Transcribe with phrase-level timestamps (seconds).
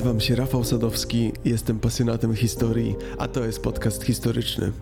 [0.00, 4.72] Nazywam się Rafał Sadowski, jestem pasjonatem historii, a to jest podcast historyczny.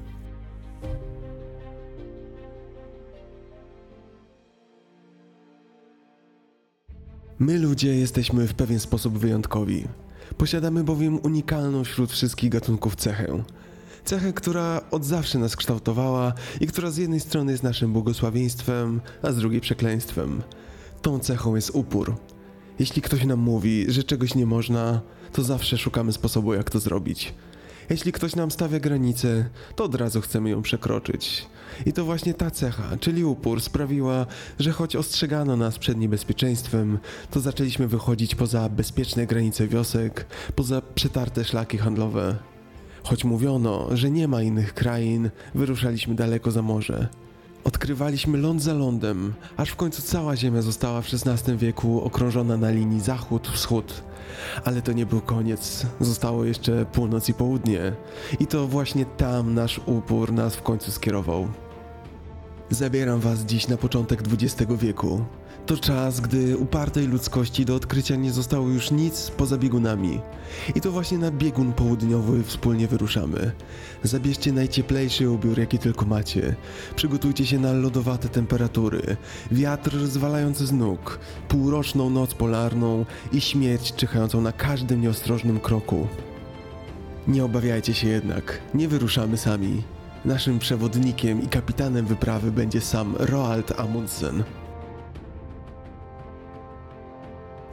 [7.39, 9.85] My ludzie jesteśmy w pewien sposób wyjątkowi.
[10.37, 13.43] Posiadamy bowiem unikalną wśród wszystkich gatunków cechę.
[14.05, 19.33] Cechę, która od zawsze nas kształtowała i która z jednej strony jest naszym błogosławieństwem, a
[19.33, 20.43] z drugiej przekleństwem.
[21.03, 22.17] Tą cechą jest upór.
[22.79, 25.01] Jeśli ktoś nam mówi, że czegoś nie można,
[25.33, 27.35] to zawsze szukamy sposobu, jak to zrobić.
[27.91, 31.47] Jeśli ktoś nam stawia granicę, to od razu chcemy ją przekroczyć.
[31.87, 34.27] I to właśnie ta cecha, czyli upór, sprawiła,
[34.59, 36.99] że choć ostrzegano nas przed niebezpieczeństwem,
[37.31, 40.27] to zaczęliśmy wychodzić poza bezpieczne granice wiosek,
[40.57, 42.37] poza przetarte szlaki handlowe.
[43.03, 47.09] Choć mówiono, że nie ma innych krain, wyruszaliśmy daleko za morze.
[47.65, 52.71] Odkrywaliśmy ląd za lądem, aż w końcu cała Ziemia została w XVI wieku okrążona na
[52.71, 54.03] linii zachód-wschód.
[54.65, 57.93] Ale to nie był koniec, zostało jeszcze północ i południe.
[58.41, 61.49] I to właśnie tam nasz upór nas w końcu skierował.
[62.71, 65.25] Zabieram Was dziś na początek XX wieku.
[65.69, 70.21] To czas, gdy upartej ludzkości do odkrycia nie zostało już nic poza biegunami.
[70.75, 73.53] I to właśnie na biegun południowy wspólnie wyruszamy.
[74.03, 76.57] Zabierzcie najcieplejszy ubiór, jaki tylko macie.
[76.97, 79.17] Przygotujcie się na lodowate temperatury,
[79.51, 86.09] wiatr zwalający z nóg, półroczną noc polarną i śmierć czyhającą na każdym nieostrożnym kroku.
[87.27, 89.83] Nie obawiajcie się jednak, nie wyruszamy sami.
[90.25, 94.45] Naszym przewodnikiem i kapitanem wyprawy będzie sam Roald Amundsen.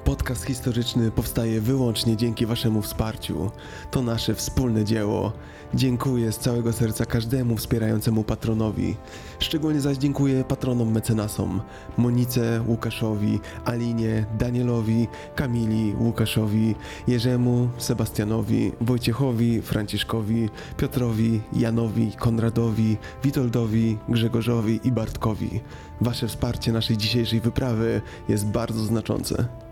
[0.06, 3.52] Podcast historyczny powstaje wyłącznie dzięki Waszemu wsparciu.
[3.92, 5.34] To nasze wspólne dzieło.
[5.73, 8.95] Dziękuję z całego serca każdemu wspierającemu patronowi.
[9.39, 11.62] Szczególnie zaś dziękuję patronom mecenasom
[11.97, 16.75] Monice, Łukaszowi, Alinie, Danielowi, Kamili, Łukaszowi,
[17.08, 25.62] Jerzemu, Sebastianowi, Wojciechowi, Franciszkowi, Piotrowi, Janowi, Konradowi, Witoldowi, Grzegorzowi i Bartkowi.
[26.01, 29.65] Wasze wsparcie naszej dzisiejszej wyprawy jest bardzo znaczące.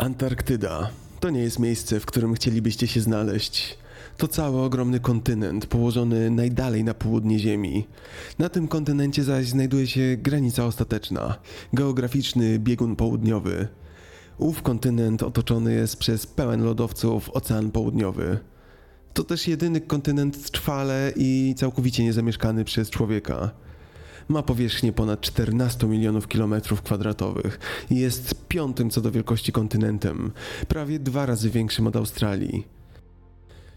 [0.00, 0.90] Antarktyda
[1.20, 3.78] to nie jest miejsce, w którym chcielibyście się znaleźć.
[4.16, 7.86] To cały ogromny kontynent położony najdalej na południe Ziemi.
[8.38, 11.34] Na tym kontynencie zaś znajduje się granica ostateczna
[11.72, 13.68] geograficzny biegun południowy.
[14.38, 18.38] Ów kontynent otoczony jest przez pełen lodowców Ocean Południowy.
[19.14, 23.50] To też jedyny kontynent trwale i całkowicie niezamieszkany przez człowieka.
[24.30, 27.58] Ma powierzchnię ponad 14 milionów kilometrów kwadratowych
[27.90, 30.32] i jest piątym co do wielkości kontynentem,
[30.68, 32.66] prawie dwa razy większym od Australii.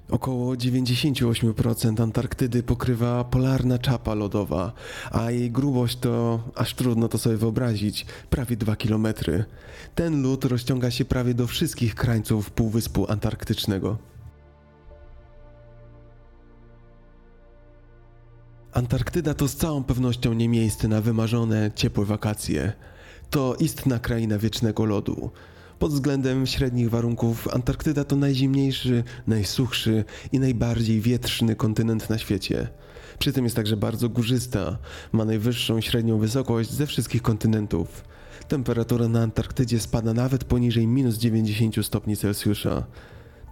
[0.10, 4.74] Około 98% Antarktydy pokrywa polarna czapa lodowa,
[5.12, 9.08] a jej grubość to, aż trudno to sobie wyobrazić, prawie 2 km.
[9.96, 14.13] Ten lód rozciąga się prawie do wszystkich krańców Półwyspu Antarktycznego.
[18.74, 22.74] Antarktyda to z całą pewnością nie miejsce na wymarzone, ciepłe wakacje.
[23.30, 25.32] To istna kraina wiecznego lodu.
[25.80, 32.68] Pod względem średnich warunków Antarktyda to najzimniejszy, najsuchszy i najbardziej wietrzny kontynent na świecie.
[33.20, 34.78] Przy tym jest także bardzo górzysta,
[35.12, 38.04] ma najwyższą średnią wysokość ze wszystkich kontynentów.
[38.48, 42.84] Temperatura na Antarktydzie spada nawet poniżej minus 90 stopni Celsjusza.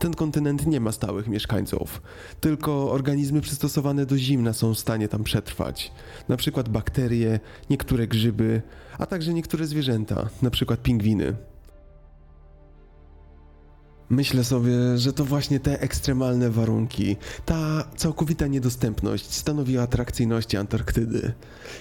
[0.02, 2.02] Ten kontynent nie ma stałych mieszkańców,
[2.40, 5.92] tylko organizmy przystosowane do zimna są w stanie tam przetrwać.
[6.30, 7.40] Na przykład bakterie,
[7.70, 8.62] niektóre grzyby,
[8.98, 11.36] a także niektóre zwierzęta, na przykład pingwiny.
[14.12, 21.34] Myślę sobie, że to właśnie te ekstremalne warunki, ta całkowita niedostępność stanowiła atrakcyjności Antarktydy.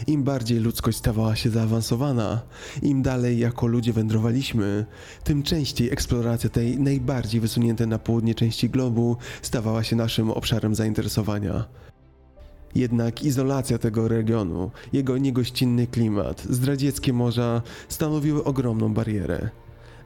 [0.06, 2.42] Im bardziej ludzkość stawała się zaawansowana,
[2.82, 4.86] im dalej jako ludzie wędrowaliśmy,
[5.24, 11.64] tym częściej eksploracja tej najbardziej wysuniętej na południe części globu stawała się naszym obszarem zainteresowania.
[12.74, 19.50] Jednak izolacja tego regionu, jego niegościnny klimat, zdradzieckie morza stanowiły ogromną barierę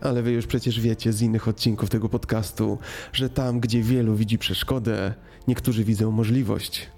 [0.01, 2.79] ale wy już przecież wiecie z innych odcinków tego podcastu,
[3.13, 5.15] że tam, gdzie wielu widzi przeszkodę,
[5.49, 6.91] niektórzy widzą możliwość.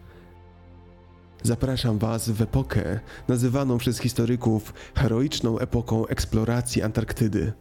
[1.42, 7.52] Zapraszam Was w epokę nazywaną przez historyków heroiczną epoką eksploracji Antarktydy.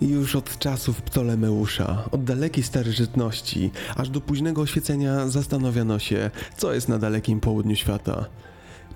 [0.00, 6.88] Już od czasów Ptolemeusza, od dalekiej starożytności, aż do późnego oświecenia zastanawiano się, co jest
[6.88, 8.24] na dalekim południu świata–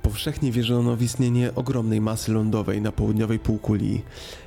[0.09, 4.03] Powszechnie wierzono w istnienie ogromnej masy lądowej na południowej półkuli.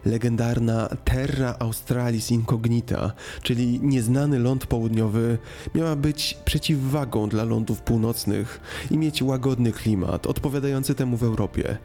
[0.05, 3.11] Legendarna Terra Australis Incognita,
[3.43, 5.37] czyli nieznany ląd południowy,
[5.75, 8.61] miała być przeciwwagą dla lądów północnych
[8.91, 11.77] i mieć łagodny klimat, odpowiadający temu w Europie.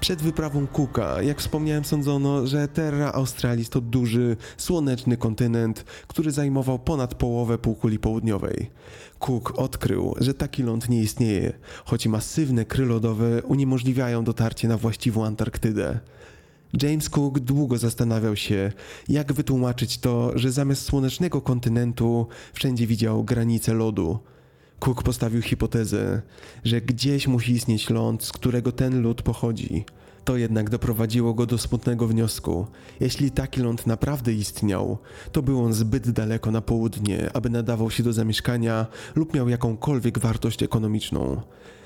[0.00, 6.78] Przed wyprawą Cooka, jak wspomniałem, sądzono, że Terra Australis to duży, słoneczny kontynent, który zajmował
[6.78, 8.70] ponad połowę półkuli południowej.
[9.18, 11.52] Cook odkrył, że taki ląd nie istnieje,
[11.84, 16.00] choć masywne kry lodowe uniemożliwiają dotarcie na właściwą Antarktydę.
[16.82, 18.72] James Cook długo zastanawiał się,
[19.08, 24.18] jak wytłumaczyć to, że zamiast słonecznego kontynentu wszędzie widział granice lodu.
[24.80, 26.22] Cook postawił hipotezę,
[26.64, 29.84] że gdzieś musi istnieć ląd, z którego ten lód pochodzi.
[30.24, 32.66] To jednak doprowadziło go do smutnego wniosku.
[33.00, 34.98] Jeśli taki ląd naprawdę istniał,
[35.32, 40.18] to był on zbyt daleko na południe, aby nadawał się do zamieszkania lub miał jakąkolwiek
[40.18, 41.42] wartość ekonomiczną.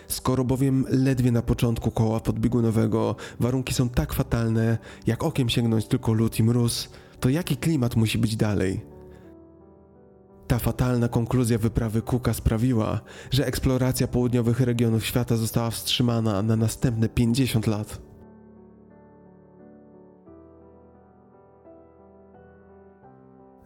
[0.08, 6.12] Skoro bowiem ledwie na początku koła podbiegunowego warunki są tak fatalne, jak okiem sięgnąć tylko
[6.12, 6.88] lód i mróz,
[7.20, 8.94] to jaki klimat musi być dalej?
[10.46, 13.00] Ta fatalna konkluzja wyprawy Cooka sprawiła,
[13.31, 18.00] że eksploracja południowych regionów świata została wstrzymana na następne 50 lat.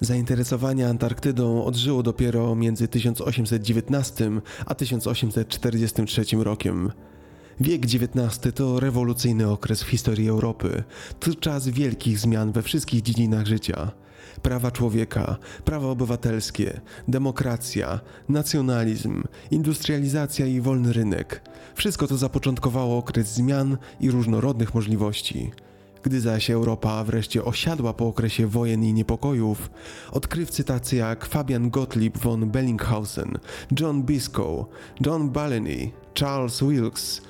[0.00, 4.30] Zainteresowanie Antarktydą odżyło dopiero między 1819
[4.66, 6.92] a 1843 rokiem.
[7.60, 10.82] Wiek XIX to rewolucyjny okres w historii Europy.
[11.20, 13.90] To czas wielkich zmian we wszystkich dziedzinach życia
[14.38, 21.42] prawa człowieka, prawa obywatelskie, demokracja, nacjonalizm, industrializacja i wolny rynek.
[21.74, 25.50] Wszystko to zapoczątkowało okres zmian i różnorodnych możliwości.
[26.02, 29.70] Gdy zaś Europa wreszcie osiadła po okresie wojen i niepokojów,
[30.12, 33.38] odkrywcy tacy jak Fabian Gottlieb von Bellinghausen,
[33.80, 34.64] John Biscoe,
[35.06, 37.22] John Balleny, Charles Wilkes,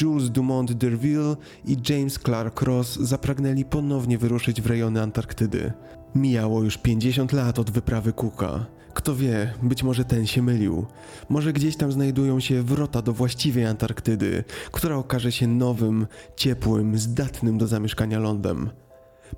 [0.00, 5.72] Jules Dumont d'Urville i James Clark Ross zapragnęli ponownie wyruszyć w rejony Antarktydy.
[6.16, 8.66] Mijało już 50 lat od wyprawy Cooka.
[8.94, 10.86] Kto wie, być może ten się mylił.
[11.28, 17.58] Może gdzieś tam znajdują się wrota do właściwej Antarktydy, która okaże się nowym, ciepłym, zdatnym
[17.58, 18.70] do zamieszkania lądem.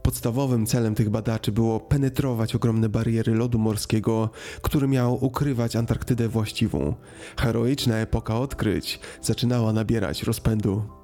[0.02, 4.30] Podstawowym celem tych badaczy było penetrować ogromne bariery lodu morskiego,
[4.62, 6.94] który miał ukrywać Antarktydę właściwą.
[7.36, 10.97] Heroiczna epoka odkryć zaczynała nabierać rozpędu.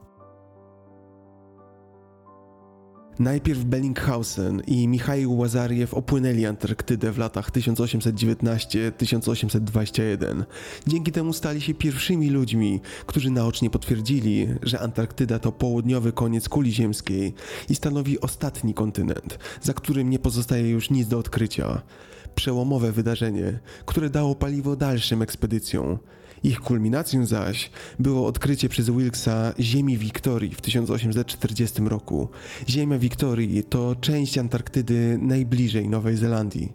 [3.19, 10.45] Najpierw Bellinghausen i Michał Łazariew opłynęli Antarktydę w latach 1819-1821.
[10.87, 16.73] Dzięki temu stali się pierwszymi ludźmi, którzy naocznie potwierdzili, że Antarktyda to południowy koniec kuli
[16.73, 17.35] ziemskiej
[17.69, 21.83] i stanowi ostatni kontynent, za którym nie pozostaje już nic do odkrycia.
[22.35, 25.99] Przełomowe wydarzenie, które dało paliwo dalszym ekspedycjom.
[26.45, 32.29] Ich kulminacją zaś było odkrycie przez Wilkesa Ziemi Wiktorii w 1840 roku.
[32.69, 36.73] Ziemia Wiktorii to część Antarktydy najbliżej Nowej Zelandii.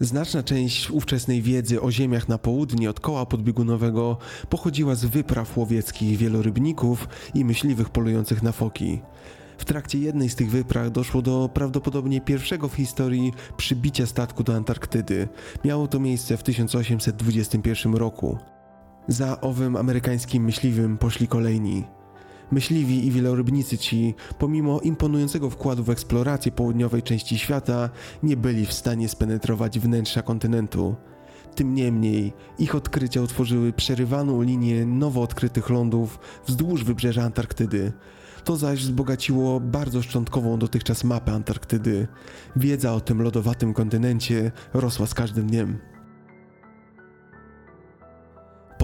[0.00, 6.18] Znaczna część ówczesnej wiedzy o ziemiach na południe od koła podbiegunowego pochodziła z wypraw łowieckich
[6.18, 9.00] wielorybników i myśliwych polujących na foki.
[9.58, 14.54] W trakcie jednej z tych wypraw doszło do prawdopodobnie pierwszego w historii przybicia statku do
[14.54, 15.28] Antarktydy.
[15.64, 18.38] Miało to miejsce w 1821 roku.
[19.08, 21.84] Za owym amerykańskim myśliwym poszli kolejni.
[22.52, 27.90] Myśliwi i wielorybnicy ci, pomimo imponującego wkładu w eksplorację południowej części świata,
[28.22, 30.96] nie byli w stanie spenetrować wnętrza kontynentu.
[31.54, 37.92] Tym niemniej ich odkrycia utworzyły przerywaną linię nowo odkrytych lądów wzdłuż wybrzeża Antarktydy.
[38.44, 42.08] To zaś wzbogaciło bardzo szczątkową dotychczas mapę Antarktydy.
[42.56, 45.91] Wiedza o tym lodowatym kontynencie rosła z każdym dniem.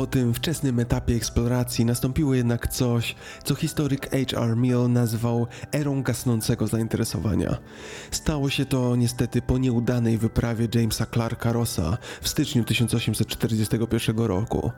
[0.06, 3.14] Tym wczesnym etapie eksploracji nastąpiło jednak coś,
[3.44, 4.56] co historyk H.R.
[4.56, 7.58] Mill nazwał erą gasnącego zainteresowania.
[8.10, 14.70] Stało się to niestety po nieudanej wyprawie Jamesa Clarka Rossa w styczniu 1841 roku.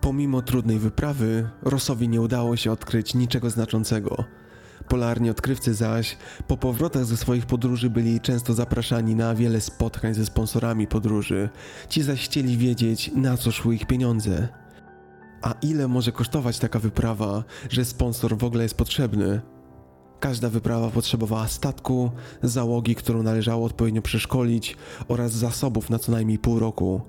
[0.00, 4.24] Pomimo trudnej wyprawy, Rossowi nie udało się odkryć niczego znaczącego.
[4.90, 6.16] Polarni odkrywcy zaś
[6.46, 11.48] po powrotach ze swoich podróży byli często zapraszani na wiele spotkań ze sponsorami podróży.
[11.88, 14.48] Ci zaś chcieli wiedzieć, na co szły ich pieniądze.
[15.42, 19.40] A ile może kosztować taka wyprawa, że sponsor w ogóle jest potrzebny?
[20.20, 22.10] Każda wyprawa potrzebowała statku,
[22.42, 24.76] załogi, którą należało odpowiednio przeszkolić
[25.08, 27.00] oraz zasobów na co najmniej pół roku.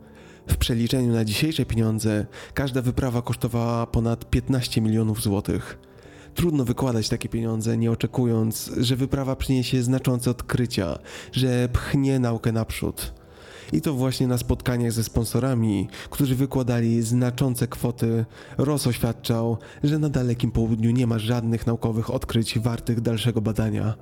[0.48, 5.91] W przeliczeniu na dzisiejsze pieniądze każda wyprawa kosztowała ponad 15 milionów złotych.
[6.36, 11.00] Trudno wykładać takie pieniądze, nie oczekując, że wyprawa przyniesie znaczące odkrycia,
[11.32, 13.14] że pchnie naukę naprzód.
[13.74, 18.26] I to właśnie na spotkaniach ze sponsorami, którzy wykładali znaczące kwoty,
[18.58, 23.94] Ross oświadczał, że na dalekim południu nie ma żadnych naukowych odkryć wartych dalszego badania.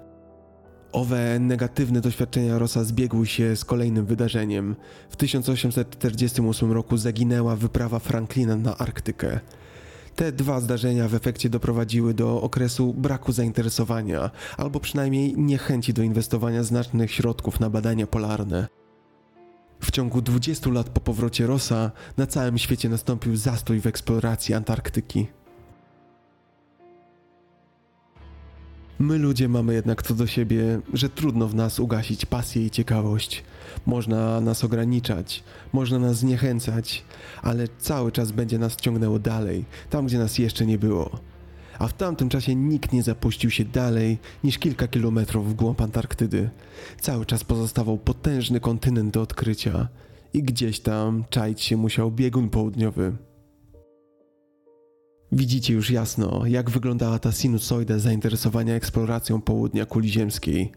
[0.92, 4.76] Owe negatywne doświadczenia Rossa zbiegły się z kolejnym wydarzeniem.
[5.10, 9.40] W 1848 roku zaginęła wyprawa Franklina na Arktykę.
[10.20, 16.64] Te dwa zdarzenia w efekcie doprowadziły do okresu braku zainteresowania, albo przynajmniej niechęci do inwestowania
[16.64, 18.68] znacznych środków na badania polarne.
[19.80, 25.28] W ciągu 20 lat po powrocie Rossa na całym świecie nastąpił zastój w eksploracji Antarktyki.
[29.02, 33.44] My ludzie mamy jednak to do siebie, że trudno w nas ugasić pasję i ciekawość.
[33.86, 37.04] Można nas ograniczać, można nas zniechęcać,
[37.42, 41.20] ale cały czas będzie nas ciągnęło dalej, tam gdzie nas jeszcze nie było.
[41.80, 46.50] A w tamtym czasie nikt nie zapuścił się dalej niż kilka kilometrów w głąb Antarktydy.
[47.02, 49.88] Cały czas pozostawał potężny kontynent do odkrycia
[50.34, 53.29] i gdzieś tam czaić się musiał biegun południowy.
[55.32, 60.72] Widzicie już jasno, jak wyglądała ta sinusoida zainteresowania eksploracją południa kuli ziemskiej.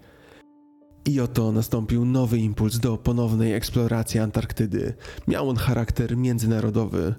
[1.04, 4.94] I oto nastąpił nowy impuls do ponownej eksploracji Antarktydy.
[5.28, 7.14] Miał on charakter międzynarodowy.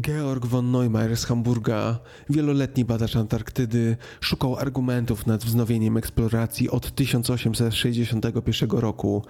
[0.00, 1.98] Georg von Neumayer z Hamburga,
[2.30, 9.24] wieloletni badacz Antarktydy, szukał argumentów nad wznowieniem eksploracji od 1861 roku.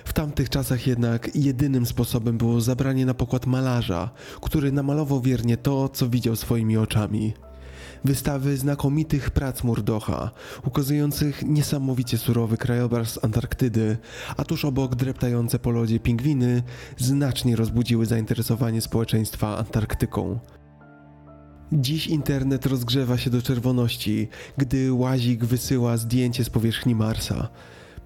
[0.05, 4.09] W tamtych czasach jednak jedynym sposobem było zabranie na pokład malarza,
[4.41, 7.33] który namalował wiernie to, co widział swoimi oczami.
[8.05, 10.31] Wystawy znakomitych prac Murdocha,
[10.65, 13.97] ukazujących niesamowicie surowy krajobraz Antarktydy,
[14.37, 16.63] a tuż obok dreptające po lodzie pingwiny,
[16.97, 20.39] znacznie rozbudziły zainteresowanie społeczeństwa Antarktyką.
[21.71, 27.49] Dziś internet rozgrzewa się do czerwoności, gdy łazik wysyła zdjęcie z powierzchni Marsa.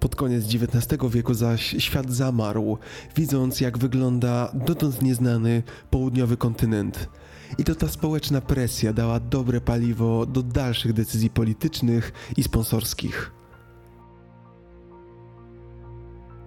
[0.00, 2.78] Pod koniec XIX wieku zaś świat zamarł,
[3.16, 7.08] widząc jak wygląda dotąd nieznany południowy kontynent.
[7.58, 13.41] I to ta społeczna presja dała dobre paliwo do dalszych decyzji politycznych i sponsorskich.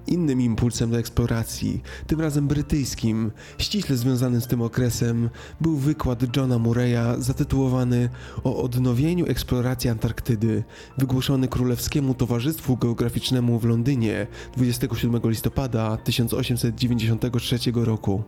[0.08, 5.30] Innym impulsem do eksploracji, tym razem brytyjskim, ściśle związanym z tym okresem,
[5.62, 8.10] był wykład Johna Murray'a zatytułowany
[8.44, 10.64] O odnowieniu eksploracji Antarktydy,
[10.98, 18.24] wygłoszony Królewskiemu Towarzystwu Geograficznemu w Londynie 27 listopada 1893 roku.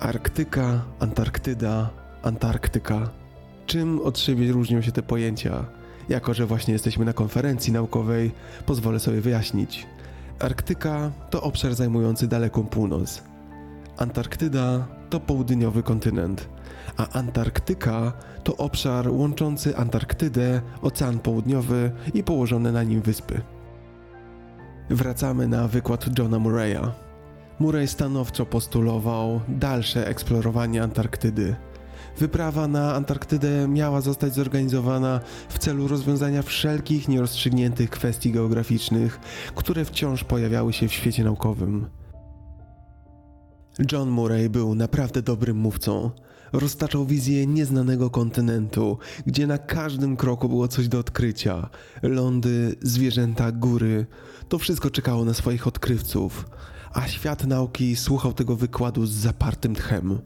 [0.00, 1.90] Arktyka, Antarktyda,
[2.22, 3.10] Antarktyka.
[3.66, 5.81] Czym od siebie różnią się te pojęcia?
[6.08, 8.30] Jako, że właśnie jesteśmy na konferencji naukowej,
[8.66, 9.86] pozwolę sobie wyjaśnić.
[10.38, 13.22] Arktyka to obszar zajmujący daleką północ.
[13.96, 16.48] Antarktyda to południowy kontynent,
[16.96, 18.12] a Antarktyka
[18.44, 23.40] to obszar łączący Antarktydę, Ocean Południowy i położone na nim wyspy.
[24.90, 26.90] Wracamy na wykład Johna Murray'a.
[27.58, 31.56] Murray stanowczo postulował dalsze eksplorowanie Antarktydy.
[32.18, 39.20] Wyprawa na Antarktydę miała zostać zorganizowana w celu rozwiązania wszelkich nierozstrzygniętych kwestii geograficznych,
[39.54, 41.86] które wciąż pojawiały się w świecie naukowym.
[43.92, 46.10] John Murray był naprawdę dobrym mówcą.
[46.52, 51.68] Roztaczał wizję nieznanego kontynentu, gdzie na każdym kroku było coś do odkrycia.
[52.02, 54.06] Lądy, zwierzęta, góry
[54.48, 56.50] to wszystko czekało na swoich odkrywców,
[56.92, 60.18] a świat nauki słuchał tego wykładu z zapartym tchem.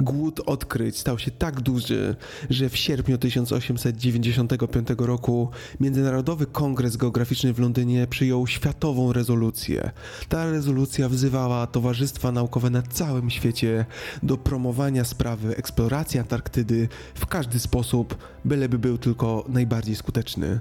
[0.00, 2.16] Głód odkryć stał się tak duży,
[2.50, 5.48] że w sierpniu 1895 roku
[5.80, 9.90] Międzynarodowy Kongres Geograficzny w Londynie przyjął światową rezolucję.
[10.28, 13.86] Ta rezolucja wzywała towarzystwa naukowe na całym świecie
[14.22, 20.60] do promowania sprawy eksploracji Antarktydy w każdy sposób, byleby był tylko najbardziej skuteczny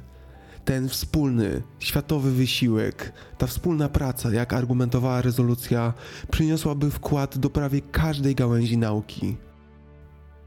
[0.65, 5.93] ten wspólny, światowy wysiłek, ta wspólna praca, jak argumentowała rezolucja,
[6.31, 9.37] przyniosłaby wkład do prawie każdej gałęzi nauki.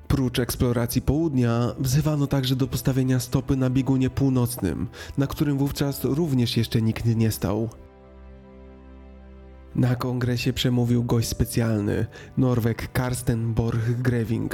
[0.08, 6.56] Prócz eksploracji południa, wzywano także do postawienia stopy na biegunie północnym, na którym wówczas również
[6.56, 7.68] jeszcze nikt nie stał.
[9.74, 12.06] Na kongresie przemówił gość specjalny,
[12.36, 14.48] Norweg Karsten Borch-Greving.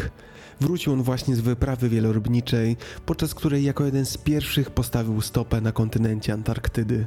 [0.61, 5.73] Wrócił on właśnie z wyprawy wielorybniczej, podczas której jako jeden z pierwszych postawił stopę na
[5.73, 7.07] kontynencie Antarktydy.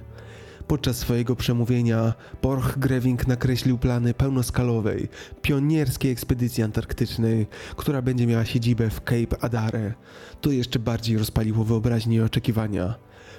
[0.67, 5.07] Podczas swojego przemówienia Borch-Greving nakreślił plany pełnoskalowej,
[5.41, 9.93] pionierskiej ekspedycji antarktycznej, która będzie miała siedzibę w Cape Adare.
[10.41, 12.95] To jeszcze bardziej rozpaliło wyobraźnię i oczekiwania.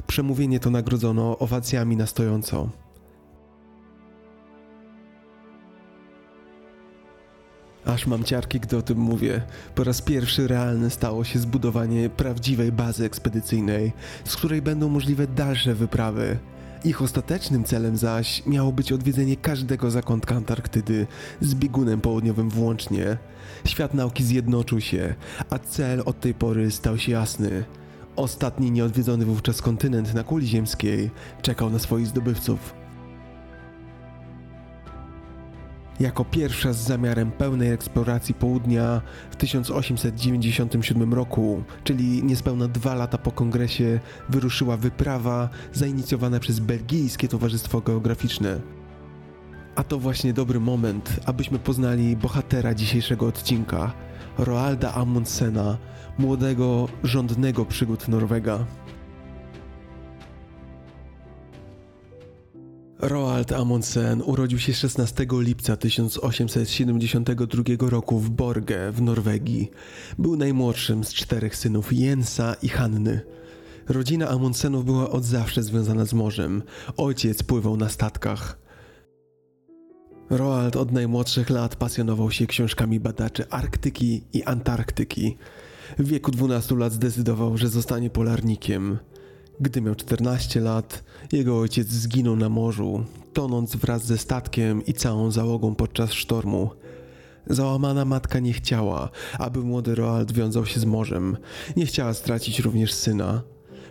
[0.07, 2.71] Przemówienie to nagrodzono owacjami na stojąco.
[7.87, 9.43] Aż mam ciarki, gdy o tym mówię.
[9.75, 13.93] Po raz pierwszy realne stało się zbudowanie prawdziwej bazy ekspedycyjnej,
[14.25, 16.39] z której będą możliwe dalsze wyprawy.
[16.85, 21.07] Ich ostatecznym celem zaś miało być odwiedzenie każdego zakątka Antarktydy
[21.41, 23.19] z biegunem południowym włącznie.
[23.65, 25.15] Świat nauki zjednoczył się,
[25.51, 27.65] a cel od tej pory stał się jasny.
[28.17, 31.11] Ostatni nieodwiedzony wówczas kontynent na kuli ziemskiej
[31.43, 32.75] czekał na swoich zdobywców.
[36.01, 43.33] Jako pierwsza z zamiarem pełnej eksploracji południa w 1897 roku, czyli niespełna dwa lata po
[43.33, 48.61] kongresie, wyruszyła wyprawa zainicjowana przez Belgijskie Towarzystwo Geograficzne.
[49.77, 53.93] A to właśnie dobry moment, abyśmy poznali bohatera dzisiejszego odcinka,
[54.39, 55.79] Roalda Amundsena,
[56.19, 58.65] młodego, rządnego przygód Norwega.
[62.99, 69.71] Roald Amundsen urodził się 16 lipca 1872 roku w Borge w Norwegii.
[70.19, 73.21] Był najmłodszym z czterech synów Jensa i Hanny.
[73.89, 76.63] Rodzina Amundsenów była od zawsze związana z morzem.
[76.97, 78.59] Ojciec pływał na statkach.
[80.31, 85.37] Roald od najmłodszych lat pasjonował się książkami badaczy Arktyki i Antarktyki.
[85.99, 88.99] W wieku 12 lat zdecydował, że zostanie polarnikiem.
[89.61, 95.31] Gdy miał 14 lat, jego ojciec zginął na morzu, tonąc wraz ze statkiem i całą
[95.31, 96.71] załogą podczas sztormu.
[97.47, 101.37] Załamana matka nie chciała, aby młody Roald wiązał się z morzem.
[101.77, 103.43] Nie chciała stracić również syna.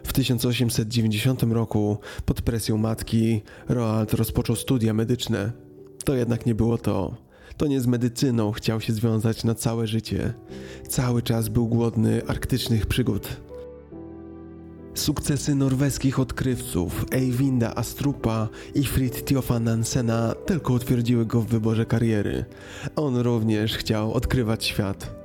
[0.04, 5.51] W 1890 roku, pod presją matki, Roald rozpoczął studia medyczne.
[6.04, 7.15] To jednak nie było to.
[7.58, 10.34] To nie z medycyną chciał się związać na całe życie.
[10.89, 13.28] Cały czas był głodny arktycznych przygód.
[14.95, 22.45] Sukcesy norweskich odkrywców Eyvinda Astrupa i Fridtjofa Nansena tylko utwierdziły go w wyborze kariery.
[22.95, 25.24] On również chciał odkrywać świat.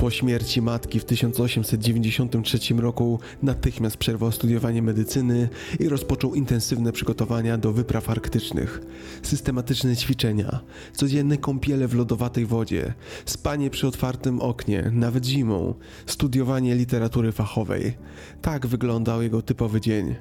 [0.00, 7.72] Po śmierci matki w 1893 roku natychmiast przerwał studiowanie medycyny i rozpoczął intensywne przygotowania do
[7.72, 8.80] wypraw arktycznych.
[9.22, 10.60] Systematyczne ćwiczenia,
[10.92, 15.74] codzienne kąpiele w lodowatej wodzie, spanie przy otwartym oknie, nawet zimą,
[16.06, 17.96] studiowanie literatury fachowej.
[18.42, 20.14] Tak wyglądał jego typowy dzień.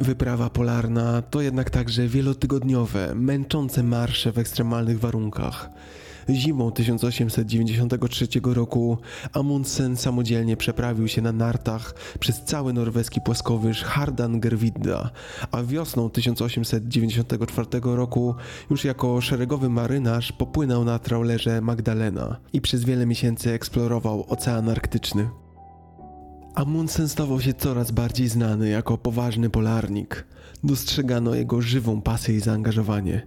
[0.00, 5.70] Wyprawa polarna to jednak także wielotygodniowe, męczące marsze w ekstremalnych warunkach.
[6.30, 8.98] Zimą 1893 roku
[9.32, 15.10] Amundsen samodzielnie przeprawił się na nartach przez cały norweski płaskowyż Hardangervidda,
[15.50, 18.34] a wiosną 1894 roku
[18.70, 25.28] już jako szeregowy marynarz popłynął na trawlerze Magdalena i przez wiele miesięcy eksplorował Ocean Arktyczny.
[26.54, 30.24] Amundsen stawał się coraz bardziej znany jako poważny polarnik.
[30.64, 33.26] Dostrzegano jego żywą pasję i zaangażowanie.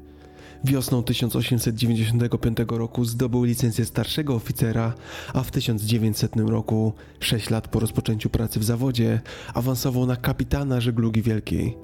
[0.64, 4.94] Wiosną 1895 roku zdobył licencję starszego oficera,
[5.34, 9.22] a w 1900 roku, 6 lat po rozpoczęciu pracy w zawodzie,
[9.54, 11.78] awansował na kapitana żeglugi wielkiej.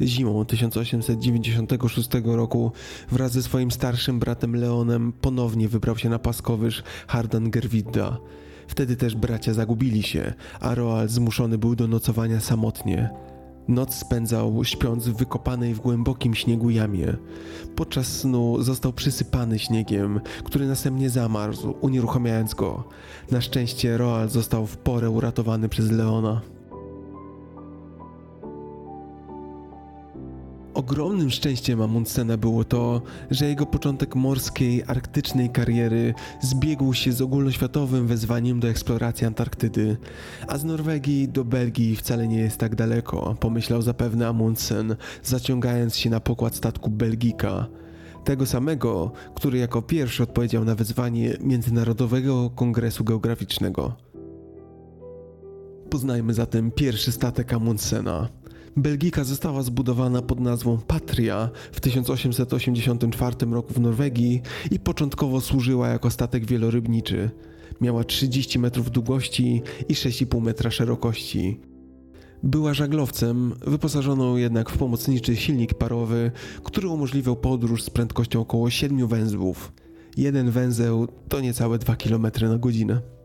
[0.00, 2.72] Zimą 1896 roku
[3.10, 8.18] wraz ze swoim starszym bratem Leonem ponownie wybrał się na paskowyż Hardangervidda.
[8.68, 13.10] Wtedy też bracia zagubili się, a Roald zmuszony był do nocowania samotnie.
[13.68, 17.16] Noc spędzał śpiąc w wykopanej w głębokim śniegu jamie.
[17.76, 22.84] Podczas snu został przysypany śniegiem, który następnie zamarzł, unieruchamiając go.
[23.30, 26.40] Na szczęście Roald został w porę uratowany przez Leona.
[30.76, 38.06] Ogromnym szczęściem Amundsena było to, że jego początek morskiej, arktycznej kariery zbiegł się z ogólnoświatowym
[38.06, 39.96] wezwaniem do eksploracji Antarktydy,
[40.48, 46.10] a z Norwegii do Belgii wcale nie jest tak daleko, pomyślał zapewne Amundsen, zaciągając się
[46.10, 47.66] na pokład statku Belgika.
[48.24, 53.94] Tego samego, który jako pierwszy odpowiedział na wezwanie Międzynarodowego Kongresu Geograficznego.
[55.90, 58.28] Poznajmy zatem pierwszy statek Amundsena.
[58.76, 66.10] Belgika została zbudowana pod nazwą Patria w 1884 roku w Norwegii i początkowo służyła jako
[66.10, 67.30] statek wielorybniczy.
[67.80, 71.60] Miała 30 metrów długości i 6,5 metra szerokości.
[72.42, 76.30] Była żaglowcem, wyposażoną jednak w pomocniczy silnik parowy,
[76.64, 79.72] który umożliwiał podróż z prędkością około 7 węzłów.
[80.16, 83.15] Jeden węzeł to niecałe 2 km na godzinę.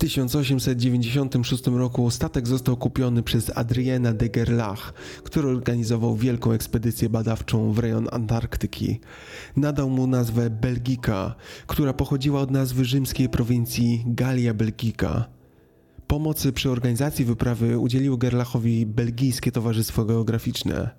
[0.00, 4.92] W 1896 roku statek został kupiony przez Adriena de Gerlach,
[5.24, 9.00] który organizował wielką ekspedycję badawczą w rejon Antarktyki.
[9.56, 11.34] Nadał mu nazwę Belgika,
[11.66, 15.24] która pochodziła od nazwy rzymskiej prowincji Gallia Belgica.
[16.06, 20.90] Pomocy przy organizacji wyprawy udzieliło Gerlachowi Belgijskie Towarzystwo Geograficzne.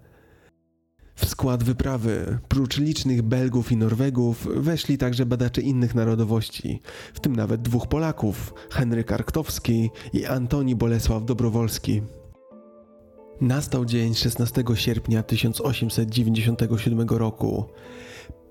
[1.22, 6.82] W skład wyprawy, prócz licznych Belgów i Norwegów, weszli także badacze innych narodowości,
[7.14, 12.02] w tym nawet dwóch Polaków, Henryk Arktowski i Antoni Bolesław Dobrowolski.
[13.42, 17.66] Nastał dzień 16 sierpnia 1897 roku.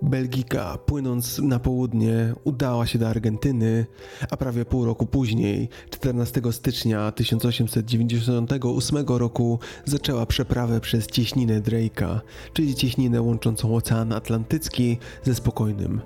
[0.03, 3.87] Belgika, płynąc na południe, udała się do Argentyny,
[4.31, 12.21] a prawie pół roku później, 14 stycznia 1898 roku, zaczęła przeprawę przez cieśninę Drake'a,
[12.53, 16.01] czyli cieśninę łączącą Ocean Atlantycki ze spokojnym.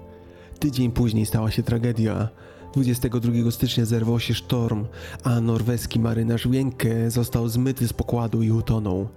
[0.59, 2.28] Tydzień później stała się tragedia.
[2.72, 4.87] 22 stycznia zerwał się sztorm,
[5.24, 9.09] a norweski marynarz Wienke został zmyty z pokładu i utonął.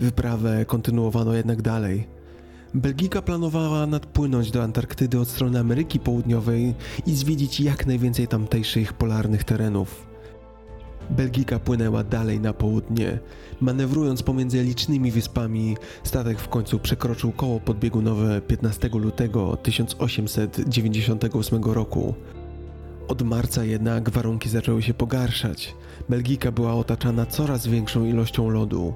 [0.00, 2.23] Wyprawę kontynuowano jednak dalej.
[2.74, 6.74] Belgika planowała nadpłynąć do Antarktydy od strony Ameryki Południowej
[7.06, 10.06] i zwiedzić jak najwięcej tamtejszych polarnych terenów.
[11.10, 13.18] Belgika płynęła dalej na południe.
[13.60, 22.14] Manewrując pomiędzy licznymi wyspami, statek w końcu przekroczył koło podbiegunowe 15 lutego 1898 roku.
[23.08, 25.74] Od marca jednak warunki zaczęły się pogarszać.
[26.08, 28.94] Belgika była otaczana coraz większą ilością lodu.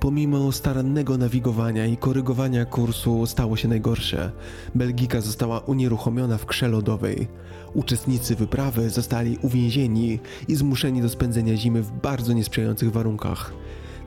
[0.00, 4.32] Pomimo starannego nawigowania i korygowania kursu stało się najgorsze.
[4.74, 7.28] Belgika została unieruchomiona w krze lodowej.
[7.74, 13.52] Uczestnicy wyprawy zostali uwięzieni i zmuszeni do spędzenia zimy w bardzo niesprzyjających warunkach.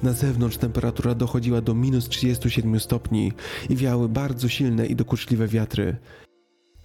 [0.03, 3.31] Na zewnątrz temperatura dochodziła do minus 37 stopni
[3.69, 5.97] i wiały bardzo silne i dokuczliwe wiatry.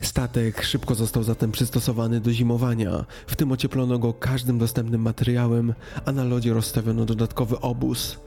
[0.03, 6.13] Statek szybko został zatem przystosowany do zimowania, w tym ocieplono go każdym dostępnym materiałem, a
[6.13, 8.19] na lodzie rozstawiono dodatkowy obóz.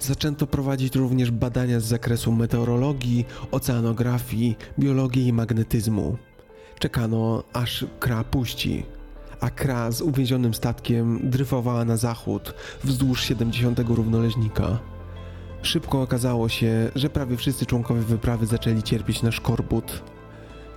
[0.00, 6.16] Zaczęto prowadzić również badania z zakresu meteorologii, oceanografii, biologii i magnetyzmu.
[6.78, 8.82] Czekano, aż Kra puści,
[9.40, 14.78] a Kra z uwięzionym statkiem dryfowała na zachód wzdłuż 70 równoleżnika.
[15.62, 20.02] Szybko okazało się, że prawie wszyscy członkowie wyprawy zaczęli cierpieć na szkorbut.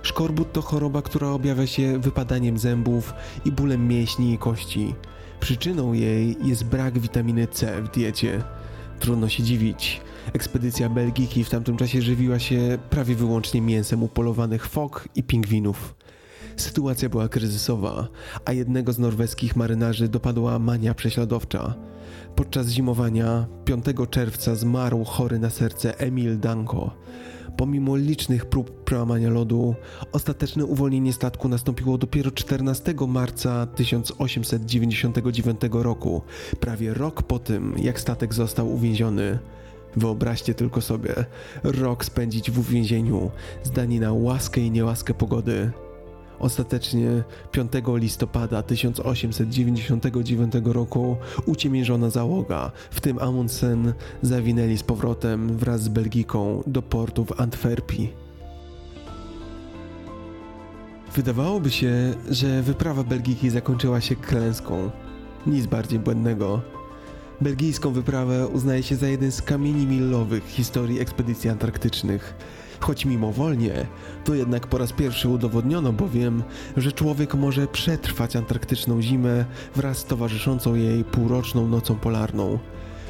[0.02, 4.94] Szkorbut to choroba, która objawia się wypadaniem zębów i bólem mięśni i kości.
[5.40, 8.42] Przyczyną jej jest brak witaminy C w diecie.
[9.00, 10.00] Trudno się dziwić.
[10.32, 15.94] Ekspedycja Belgiki w tamtym czasie żywiła się prawie wyłącznie mięsem upolowanych fok i pingwinów.
[16.56, 18.08] Sytuacja była kryzysowa,
[18.44, 21.74] a jednego z norweskich marynarzy dopadła mania prześladowcza.
[22.36, 26.90] Podczas zimowania 5 czerwca zmarł chory na serce Emil Danko.
[27.60, 29.74] Pomimo licznych prób przełamania lodu,
[30.12, 36.22] ostateczne uwolnienie statku nastąpiło dopiero 14 marca 1899 roku,
[36.60, 39.38] prawie rok po tym, jak statek został uwięziony.
[39.96, 41.14] Wyobraźcie tylko sobie,
[41.62, 43.30] rok spędzić w uwięzieniu,
[43.62, 45.70] zdani na łaskę i niełaskę pogody.
[46.40, 47.22] Ostatecznie
[47.52, 56.62] 5 listopada 1899 roku uciemiężona załoga, w tym Amundsen, zawinęli z powrotem wraz z Belgiką
[56.66, 58.12] do portu w Antwerpii.
[61.14, 64.90] Wydawałoby się, że wyprawa Belgiki zakończyła się klęską.
[65.46, 66.60] Nic bardziej błędnego.
[67.40, 72.34] Belgijską wyprawę uznaje się za jeden z kamieni milowych historii ekspedycji antarktycznych.
[72.80, 73.86] Choć mimowolnie,
[74.24, 76.42] to jednak po raz pierwszy udowodniono bowiem,
[76.76, 79.44] że człowiek może przetrwać antarktyczną zimę
[79.76, 82.58] wraz z towarzyszącą jej półroczną nocą polarną.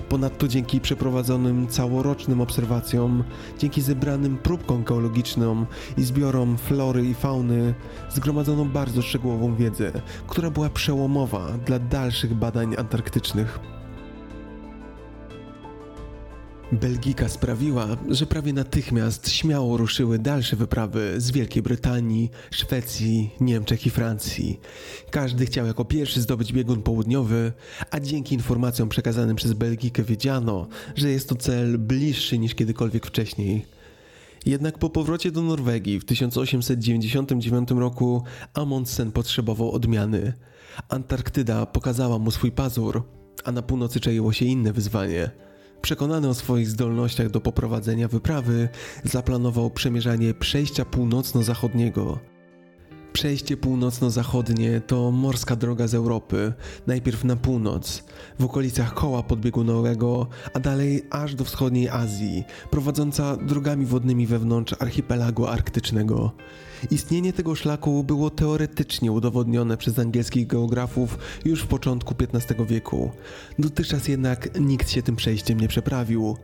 [0.09, 3.25] Ponadto dzięki przeprowadzonym całorocznym obserwacjom,
[3.59, 5.67] dzięki zebranym próbkom geologicznym
[5.99, 7.75] i zbiorom flory i fauny,
[8.11, 9.93] zgromadzono bardzo szczegółową wiedzę,
[10.27, 13.80] która była przełomowa dla dalszych badań antarktycznych.
[16.73, 23.91] Belgika sprawiła, że prawie natychmiast śmiało ruszyły dalsze wyprawy z Wielkiej Brytanii, Szwecji, Niemczech i
[23.91, 24.61] Francji.
[25.11, 27.53] Każdy chciał jako pierwszy zdobyć biegun południowy,
[27.91, 33.67] a dzięki informacjom przekazanym przez Belgikę wiedziano, że jest to cel bliższy niż kiedykolwiek wcześniej.
[34.47, 38.23] Jednak po powrocie do Norwegii w 1899 roku
[38.55, 40.33] Amundsen potrzebował odmiany.
[40.89, 43.03] Antarktyda pokazała mu swój pazur,
[43.45, 45.31] a na północy czaiło się inne wyzwanie–
[45.83, 48.69] Przekonany o swoich zdolnościach do poprowadzenia wyprawy,
[49.05, 52.19] zaplanował przemierzanie przejścia północno-zachodniego.
[53.13, 56.53] Przejście północno-zachodnie to morska droga z Europy,
[56.87, 58.05] najpierw na północ,
[58.39, 65.47] w okolicach koła podbiegunowego, a dalej aż do wschodniej Azji, prowadząca drogami wodnymi wewnątrz archipelagu
[65.47, 66.33] arktycznego.
[66.91, 73.11] Istnienie tego szlaku było teoretycznie udowodnione przez angielskich geografów już w początku XV wieku.
[73.59, 76.37] Dotychczas jednak nikt się tym przejściem nie przeprawił.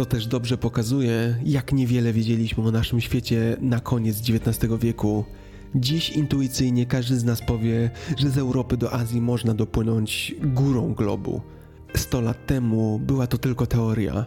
[0.00, 5.24] To też dobrze pokazuje, jak niewiele wiedzieliśmy o naszym świecie na koniec XIX wieku.
[5.74, 11.40] Dziś intuicyjnie każdy z nas powie, że z Europy do Azji można dopłynąć górą globu.
[11.94, 14.26] Sto lat temu była to tylko teoria.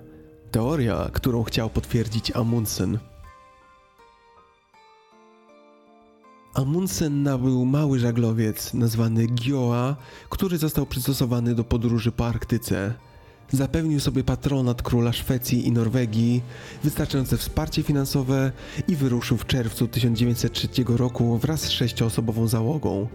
[0.51, 2.99] Teoria, którą chciał potwierdzić Amundsen.
[6.53, 9.95] Amundsen nabył mały żaglowiec nazwany Gioa,
[10.29, 12.93] który został przystosowany do podróży po Arktyce.
[13.51, 16.41] Zapewnił sobie patronat króla Szwecji i Norwegii,
[16.83, 18.51] wystarczające wsparcie finansowe
[18.87, 23.07] i wyruszył w czerwcu 1903 roku wraz z sześcioosobową załogą.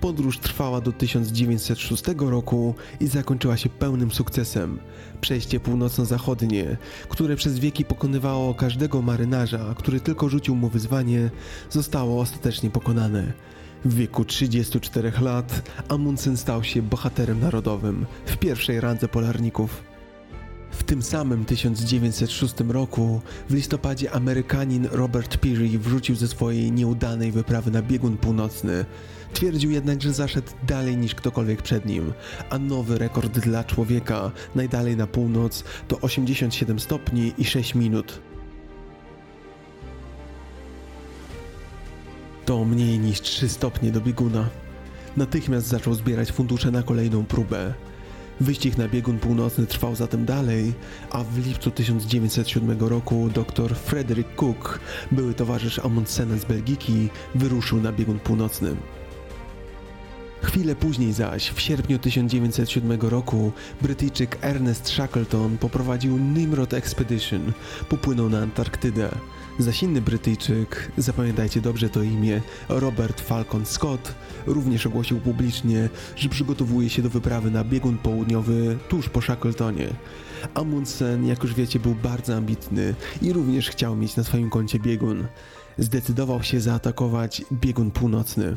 [0.00, 4.78] Podróż trwała do 1906 roku i zakończyła się pełnym sukcesem.
[5.20, 6.76] Przejście północno-zachodnie,
[7.08, 11.30] które przez wieki pokonywało każdego marynarza, który tylko rzucił mu wyzwanie,
[11.70, 13.32] zostało ostatecznie pokonane.
[13.84, 19.82] W wieku 34 lat Amundsen stał się bohaterem narodowym w pierwszej randze polarników.
[20.70, 27.70] W tym samym 1906 roku w listopadzie Amerykanin Robert Peary wrócił ze swojej nieudanej wyprawy
[27.70, 28.84] na biegun północny.
[29.32, 32.12] Twierdził jednak, że zaszedł dalej niż ktokolwiek przed nim,
[32.50, 38.31] a nowy rekord dla człowieka najdalej na północ to 87 stopni i 6 minut.
[42.44, 44.48] To mniej niż 3 stopnie do bieguna.
[45.16, 47.74] Natychmiast zaczął zbierać fundusze na kolejną próbę.
[48.40, 50.72] Wyścig na biegun północny trwał zatem dalej,
[51.10, 54.80] a w lipcu 1907 roku dr Frederick Cook,
[55.12, 58.76] były towarzysz Amundsena z Belgiki, wyruszył na biegun północny.
[60.42, 63.52] Chwilę później zaś, w sierpniu 1907 roku,
[63.82, 67.52] Brytyjczyk Ernest Shackleton poprowadził Nimrod Expedition,
[67.88, 69.10] popłynął na Antarktydę.
[69.58, 74.14] Zaś inny Brytyjczyk, zapamiętajcie dobrze to imię, Robert Falcon Scott,
[74.46, 79.88] również ogłosił publicznie, że przygotowuje się do wyprawy na biegun południowy tuż po Shackletonie.
[80.54, 85.26] Amundsen, jak już wiecie, był bardzo ambitny i również chciał mieć na swoim koncie biegun.
[85.78, 88.56] Zdecydował się zaatakować biegun północny.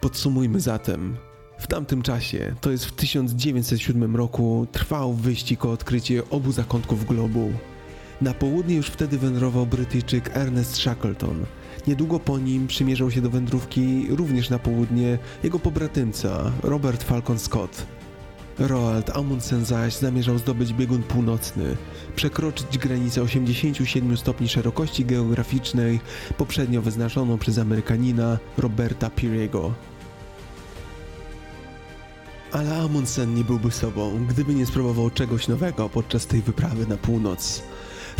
[0.00, 1.16] Podsumujmy zatem.
[1.58, 7.52] W tamtym czasie, to jest w 1907 roku, trwał wyścig o odkrycie obu zakątków globu.
[8.20, 11.44] Na południe już wtedy wędrował Brytyjczyk Ernest Shackleton.
[11.86, 17.86] Niedługo po nim przymierzał się do wędrówki również na południe jego pobratymca Robert Falcon Scott.
[18.58, 21.76] Roald Amundsen zaś zamierzał zdobyć biegun północny,
[22.16, 26.00] przekroczyć granicę 87 stopni szerokości geograficznej
[26.38, 29.70] poprzednio wyznaczoną przez Amerykanina Roberta Peary'ego.
[32.52, 37.62] Ale Amundsen nie byłby sobą, gdyby nie spróbował czegoś nowego podczas tej wyprawy na północ.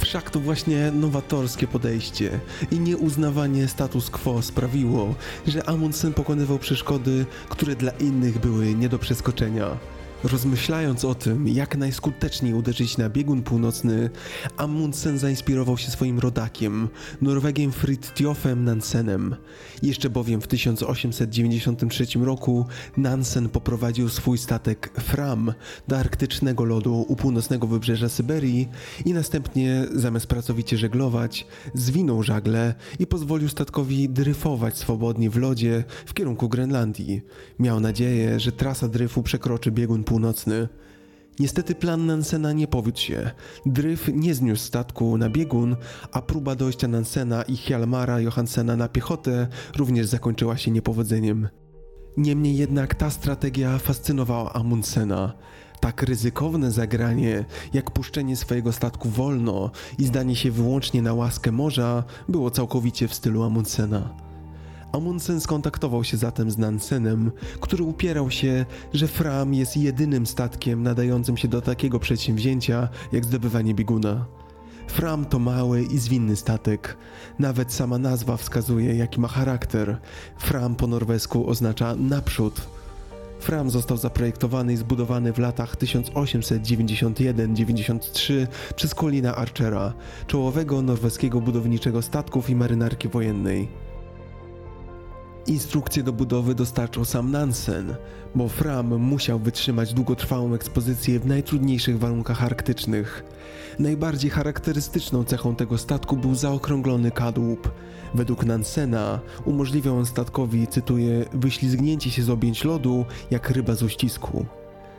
[0.01, 5.15] Wszak to właśnie nowatorskie podejście i nieuznawanie status quo sprawiło,
[5.47, 9.79] że Amundsen pokonywał przeszkody, które dla innych były nie do przeskoczenia.
[10.25, 14.11] Rozmyślając o tym, jak najskuteczniej uderzyć na biegun północny,
[14.57, 16.89] Amundsen zainspirował się swoim rodakiem,
[17.23, 19.37] Norwegiem Fridtjofem Nansenem.
[19.83, 25.53] Jeszcze bowiem w 1893 roku Nansen poprowadził swój statek Fram
[25.89, 28.69] do arktycznego lodu u północnego wybrzeża Syberii
[29.05, 36.15] i następnie, zamiast pracowicie żeglować, zwinął żagle i pozwolił statkowi dryfować swobodnie w lodzie w
[36.15, 37.23] kierunku Grenlandii.
[37.59, 40.69] Miał nadzieję, że trasa dryfu przekroczy biegun północny.
[41.39, 43.31] Niestety plan Nansena nie powiódł się.
[43.67, 45.77] Dryf nie zniósł statku na biegun,
[46.13, 51.49] a próba dojścia Nansena i Hjalmara Johansena na piechotę również zakończyła się niepowodzeniem.
[52.17, 55.33] Niemniej jednak ta strategia fascynowała Amundsena.
[55.81, 62.05] Tak ryzykowne zagranie, jak puszczenie swojego statku wolno i zdanie się wyłącznie na łaskę morza,
[62.29, 64.28] było całkowicie w stylu Amundsena.
[64.93, 71.37] Amundsen skontaktował się zatem z Nansenem, który upierał się, że Fram jest jedynym statkiem nadającym
[71.37, 74.27] się do takiego przedsięwzięcia jak zdobywanie bieguna.
[74.89, 76.97] Fram to mały i zwinny statek.
[77.39, 79.99] Nawet sama nazwa wskazuje, jaki ma charakter.
[80.39, 82.69] Fram po norwesku oznacza naprzód.
[83.41, 88.47] Fram został zaprojektowany i zbudowany w latach 1891-93
[88.77, 89.93] przez Colina Archera,
[90.27, 93.88] czołowego norweskiego budowniczego statków i marynarki wojennej.
[95.49, 97.95] Instrukcje do budowy dostarczył sam Nansen,
[98.35, 103.25] bo Fram musiał wytrzymać długotrwałą ekspozycję w najtrudniejszych warunkach arktycznych.
[103.79, 107.71] Najbardziej charakterystyczną cechą tego statku był zaokrąglony kadłub.
[108.15, 114.47] Według Nansena umożliwiał on statkowi, cytuję, wyślizgnięcie się z objęć lodu jak ryba z uścisku.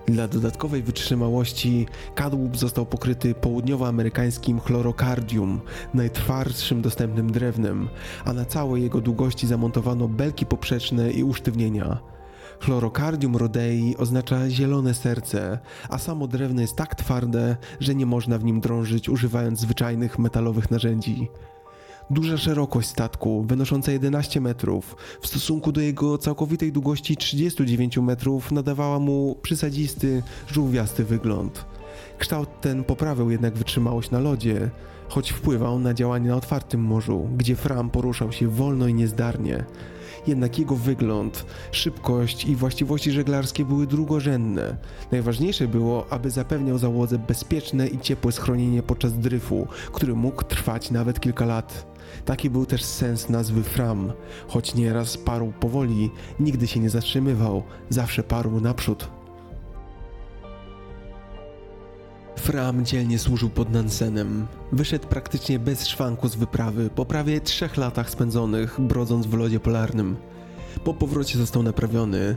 [0.07, 5.61] Dla dodatkowej wytrzymałości kadłub został pokryty południowoamerykańskim chlorokardium,
[5.93, 7.89] najtwardszym dostępnym drewnem,
[8.25, 11.99] a na całej jego długości zamontowano belki poprzeczne i usztywnienia.
[12.59, 15.59] Chlorokardium rodei oznacza zielone serce,
[15.89, 20.71] a samo drewno jest tak twarde, że nie można w nim drążyć używając zwyczajnych metalowych
[20.71, 21.29] narzędzi.
[22.11, 28.99] Duża szerokość statku, wynosząca 11 metrów, w stosunku do jego całkowitej długości 39 metrów, nadawała
[28.99, 31.65] mu przysadzisty, żółwiasty wygląd.
[32.17, 34.69] Kształt ten poprawiał jednak wytrzymałość na lodzie,
[35.09, 39.65] choć wpływał na działanie na otwartym morzu, gdzie Fram poruszał się wolno i niezdarnie.
[40.27, 44.77] Jednak jego wygląd, szybkość i właściwości żeglarskie były drugorzędne.
[45.11, 51.19] Najważniejsze było, aby zapewniał załodze bezpieczne i ciepłe schronienie podczas dryfu, który mógł trwać nawet
[51.19, 51.98] kilka lat.
[52.25, 54.11] Taki był też sens nazwy Fram.
[54.47, 59.09] Choć nieraz parł powoli, nigdy się nie zatrzymywał, zawsze parł naprzód.
[62.37, 64.47] Fram dzielnie służył pod Nansenem.
[64.71, 70.15] Wyszedł praktycznie bez szwanku z wyprawy po prawie trzech latach spędzonych brodząc w lodzie polarnym.
[70.83, 72.35] Po powrocie został naprawiony,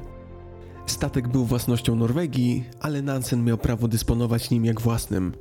[0.86, 5.32] Statek był własnością Norwegii, ale Nansen miał prawo dysponować nim jak własnym.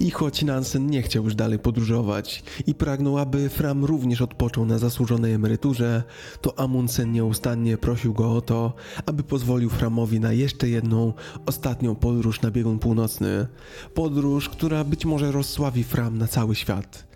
[0.00, 4.78] I choć Nansen nie chciał już dalej podróżować i pragnął, aby Fram również odpoczął na
[4.78, 6.02] zasłużonej emeryturze,
[6.40, 8.72] to Amundsen nieustannie prosił go o to,
[9.06, 11.12] aby pozwolił Framowi na jeszcze jedną,
[11.46, 13.46] ostatnią podróż na biegun północny.
[13.94, 17.07] Podróż, która być może rozsławi Fram na cały świat.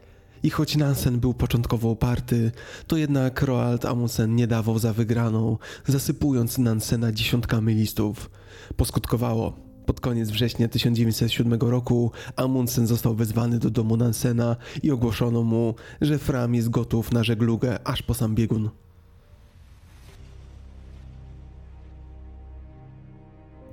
[0.42, 2.52] I choć Nansen był początkowo uparty,
[2.86, 8.30] to jednak Roald Amundsen nie dawał za wygraną, zasypując Nansena dziesiątkami listów.
[8.76, 9.72] Poskutkowało.
[9.86, 16.18] Pod koniec września 1907 roku Amundsen został wezwany do domu Nansena i ogłoszono mu, że
[16.18, 18.81] Fram jest gotów na żeglugę aż po sam biegun.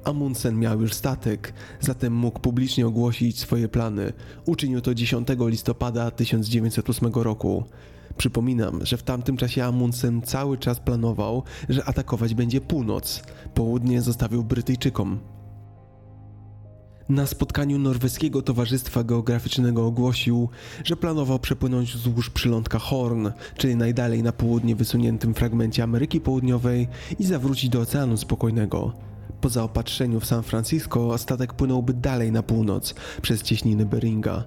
[0.03, 4.13] Amundsen miał już statek, zatem mógł publicznie ogłosić swoje plany.
[4.45, 7.63] Uczynił to 10 listopada 1908 roku.
[8.17, 13.23] Przypominam, że w tamtym czasie Amundsen cały czas planował, że atakować będzie północ.
[13.53, 15.19] Południe zostawił Brytyjczykom.
[17.09, 20.49] Na spotkaniu Norweskiego Towarzystwa Geograficznego ogłosił,
[20.83, 26.87] że planował przepłynąć wzdłuż przylądka Horn, czyli najdalej na południe wysuniętym fragmencie Ameryki Południowej
[27.19, 28.93] i zawrócić do Oceanu Spokojnego.
[29.41, 34.43] Po zaopatrzeniu w San Francisco statek płynąłby dalej na północ przez cieśniny Beringa.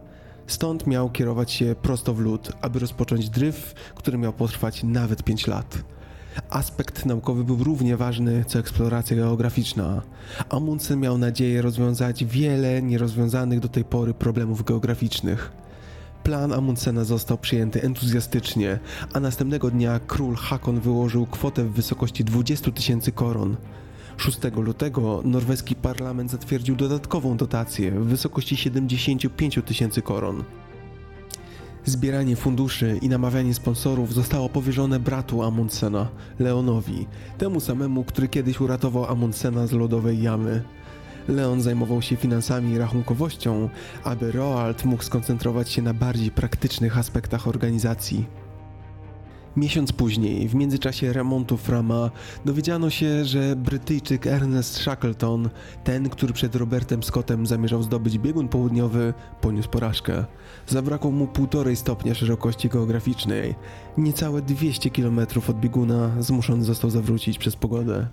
[0.46, 5.46] Stąd miał kierować się prosto w lód, aby rozpocząć dryf, który miał potrwać nawet 5
[5.46, 5.78] lat.
[6.50, 10.02] Aspekt naukowy był równie ważny co eksploracja geograficzna.
[10.48, 15.52] Amundsen miał nadzieję rozwiązać wiele nierozwiązanych do tej pory problemów geograficznych.
[16.22, 18.78] Plan Amundsena został przyjęty entuzjastycznie,
[19.12, 23.56] a następnego dnia król Hakon wyłożył kwotę w wysokości 20 tysięcy koron.
[24.16, 30.44] 6 lutego norweski parlament zatwierdził dodatkową dotację w wysokości 75 tysięcy koron.
[31.84, 36.08] Zbieranie funduszy i namawianie sponsorów zostało powierzone bratu Amundsena,
[36.38, 37.06] Leonowi,
[37.38, 40.62] temu samemu, który kiedyś uratował Amundsena z lodowej jamy.
[41.28, 43.68] Leon zajmował się finansami i rachunkowością,
[44.04, 48.26] aby Roald mógł skoncentrować się na bardziej praktycznych aspektach organizacji.
[49.56, 52.10] Miesiąc później, w międzyczasie remontu Frama,
[52.44, 55.50] dowiedziano się, że Brytyjczyk Ernest Shackleton,
[55.84, 60.24] ten, który przed Robertem Scottem zamierzał zdobyć biegun południowy, poniósł porażkę.
[60.66, 63.54] Zabrakło mu półtorej stopnia szerokości geograficznej.
[63.98, 68.06] Niecałe 200 km od bieguna zmuszony został zawrócić przez pogodę.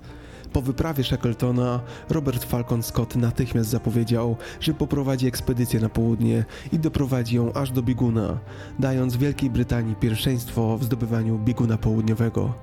[0.54, 1.80] Po wyprawie Shackletona,
[2.10, 7.84] Robert Falcon Scott natychmiast zapowiedział, że poprowadzi ekspedycję na południe i doprowadzi ją aż do
[7.84, 8.40] bieguna,
[8.80, 12.54] dając Wielkiej Brytanii pierwszeństwo w zdobywaniu bieguna południowego.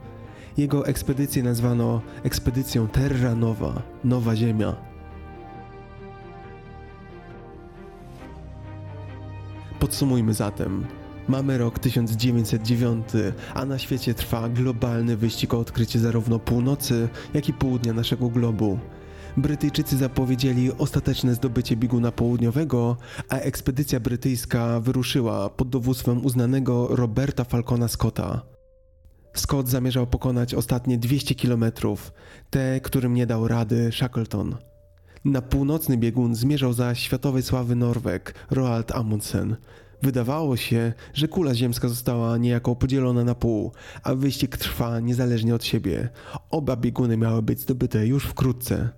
[0.56, 4.76] Jego ekspedycję nazwano ekspedycją Terra Nova, Nowa Ziemia.
[9.78, 10.86] Podsumujmy zatem.
[11.28, 13.06] Mamy rok 1909,
[13.54, 18.78] a na świecie trwa globalny wyścig o odkrycie zarówno północy, jak i południa naszego globu.
[19.36, 22.96] Brytyjczycy zapowiedzieli ostateczne zdobycie bieguna południowego,
[23.28, 28.42] a ekspedycja brytyjska wyruszyła pod dowództwem uznanego Roberta Falcona Scotta.
[29.34, 31.64] Scott zamierzał pokonać ostatnie 200 km,
[32.50, 34.56] te, którym nie dał rady Shackleton.
[35.24, 39.56] Na północny biegun zmierzał za światowej sławy Norweg Roald Amundsen.
[40.02, 43.72] Wydawało się, że kula ziemska została niejako podzielona na pół,
[44.02, 46.08] a wyścig trwa niezależnie od siebie.
[46.50, 48.88] Oba bieguny miały być zdobyte już wkrótce.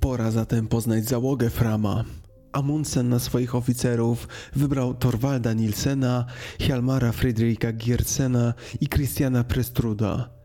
[0.00, 2.04] Pora zatem poznać załogę Frama.
[2.52, 6.26] Amundsen na swoich oficerów wybrał Torvalda Nilsena,
[6.60, 10.35] Hjalmara Fredrika Giertsena i Christiana Prestruda.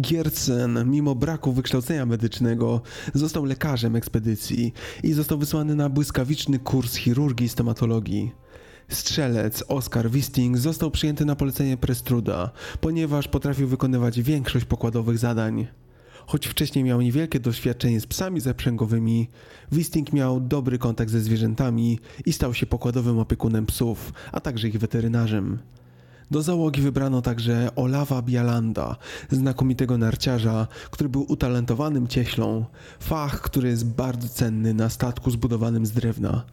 [0.00, 2.80] Giertsen, mimo braku wykształcenia medycznego,
[3.14, 4.72] został lekarzem ekspedycji
[5.02, 8.32] i został wysłany na błyskawiczny kurs chirurgii i stomatologii.
[8.88, 15.66] Strzelec Oscar Wisting został przyjęty na polecenie Prestruda, ponieważ potrafił wykonywać większość pokładowych zadań.
[16.26, 19.28] Choć wcześniej miał niewielkie doświadczenie z psami zaprzęgowymi,
[19.72, 24.78] Wisting miał dobry kontakt ze zwierzętami i stał się pokładowym opiekunem psów, a także ich
[24.78, 25.58] weterynarzem.
[26.30, 28.96] Do załogi wybrano także Olawa Bialanda,
[29.30, 32.64] znakomitego narciarza, który był utalentowanym cieślą,
[33.00, 36.44] fach, który jest bardzo cenny na statku zbudowanym z drewna.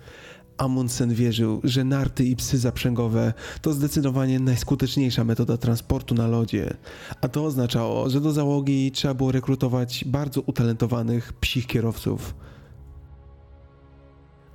[0.58, 6.74] Amundsen wierzył, że narty i psy zaprzęgowe to zdecydowanie najskuteczniejsza metoda transportu na lodzie,
[7.22, 12.34] a to oznaczało, że do załogi trzeba było rekrutować bardzo utalentowanych psich kierowców.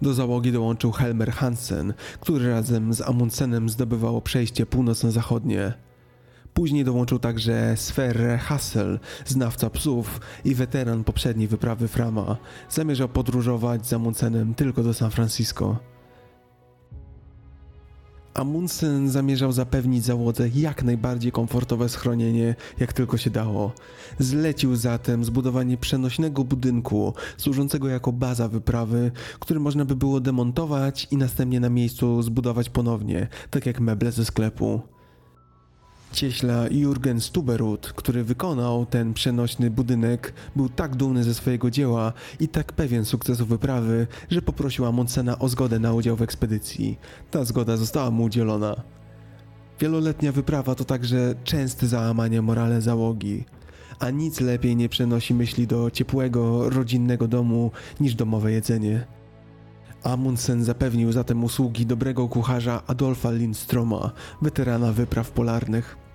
[0.03, 5.73] Do załogi dołączył Helmer Hansen, który razem z Amundsenem zdobywało przejście północno-zachodnie.
[6.55, 12.37] Później dołączył także Sverre Hassel, znawca psów i weteran poprzedniej wyprawy Frama.
[12.69, 15.77] Zamierzał podróżować z Amundsenem tylko do San Francisco.
[18.37, 23.73] Amundsen zamierzał zapewnić załodze jak najbardziej komfortowe schronienie, jak tylko się dało.
[24.19, 29.11] Zlecił zatem zbudowanie przenośnego budynku, służącego jako baza wyprawy,
[29.41, 34.25] który można by było demontować i następnie na miejscu zbudować ponownie, tak jak meble ze
[34.25, 34.96] sklepu.
[36.17, 42.49] Cieśla Jurgen Stuberud, który wykonał ten przenośny budynek, był tak dumny ze swojego dzieła i
[42.49, 46.99] tak pewien sukcesu wyprawy, że poprosił Amundsena o zgodę na udział w ekspedycji.
[47.31, 48.77] Ta zgoda została mu udzielona.
[49.81, 53.45] Wieloletnia wyprawa to także częste załamanie morale załogi,
[53.99, 59.07] a nic lepiej nie przenosi myśli do ciepłego, rodzinnego domu niż domowe jedzenie.
[60.03, 64.11] Amundsen zapewnił zatem usługi dobrego kucharza Adolfa Lindstroma,
[64.43, 66.06] weterana wypraw polarnych.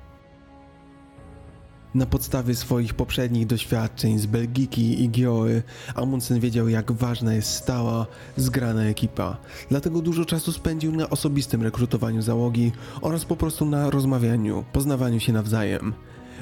[1.95, 5.63] Na podstawie swoich poprzednich doświadczeń z Belgiki i Gioły,
[5.95, 8.05] Amundsen wiedział, jak ważna jest stała,
[8.37, 9.37] zgrana ekipa.
[9.69, 12.71] Dlatego dużo czasu spędził na osobistym rekrutowaniu załogi
[13.01, 15.93] oraz po prostu na rozmawianiu, poznawaniu się nawzajem.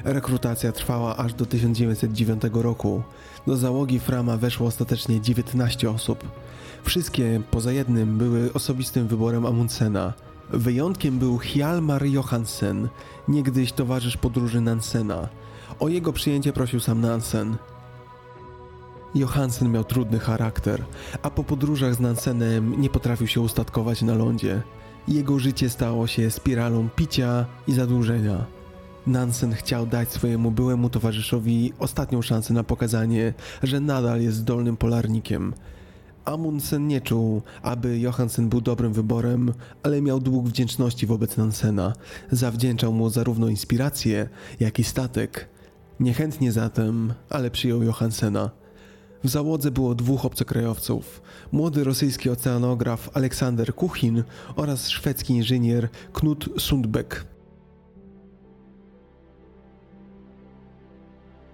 [0.04, 3.02] Rekrutacja trwała aż do 1909 roku.
[3.46, 6.24] Do załogi Frama weszło ostatecznie 19 osób.
[6.84, 10.12] Wszystkie, poza jednym, były osobistym wyborem Amundsena.
[10.52, 12.88] Wyjątkiem był Hjalmar Johansen,
[13.28, 15.28] niegdyś towarzysz podróży Nansena.
[15.80, 17.56] O jego przyjęcie prosił sam Nansen.
[19.14, 20.84] Johansen miał trudny charakter,
[21.22, 24.62] a po podróżach z Nansenem nie potrafił się ustatkować na lądzie.
[25.08, 28.46] Jego życie stało się spiralą picia i zadłużenia.
[29.06, 35.54] Nansen chciał dać swojemu byłemu towarzyszowi ostatnią szansę na pokazanie, że nadal jest zdolnym polarnikiem.
[36.30, 39.52] Amundsen nie czuł, aby Johansen był dobrym wyborem,
[39.82, 41.92] ale miał dług wdzięczności wobec Nansena.
[42.30, 44.28] Zawdzięczał mu zarówno inspirację,
[44.60, 45.48] jak i statek.
[46.00, 48.50] Niechętnie zatem, ale przyjął Johansena.
[49.24, 51.22] W załodze było dwóch obcokrajowców:
[51.52, 54.24] młody rosyjski oceanograf Aleksander Kuchin
[54.56, 57.24] oraz szwedzki inżynier Knut Sundbeck.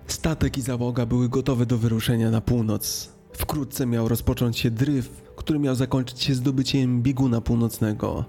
[0.07, 3.16] Statek i załoga były gotowe do wyruszenia na północ.
[3.39, 8.24] Wkrótce miał rozpocząć się dryf, który miał zakończyć się zdobyciem bieguna północnego.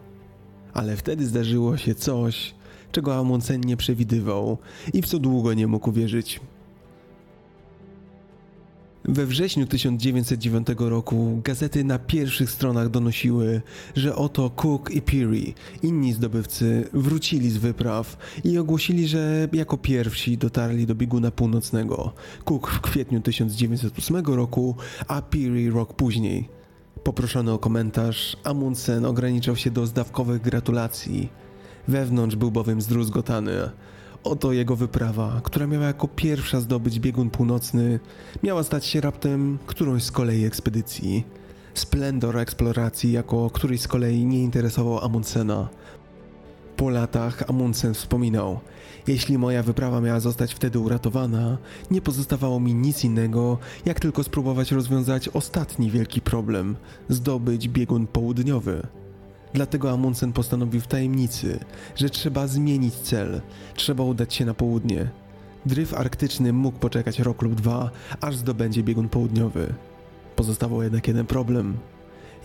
[0.73, 2.55] Ale wtedy zdarzyło się coś,
[2.91, 4.57] czego Amundsen nie przewidywał
[4.93, 6.39] i w co długo nie mógł uwierzyć.
[9.07, 13.61] We wrześniu 1909 roku gazety na pierwszych stronach donosiły,
[13.95, 15.53] że oto Cook i Peary,
[15.83, 22.13] inni zdobywcy, wrócili z wypraw i ogłosili, że jako pierwsi dotarli do bieguna północnego.
[22.45, 24.75] Cook w kwietniu 1908 roku,
[25.07, 26.49] a Peary rok później.
[27.03, 31.29] Poproszony o komentarz, Amundsen ograniczał się do zdawkowych gratulacji.
[31.87, 33.69] Wewnątrz był bowiem zdruzgotany.
[34.27, 37.99] Oto jego wyprawa, która miała jako pierwsza zdobyć biegun północny,
[38.43, 41.25] miała stać się raptem którąś z kolei ekspedycji.
[41.73, 45.69] Splendor eksploracji jako któryś z kolei nie interesował Amundsena.
[46.77, 48.59] Po latach Amundsen wspominał:
[49.07, 51.57] Jeśli moja wyprawa miała zostać wtedy uratowana,
[51.91, 56.75] nie pozostawało mi nic innego, jak tylko spróbować rozwiązać ostatni wielki problem
[57.09, 58.87] zdobyć biegun południowy.
[59.53, 61.59] Dlatego Amundsen postanowił w tajemnicy,
[61.95, 63.41] że trzeba zmienić cel,
[63.75, 65.09] trzeba udać się na południe.
[65.65, 67.91] Dryf arktyczny mógł poczekać rok lub dwa,
[68.21, 69.73] aż zdobędzie biegun południowy.
[70.35, 71.77] Pozostawał jednak jeden problem.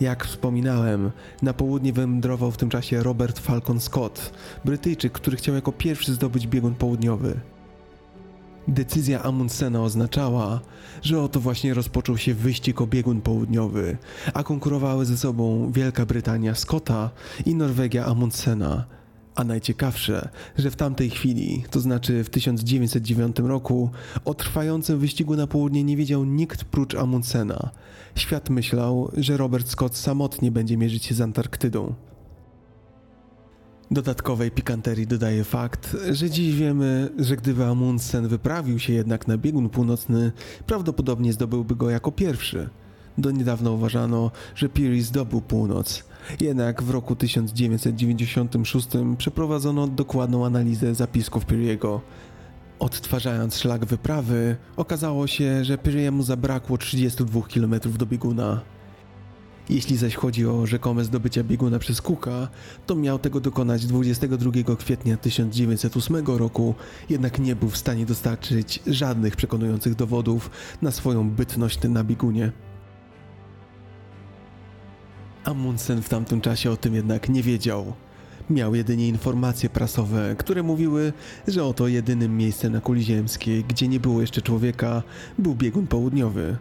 [0.01, 4.33] Jak wspominałem, na południe wędrował w tym czasie Robert Falcon Scott,
[4.65, 7.39] Brytyjczyk, który chciał jako pierwszy zdobyć biegun południowy.
[8.67, 10.61] Decyzja Amundsena oznaczała,
[11.01, 13.97] że oto właśnie rozpoczął się wyścig o biegun południowy,
[14.33, 17.09] a konkurowały ze sobą Wielka Brytania Scotta
[17.45, 18.85] i Norwegia Amundsena.
[19.35, 23.89] A najciekawsze, że w tamtej chwili, to znaczy w 1909 roku,
[24.25, 27.69] o trwającym wyścigu na południe nie wiedział nikt prócz Amundsena.
[28.15, 31.93] Świat myślał, że Robert Scott samotnie będzie mierzyć się z Antarktydą.
[33.93, 39.69] Dodatkowej pikanterii dodaje fakt, że dziś wiemy, że gdyby Amundsen wyprawił się jednak na biegun
[39.69, 40.31] północny,
[40.67, 42.69] prawdopodobnie zdobyłby go jako pierwszy.
[43.17, 46.03] Do niedawna uważano, że Peary zdobył północ,
[46.41, 48.87] jednak w roku 1996
[49.17, 51.99] przeprowadzono dokładną analizę zapisków Peary'ego.
[52.79, 58.61] Odtwarzając szlak wyprawy, okazało się, że Peary'emu zabrakło 32 km do bieguna.
[59.69, 62.47] Jeśli zaś chodzi o rzekome zdobycia bieguna przez Cooka,
[62.85, 66.75] to miał tego dokonać 22 kwietnia 1908 roku,
[67.09, 70.49] jednak nie był w stanie dostarczyć żadnych przekonujących dowodów
[70.81, 72.51] na swoją bytność na biegunie.
[75.43, 77.93] Amundsen w tamtym czasie o tym jednak nie wiedział.
[78.49, 81.13] Miał jedynie informacje prasowe, które mówiły,
[81.47, 85.03] że oto jedynym miejscem na kuli ziemskiej, gdzie nie było jeszcze człowieka,
[85.39, 86.57] był biegun południowy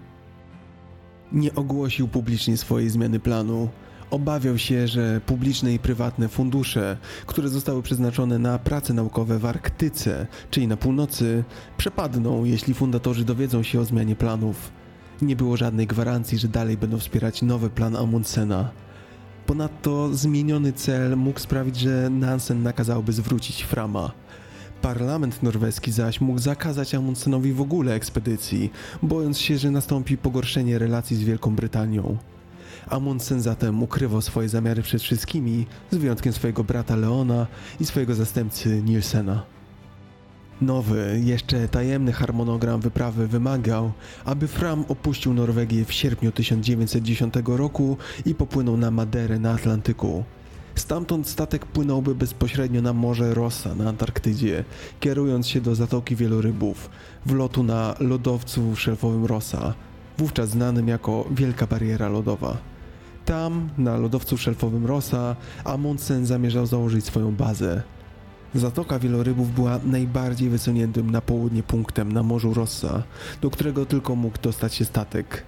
[1.33, 3.69] nie ogłosił publicznie swojej zmiany planu.
[4.11, 10.27] Obawiał się, że publiczne i prywatne fundusze, które zostały przeznaczone na prace naukowe w Arktyce,
[10.51, 11.45] czyli na północy,
[11.77, 14.71] przepadną, jeśli fundatorzy dowiedzą się o zmianie planów.
[15.23, 18.71] Nie było żadnej gwarancji, że dalej będą wspierać nowy plan Amundsena.
[19.47, 24.13] Ponadto zmieniony cel mógł sprawić, że Nansen nakazałby zwrócić Frama.
[24.83, 28.71] Parlament norweski zaś mógł zakazać Amundsenowi w ogóle ekspedycji,
[29.03, 32.17] bojąc się, że nastąpi pogorszenie relacji z Wielką Brytanią.
[32.89, 37.47] Amundsen zatem ukrywał swoje zamiary przed wszystkimi, z wyjątkiem swojego brata Leona
[37.81, 39.43] i swojego zastępcy Nielsena.
[40.61, 43.93] Nowy, jeszcze tajemny harmonogram wyprawy wymagał,
[44.25, 50.25] aby Fram opuścił Norwegię w sierpniu 1910 roku i popłynął na Maderę na Atlantyku.
[50.75, 54.65] Stamtąd statek płynąłby bezpośrednio na Morze Rossa na Antarktydzie,
[55.01, 56.91] kierując się do Zatoki Wielorybów,
[57.27, 59.75] wlotu na lodowcu szelfowym Rossa,
[60.19, 62.57] wówczas znanym jako Wielka Bariera Lodowa.
[63.25, 67.83] Tam, na lodowcu szelfowym Rossa, Amundsen zamierzał założyć swoją bazę.
[68.55, 73.03] Zatoka Wielorybów była najbardziej wysuniętym na południe punktem na Morzu Rossa,
[73.41, 75.45] do którego tylko mógł dostać się statek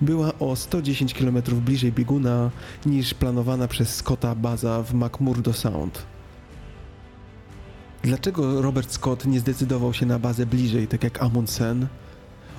[0.00, 2.50] była o 110 km bliżej bieguna
[2.86, 6.02] niż planowana przez Scotta baza w McMurdo Sound.
[8.02, 11.86] Dlaczego Robert Scott nie zdecydował się na bazę bliżej, tak jak Amundsen?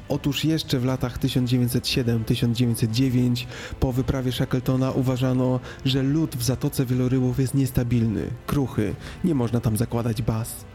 [0.10, 3.46] Otóż jeszcze w latach 1907-1909
[3.80, 9.78] po wyprawie Shackletona uważano, że lód w Zatoce Wielorybów jest niestabilny, kruchy, nie można tam
[9.78, 10.66] zakładać baz.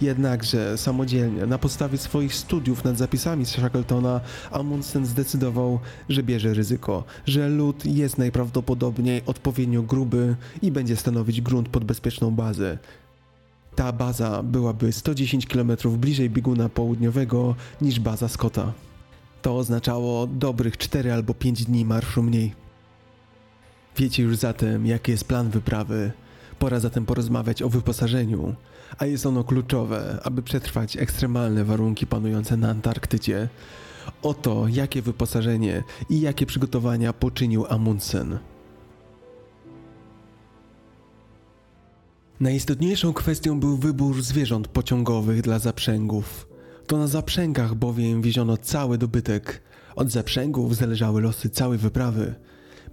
[0.00, 4.20] Jednakże samodzielnie, na podstawie swoich studiów nad zapisami Shackletona,
[4.50, 5.78] Amundsen zdecydował,
[6.08, 12.30] że bierze ryzyko, że lód jest najprawdopodobniej odpowiednio gruby i będzie stanowić grunt pod bezpieczną
[12.30, 12.78] bazę.
[13.74, 18.72] Ta baza byłaby 110 km bliżej bieguna południowego niż baza Scotta.
[19.42, 22.54] To oznaczało dobrych 4 albo 5 dni marszu mniej.
[23.96, 26.12] Wiecie już zatem, jaki jest plan wyprawy.
[26.58, 28.54] Pora zatem porozmawiać o wyposażeniu,
[28.98, 33.48] a jest ono kluczowe, aby przetrwać ekstremalne warunki panujące na Antarktydzie.
[34.22, 38.38] Oto jakie wyposażenie i jakie przygotowania poczynił Amundsen.
[42.40, 46.48] Najistotniejszą kwestią był wybór zwierząt pociągowych dla zaprzęgów.
[46.86, 49.62] To na zaprzęgach bowiem wieziono cały dobytek.
[49.96, 52.34] Od zaprzęgów zależały losy całej wyprawy.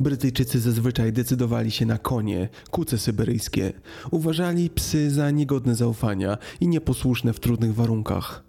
[0.02, 3.74] Brytyjczycy zazwyczaj decydowali się na konie, kuce syberyjskie.
[4.12, 8.44] Uważali psy za niegodne zaufania i nieposłuszne w trudnych warunkach.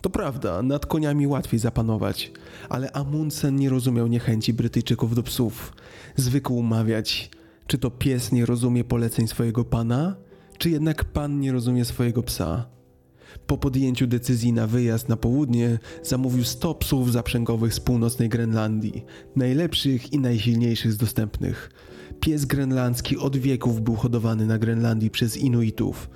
[0.00, 2.32] To prawda, nad koniami łatwiej zapanować,
[2.68, 5.72] ale Amundsen nie rozumiał niechęci Brytyjczyków do psów.
[6.16, 7.30] Zwykł mawiać,
[7.66, 10.16] czy to pies nie rozumie poleceń swojego pana,
[10.58, 12.73] czy jednak pan nie rozumie swojego psa.
[13.46, 19.04] Po podjęciu decyzji na wyjazd na południe, zamówił 100 psów zaprzęgowych z północnej Grenlandii,
[19.36, 21.70] najlepszych i najsilniejszych z dostępnych.
[22.20, 26.10] Pies grenlandzki od wieków był hodowany na Grenlandii przez Inuitów.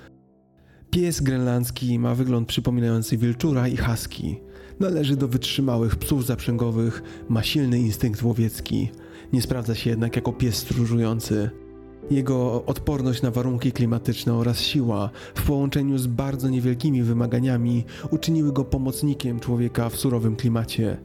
[0.91, 4.41] Pies grenlandzki ma wygląd przypominający wilczura i husky.
[4.79, 8.89] Należy do wytrzymałych psów zaprzęgowych, ma silny instynkt łowiecki.
[9.33, 11.49] Nie sprawdza się jednak jako pies stróżujący.
[12.11, 18.65] Jego odporność na warunki klimatyczne oraz siła w połączeniu z bardzo niewielkimi wymaganiami uczyniły go
[18.65, 20.97] pomocnikiem człowieka w surowym klimacie.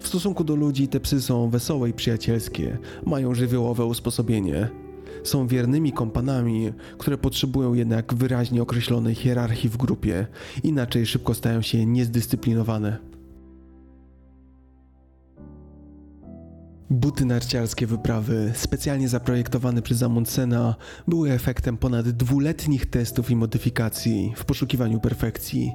[0.00, 4.68] W stosunku do ludzi te psy są wesołe i przyjacielskie, mają żywiołowe usposobienie.
[5.24, 10.26] Są wiernymi kompanami, które potrzebują jednak wyraźnie określonej hierarchii w grupie,
[10.62, 13.17] inaczej szybko stają się niezdyscyplinowane.
[16.90, 20.74] Buty narciarskie wyprawy, specjalnie zaprojektowane przez Amundsena,
[21.08, 25.72] były efektem ponad dwuletnich testów i modyfikacji w poszukiwaniu perfekcji.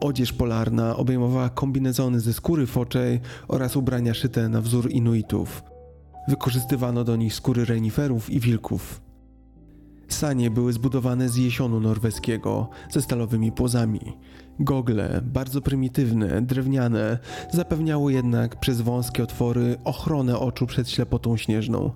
[0.00, 5.62] Odzież polarna obejmowała kombinezony ze skóry foczej oraz ubrania szyte na wzór Inuitów.
[6.28, 9.00] Wykorzystywano do nich skóry reniferów i wilków.
[10.08, 14.00] Sanie były zbudowane z jesionu norweskiego, ze stalowymi płozami.
[14.60, 17.18] Gogle, bardzo prymitywne, drewniane,
[17.52, 21.90] zapewniały jednak przez wąskie otwory ochronę oczu przed ślepotą śnieżną.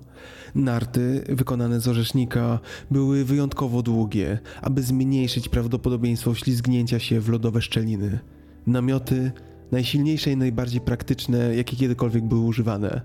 [0.55, 2.59] Narty, wykonane z orzesznika,
[2.91, 8.19] były wyjątkowo długie, aby zmniejszyć prawdopodobieństwo ślizgnięcia się w lodowe szczeliny.
[8.67, 9.31] Namioty,
[9.71, 13.01] najsilniejsze i najbardziej praktyczne, jakie kiedykolwiek były używane.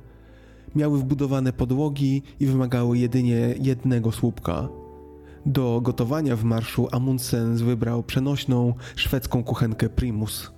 [0.75, 4.69] Miały wbudowane podłogi i wymagały jedynie jednego słupka–
[5.47, 10.51] do gotowania w marszu Amundsen wybrał przenośną szwedzką kuchenkę Primus.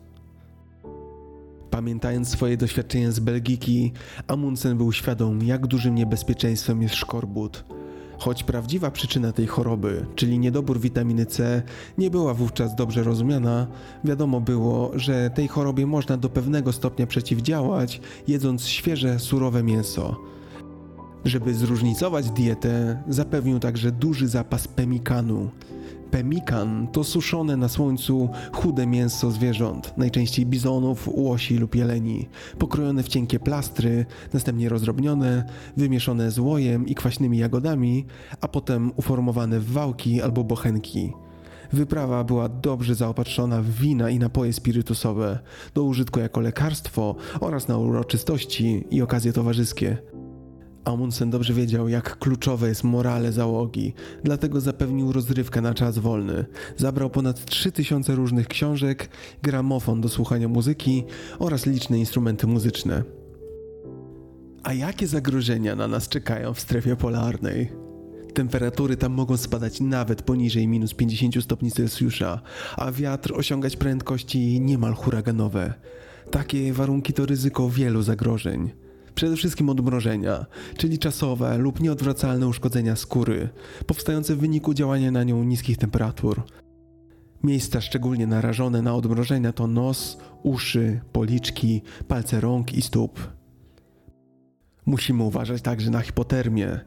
[1.70, 3.92] Pamiętając swoje doświadczenia z Belgiki,
[4.28, 7.64] Amundsen był świadom, jak dużym niebezpieczeństwem jest szkorbut.
[8.18, 11.62] Choć prawdziwa przyczyna tej choroby, czyli niedobór witaminy C,
[11.98, 13.66] nie była wówczas dobrze rozumiana,
[14.04, 20.16] wiadomo było, że tej chorobie można do pewnego stopnia przeciwdziałać, jedząc świeże, surowe mięso.
[21.24, 25.50] Żeby zróżnicować dietę, zapewnił także duży zapas pemikanu.
[26.10, 33.08] Pemikan to suszone na słońcu chude mięso zwierząt, najczęściej bizonów, łosi lub jeleni, pokrojone w
[33.08, 35.44] cienkie plastry, następnie rozdrobnione,
[35.76, 38.06] wymieszone z łojem i kwaśnymi jagodami,
[38.40, 41.12] a potem uformowane w wałki albo bochenki.
[41.72, 45.38] Wyprawa była dobrze zaopatrzona w wina i napoje spirytusowe,
[45.74, 49.98] do użytku jako lekarstwo oraz na uroczystości i okazje towarzyskie.
[50.84, 56.44] Amundsen dobrze wiedział, jak kluczowe jest morale załogi, dlatego zapewnił rozrywkę na czas wolny.
[56.76, 59.08] Zabrał ponad 3000 różnych książek,
[59.42, 61.04] gramofon do słuchania muzyki
[61.38, 63.02] oraz liczne instrumenty muzyczne.
[64.62, 67.72] A jakie zagrożenia na nas czekają w strefie polarnej?
[68.34, 72.40] Temperatury tam mogą spadać nawet poniżej minus 50 stopni Celsjusza,
[72.76, 75.74] a wiatr osiągać prędkości niemal huraganowe.
[76.30, 78.81] Takie warunki to ryzyko wielu zagrożeń.
[79.14, 80.46] Przede wszystkim odmrożenia,
[80.76, 83.48] czyli czasowe lub nieodwracalne uszkodzenia skóry,
[83.86, 86.42] powstające w wyniku działania na nią niskich temperatur.
[87.42, 93.41] Miejsca szczególnie narażone na odmrożenia to nos, uszy, policzki, palce rąk i stóp.
[94.86, 96.80] Musimy uważać także na hipotermię.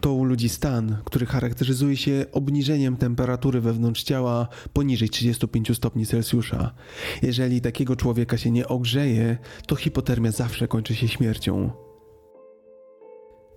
[0.00, 6.74] To u ludzi stan, który charakteryzuje się obniżeniem temperatury wewnątrz ciała poniżej 35 stopni Celsjusza.
[7.22, 11.70] Jeżeli takiego człowieka się nie ogrzeje, to hipotermia zawsze kończy się śmiercią.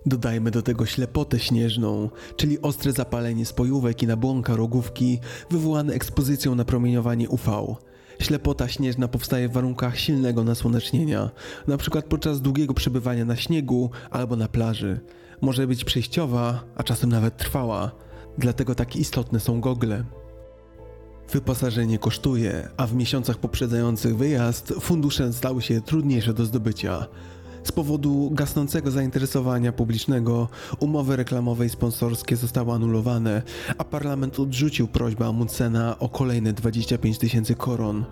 [0.06, 5.18] Dodajmy do tego ślepotę śnieżną, czyli ostre zapalenie spojówek i nabłonka rogówki
[5.50, 7.76] wywołane ekspozycją na promieniowanie UV.
[8.18, 11.30] Ślepota śnieżna powstaje w warunkach silnego nasłonecznienia,
[11.68, 12.02] np.
[12.02, 15.00] podczas długiego przebywania na śniegu albo na plaży.
[15.40, 17.90] Może być przejściowa, a czasem nawet trwała,
[18.38, 20.04] dlatego tak istotne są gogle.
[21.32, 27.06] Wyposażenie kosztuje, a w miesiącach poprzedzających wyjazd fundusze stały się trudniejsze do zdobycia.
[27.66, 30.48] Z powodu gasnącego zainteresowania publicznego
[30.80, 33.42] umowy reklamowe i sponsorskie zostały anulowane,
[33.78, 38.04] a parlament odrzucił prośbę Amundsena o kolejne 25 tysięcy koron.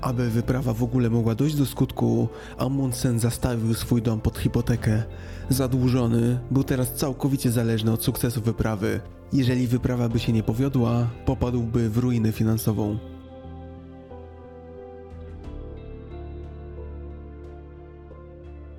[0.00, 2.28] Aby wyprawa w ogóle mogła dojść do skutku,
[2.58, 5.02] Amundsen zastawił swój dom pod hipotekę.
[5.48, 9.00] Zadłużony, był teraz całkowicie zależny od sukcesu wyprawy.
[9.32, 12.98] Jeżeli wyprawa by się nie powiodła, popadłby w ruinę finansową.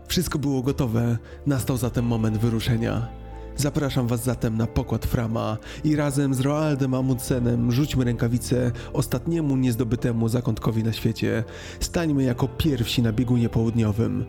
[0.10, 3.07] Wszystko było gotowe, nastał zatem moment wyruszenia.
[3.55, 10.30] Zapraszam Was zatem na pokład Frama i razem z Roaldem Amundsenem rzućmy rękawice ostatniemu niezdobytemu
[10.30, 11.43] zakątkowi na świecie.
[11.80, 14.26] Stańmy jako pierwsi na biegunie południowym.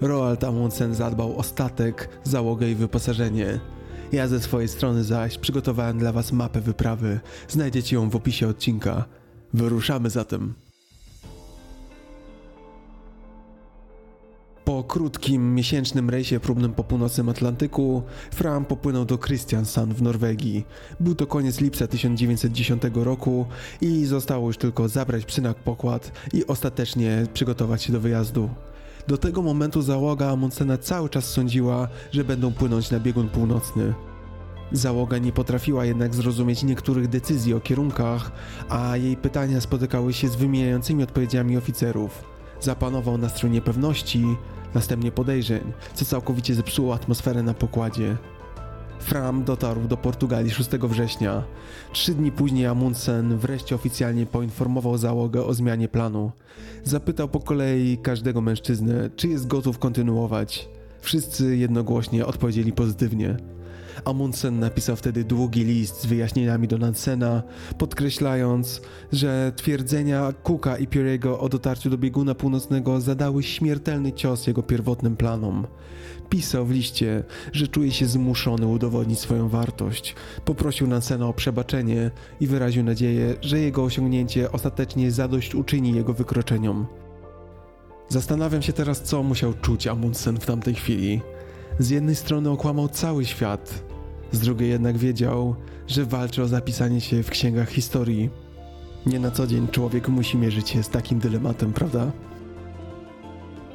[0.00, 3.60] Roald Amundsen zadbał o statek, załogę i wyposażenie.
[4.12, 7.20] Ja ze swojej strony zaś przygotowałem dla Was mapę wyprawy.
[7.48, 9.04] Znajdziecie ją w opisie odcinka.
[9.54, 10.54] Wyruszamy zatem.
[14.64, 20.66] Po krótkim, miesięcznym rejsie próbnym po północnym Atlantyku, Fram popłynął do Kristiansand w Norwegii.
[21.00, 23.46] Był to koniec lipca 1910 roku
[23.80, 28.50] i zostało już tylko zabrać psy na pokład i ostatecznie przygotować się do wyjazdu.
[29.08, 33.94] Do tego momentu załoga Amundsena cały czas sądziła, że będą płynąć na biegun północny.
[34.72, 38.32] Załoga nie potrafiła jednak zrozumieć niektórych decyzji o kierunkach,
[38.68, 42.33] a jej pytania spotykały się z wymijającymi odpowiedziami oficerów.
[42.64, 44.24] Zapanował nastrój niepewności,
[44.74, 48.16] następnie podejrzeń, co całkowicie zepsuło atmosferę na pokładzie.
[49.00, 51.42] Fram dotarł do Portugalii 6 września.
[51.92, 56.32] Trzy dni później Amundsen wreszcie oficjalnie poinformował załogę o zmianie planu.
[56.84, 60.68] Zapytał po kolei każdego mężczyznę, czy jest gotów kontynuować.
[61.00, 63.36] Wszyscy jednogłośnie odpowiedzieli pozytywnie.
[64.04, 67.42] Amundsen napisał wtedy długi list z wyjaśnieniami do Nansena,
[67.78, 68.80] podkreślając,
[69.12, 75.16] że twierdzenia Cooka i Pierego o dotarciu do bieguna północnego zadały śmiertelny cios jego pierwotnym
[75.16, 75.66] planom.
[76.30, 80.14] Pisał w liście, że czuje się zmuszony udowodnić swoją wartość.
[80.44, 86.86] Poprosił Nansena o przebaczenie i wyraził nadzieję, że jego osiągnięcie ostatecznie zadośćuczyni jego wykroczeniom.
[88.08, 91.20] Zastanawiam się teraz, co musiał czuć Amundsen w tamtej chwili.
[91.78, 93.84] Z jednej strony okłamał cały świat,
[94.32, 95.56] z drugiej jednak wiedział,
[95.86, 98.30] że walczy o zapisanie się w księgach historii.
[99.06, 102.12] Nie na co dzień człowiek musi mierzyć się z takim dylematem, prawda?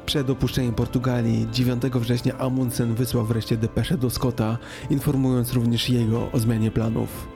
[0.05, 4.57] Przed opuszczeniem Portugalii 9 września Amundsen wysłał wreszcie depeszę do Scotta,
[4.89, 7.27] informując również jego o zmianie planów.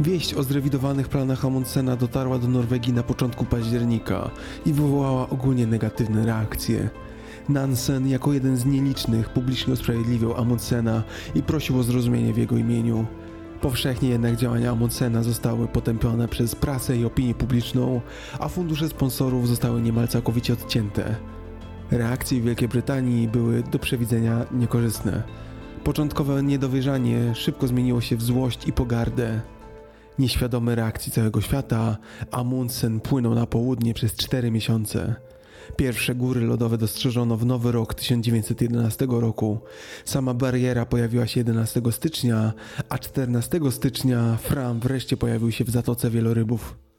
[0.00, 4.30] Wieść o zrewidowanych planach Amundsena dotarła do Norwegii na początku października
[4.66, 6.90] i wywołała ogólnie negatywne reakcje.
[7.48, 11.02] Nansen jako jeden z nielicznych publicznie usprawiedliwiał Amundsena
[11.34, 13.06] i prosił o zrozumienie w jego imieniu.
[13.60, 18.00] Powszechnie jednak działania Amundsena zostały potępione przez prasę i opinię publiczną,
[18.40, 21.16] a fundusze sponsorów zostały niemal całkowicie odcięte.
[21.90, 25.22] Reakcje Wielkiej Brytanii były do przewidzenia niekorzystne.
[25.84, 29.40] Początkowe niedowierzanie szybko zmieniło się w złość i pogardę.
[30.18, 31.96] Nieświadomy reakcji całego świata,
[32.30, 35.14] Amundsen płynął na południe przez cztery miesiące.
[35.76, 39.58] Pierwsze góry lodowe dostrzeżono w nowy rok 1911 roku.
[40.04, 42.52] Sama bariera pojawiła się 11 stycznia,
[42.88, 46.91] a 14 stycznia Fram wreszcie pojawił się w Zatoce Wielorybów.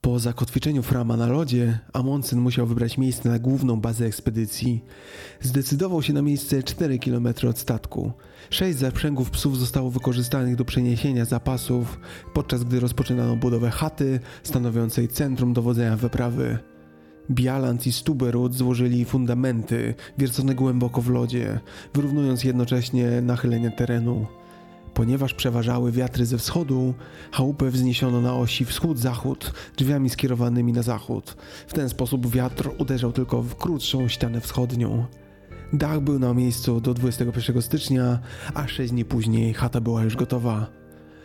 [0.00, 4.84] Po zakotwiczeniu Frama na lodzie, Amundsen musiał wybrać miejsce na główną bazę ekspedycji.
[5.40, 8.12] Zdecydował się na miejsce 4 km od statku.
[8.50, 12.00] Sześć zaprzęgów psów zostało wykorzystanych do przeniesienia zapasów,
[12.34, 16.58] podczas gdy rozpoczynano budowę chaty stanowiącej centrum dowodzenia wyprawy.
[17.30, 21.60] Bialant i Stuberud złożyli fundamenty wiercone głęboko w lodzie,
[21.94, 24.26] wyrównując jednocześnie nachylenie terenu.
[24.94, 26.94] Ponieważ przeważały wiatry ze wschodu,
[27.32, 31.36] chałupę wzniesiono na osi wschód-zachód, drzwiami skierowanymi na zachód.
[31.66, 35.06] W ten sposób wiatr uderzał tylko w krótszą ścianę wschodnią.
[35.72, 38.18] Dach był na miejscu do 21 stycznia,
[38.54, 40.66] a 6 dni później chata była już gotowa.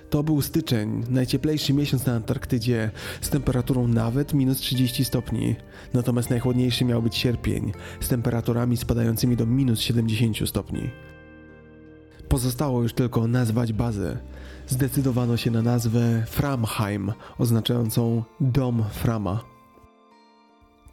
[0.10, 2.92] To był styczeń, najcieplejszy miesiąc na Antarktydzie,
[3.22, 5.56] z temperaturą nawet minus 30 stopni.
[5.94, 10.90] Natomiast najchłodniejszy miał być sierpień, z temperaturami spadającymi do minus 70 stopni.
[12.34, 14.18] Pozostało już tylko nazwać bazę.
[14.68, 19.40] Zdecydowano się na nazwę Framheim, oznaczającą Dom Frama.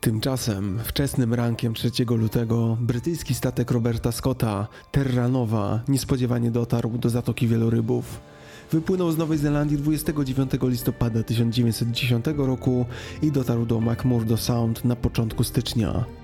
[0.01, 8.21] Tymczasem, wczesnym rankiem 3 lutego, brytyjski statek Roberta Scotta, Terranova, niespodziewanie dotarł do Zatoki Wielorybów.
[8.73, 12.87] Wypłynął z Nowej Zelandii 29 listopada 1910 roku
[13.23, 16.20] i dotarł do McMurdo Sound na początku stycznia.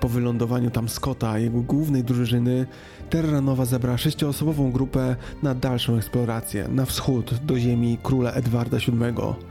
[0.00, 2.66] Po wylądowaniu tam Scotta jego głównej drużyny,
[3.10, 9.48] Terranova zabrała sześcioosobową grupę na dalszą eksplorację na wschód do ziemi króla Edwarda VII.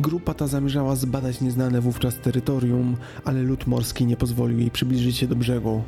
[0.00, 5.26] Grupa ta zamierzała zbadać nieznane wówczas terytorium, ale lód morski nie pozwolił jej przybliżyć się
[5.26, 5.82] do brzegu.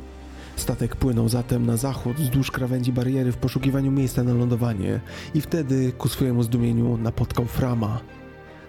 [0.55, 4.99] Statek płynął zatem na zachód wzdłuż krawędzi bariery w poszukiwaniu miejsca na lądowanie
[5.33, 7.99] i wtedy, ku swojemu zdumieniu, napotkał Frama.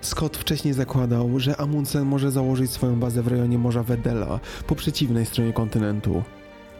[0.00, 5.26] Scott wcześniej zakładał, że Amundsen może założyć swoją bazę w rejonie Morza Wedela po przeciwnej
[5.26, 6.22] stronie kontynentu.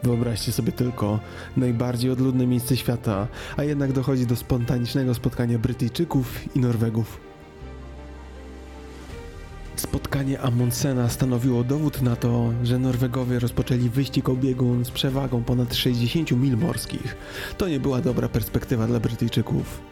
[0.03, 1.19] Wyobraźcie sobie tylko,
[1.57, 7.19] najbardziej odludne miejsce świata, a jednak dochodzi do spontanicznego spotkania Brytyjczyków i Norwegów.
[9.75, 15.75] Spotkanie Amundsena stanowiło dowód na to, że Norwegowie rozpoczęli wyścig o biegun z przewagą ponad
[15.75, 17.15] 60 mil morskich.
[17.57, 19.88] To nie była dobra perspektywa dla Brytyjczyków.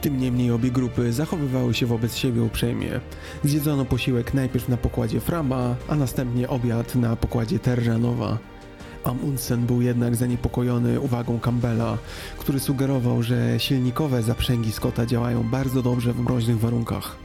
[0.00, 3.00] Tym niemniej obie grupy zachowywały się wobec siebie uprzejmie.
[3.44, 8.38] Zjedzono posiłek najpierw na pokładzie Frama, a następnie obiad na pokładzie Terranowa.
[9.04, 11.98] Amundsen był jednak zaniepokojony uwagą Campbella,
[12.38, 17.16] który sugerował, że silnikowe zaprzęgi Scotta działają bardzo dobrze w mroźnych warunkach.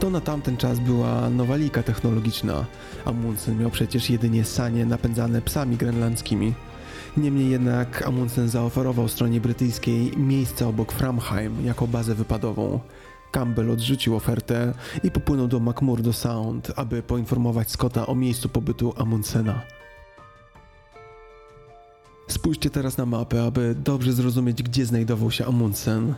[0.00, 2.64] To na tamten czas była nowalika technologiczna.
[3.04, 6.54] Amundsen miał przecież jedynie sanie napędzane psami grenlandzkimi.
[7.16, 12.80] Niemniej jednak Amundsen zaoferował stronie brytyjskiej miejsce obok Framheim jako bazę wypadową.
[13.32, 19.62] Campbell odrzucił ofertę i popłynął do McMurdo Sound, aby poinformować Scotta o miejscu pobytu Amundsena.
[22.28, 26.14] Spójrzcie teraz na mapę, aby dobrze zrozumieć, gdzie znajdował się Amundsen.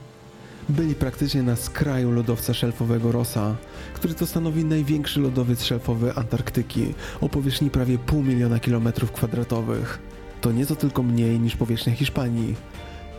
[0.69, 3.57] Byli praktycznie na skraju lodowca szelfowego Rossa,
[3.95, 10.14] który to stanowi największy lodowiec szelfowy Antarktyki o powierzchni prawie pół miliona kilometrów kwadratowych.
[10.45, 12.55] To nieco tylko mniej niż powierzchnia Hiszpanii.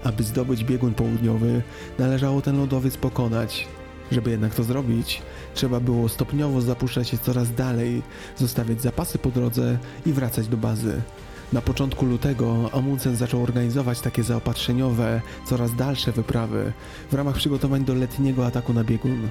[0.04, 1.62] Aby zdobyć biegun południowy,
[2.00, 3.68] należało ten lodowiec pokonać.
[4.12, 5.22] Żeby jednak to zrobić,
[5.54, 8.02] trzeba było stopniowo zapuszczać się coraz dalej,
[8.38, 11.02] zostawiać zapasy po drodze i wracać do bazy.
[11.54, 16.74] Na początku lutego Amundsen zaczął organizować takie zaopatrzeniowe, coraz dalsze wyprawy
[17.12, 19.30] w ramach przygotowań do letniego ataku na biegun.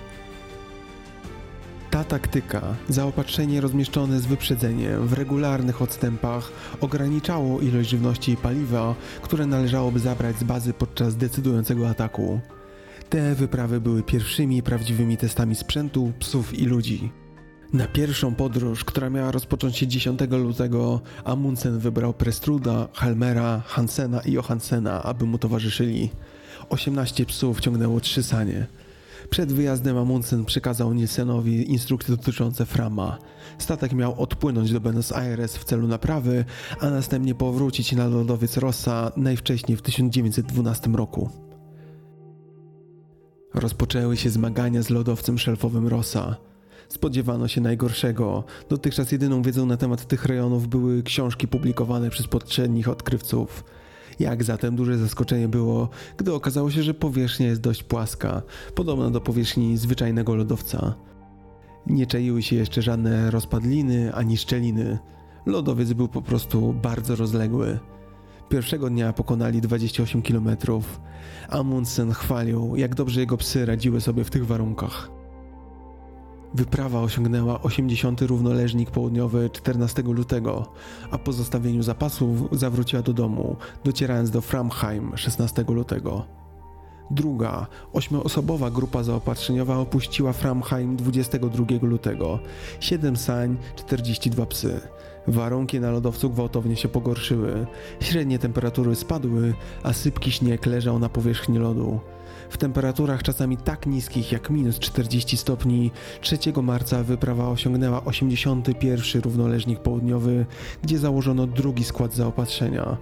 [1.95, 9.47] Ta taktyka, zaopatrzenie rozmieszczone z wyprzedzeniem w regularnych odstępach, ograniczało ilość żywności i paliwa, które
[9.47, 12.41] należałoby zabrać z bazy podczas decydującego ataku.
[13.09, 17.13] Te wyprawy były pierwszymi prawdziwymi testami sprzętu, psów i ludzi.
[17.73, 24.33] Na pierwszą podróż, która miała rozpocząć się 10 lutego, Amundsen wybrał Prestruda, Helmera, Hansena i
[24.33, 26.11] Johansena, aby mu towarzyszyli.
[26.69, 28.67] 18 psów ciągnęło trzy sanie.
[29.35, 33.19] Przed wyjazdem Amundsen przekazał Nielsenowi instrukcje dotyczące Frama.
[33.59, 36.45] Statek miał odpłynąć do Buenos Aires w celu naprawy,
[36.81, 41.31] a następnie powrócić na lodowiec Rossa najwcześniej w 1912 roku.
[43.55, 46.37] Rozpoczęły się zmagania z lodowcem szelfowym Rossa.
[46.89, 48.45] Spodziewano się najgorszego.
[48.69, 53.65] Dotychczas jedyną wiedzą na temat tych rejonów były książki publikowane przez poprzednich odkrywców.
[54.19, 58.43] Jak zatem duże zaskoczenie było, gdy okazało się, że powierzchnia jest dość płaska,
[58.75, 60.95] podobna do powierzchni zwyczajnego lodowca.
[61.87, 64.99] Nie czaiły się jeszcze żadne rozpadliny ani szczeliny.
[65.47, 67.79] Lodowiec był po prostu bardzo rozległy.
[68.49, 70.49] Pierwszego dnia pokonali 28 km.
[71.49, 75.14] Amundsen chwalił, jak dobrze jego psy radziły sobie w tych warunkach.
[76.55, 78.23] Wyprawa osiągnęła 80.
[78.23, 80.67] równoleżnik południowy 14 lutego,
[81.11, 86.25] a po zostawieniu zapasów zawróciła do domu, docierając do Framheim 16 lutego.
[87.11, 92.39] Druga, ośmioosobowa grupa zaopatrzeniowa opuściła Framheim 22 lutego.
[92.81, 94.81] 7 sań, 42 psy.
[95.27, 97.67] Warunki na lodowcu gwałtownie się pogorszyły.
[98.01, 102.01] Średnie temperatury spadły, a sypki śnieg leżał na powierzchni lodu.
[102.55, 105.91] W temperaturach czasami tak niskich jak minus 40 stopni
[106.21, 110.47] 3 marca wyprawa osiągnęła 81 równoleżnik południowy,
[110.83, 112.97] gdzie założono drugi skład zaopatrzenia.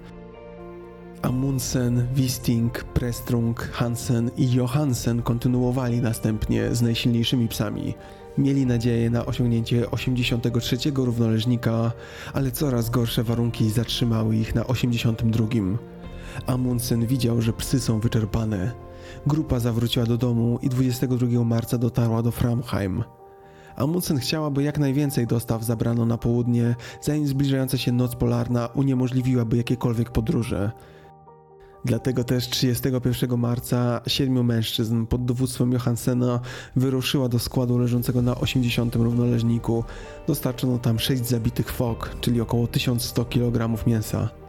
[1.22, 7.94] Amundsen, Wisting, Prestrung, Hansen i Johansen kontynuowali następnie z najsilniejszymi psami.
[8.38, 11.92] Mieli nadzieję na osiągnięcie 83 równoleżnika,
[12.32, 15.46] ale coraz gorsze warunki zatrzymały ich na 82.
[16.46, 18.91] Amundsen widział, że psy są wyczerpane.
[19.26, 23.04] Grupa zawróciła do domu i 22 marca dotarła do Framheim.
[23.76, 29.56] Amundsen chciała, by jak najwięcej dostaw zabrano na południe, zanim zbliżająca się noc polarna uniemożliwiłaby
[29.56, 30.70] jakiekolwiek podróże.
[31.84, 36.40] Dlatego też 31 marca siedmiu mężczyzn pod dowództwem Johansena
[36.76, 39.84] wyruszyła do składu leżącego na 80 równoleżniku.
[40.26, 44.41] Dostarczono tam 6 zabitych fok, czyli około 1100 kg mięsa.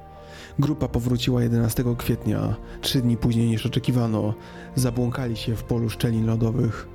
[0.59, 4.33] Grupa powróciła 11 kwietnia, trzy dni później niż oczekiwano.
[4.75, 6.87] Zabłąkali się w polu szczelin lodowych.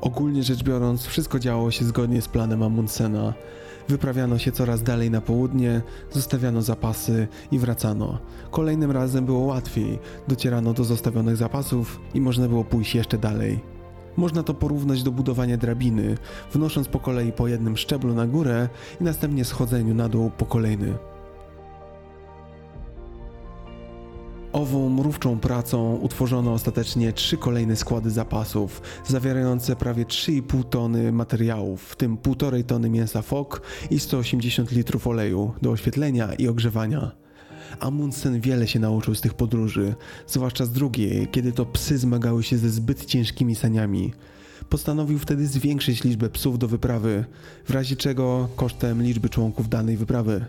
[0.00, 3.34] Ogólnie rzecz biorąc, wszystko działo się zgodnie z planem Amundsena.
[3.88, 8.18] Wyprawiano się coraz dalej na południe, zostawiano zapasy i wracano.
[8.50, 9.98] Kolejnym razem było łatwiej,
[10.28, 13.60] docierano do zostawionych zapasów i można było pójść jeszcze dalej.
[14.16, 16.16] Można to porównać do budowania drabiny,
[16.52, 18.68] wnosząc po kolei po jednym szczeblu na górę
[19.00, 20.94] i następnie schodzeniu na dół po kolejny.
[24.54, 31.96] Ową mrówczą pracą utworzono ostatecznie trzy kolejne składy zapasów, zawierające prawie 3,5 tony materiałów, w
[31.96, 37.12] tym 1,5 tony mięsa fok i 180 litrów oleju do oświetlenia i ogrzewania.
[37.80, 39.94] Amundsen wiele się nauczył z tych podróży,
[40.26, 44.12] zwłaszcza z drugiej, kiedy to psy zmagały się ze zbyt ciężkimi saniami.
[44.68, 47.24] Postanowił wtedy zwiększyć liczbę psów do wyprawy,
[47.64, 50.44] w razie czego kosztem liczby członków danej wyprawy.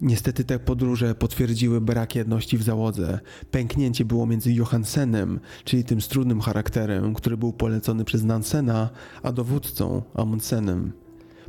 [0.00, 3.20] Niestety te podróże potwierdziły brak jedności w załodze.
[3.50, 8.90] Pęknięcie było między Johansenem, czyli tym z trudnym charakterem, który był polecony przez Nansena,
[9.22, 10.92] a dowódcą Amundsenem.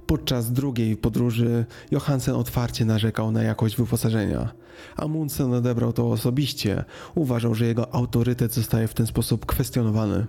[0.07, 4.53] Podczas drugiej podróży Johansen otwarcie narzekał na jakość wyposażenia.
[4.95, 6.83] Amundsen odebrał to osobiście,
[7.15, 10.25] uważał, że jego autorytet zostaje w ten sposób kwestionowany.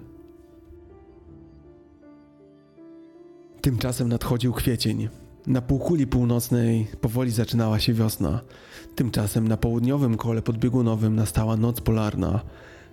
[3.60, 5.08] Tymczasem nadchodził kwiecień.
[5.46, 8.40] Na półkuli północnej powoli zaczynała się wiosna.
[8.94, 12.40] Tymczasem na południowym kole podbiegunowym nastała noc polarna.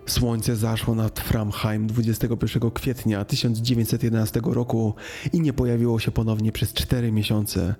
[0.06, 4.94] Słońce zaszło nad Framheim 21 kwietnia 1911 roku
[5.32, 7.74] i nie pojawiło się ponownie przez 4 miesiące.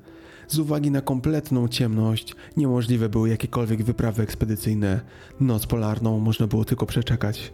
[0.49, 5.01] Z uwagi na kompletną ciemność niemożliwe były jakiekolwiek wyprawy ekspedycyjne.
[5.41, 7.53] Noc polarną można było tylko przeczekać.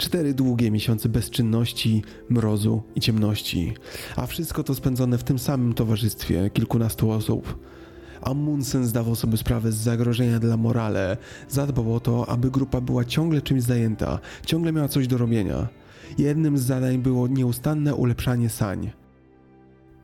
[0.00, 3.74] Cztery długie miesiące bezczynności, mrozu i ciemności,
[4.16, 7.58] a wszystko to spędzone w tym samym towarzystwie kilkunastu osób.
[8.22, 11.16] Amundsen zdawał sobie sprawę z zagrożenia dla morale,
[11.48, 15.68] zadbał o to, aby grupa była ciągle czymś zajęta, ciągle miała coś do robienia.
[16.18, 18.90] Jednym z zadań było nieustanne ulepszanie sań.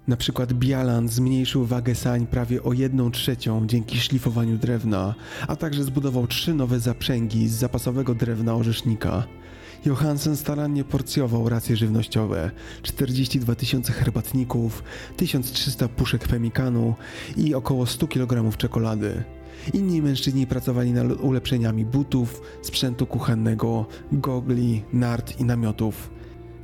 [0.08, 5.14] Na przykład Bialan zmniejszył wagę sań prawie o 1 trzecią dzięki szlifowaniu drewna,
[5.48, 9.26] a także zbudował trzy nowe zaprzęgi z zapasowego drewna orzesznika.
[9.86, 12.50] Johansen starannie porcjował racje żywnościowe,
[12.82, 14.82] 42 tysiące herbatników,
[15.16, 16.94] 1300 puszek pemikanu
[17.36, 19.24] i około 100 kg czekolady.
[19.74, 26.10] Inni mężczyźni pracowali nad ulepszeniami butów, sprzętu kuchennego, gogli, nart i namiotów.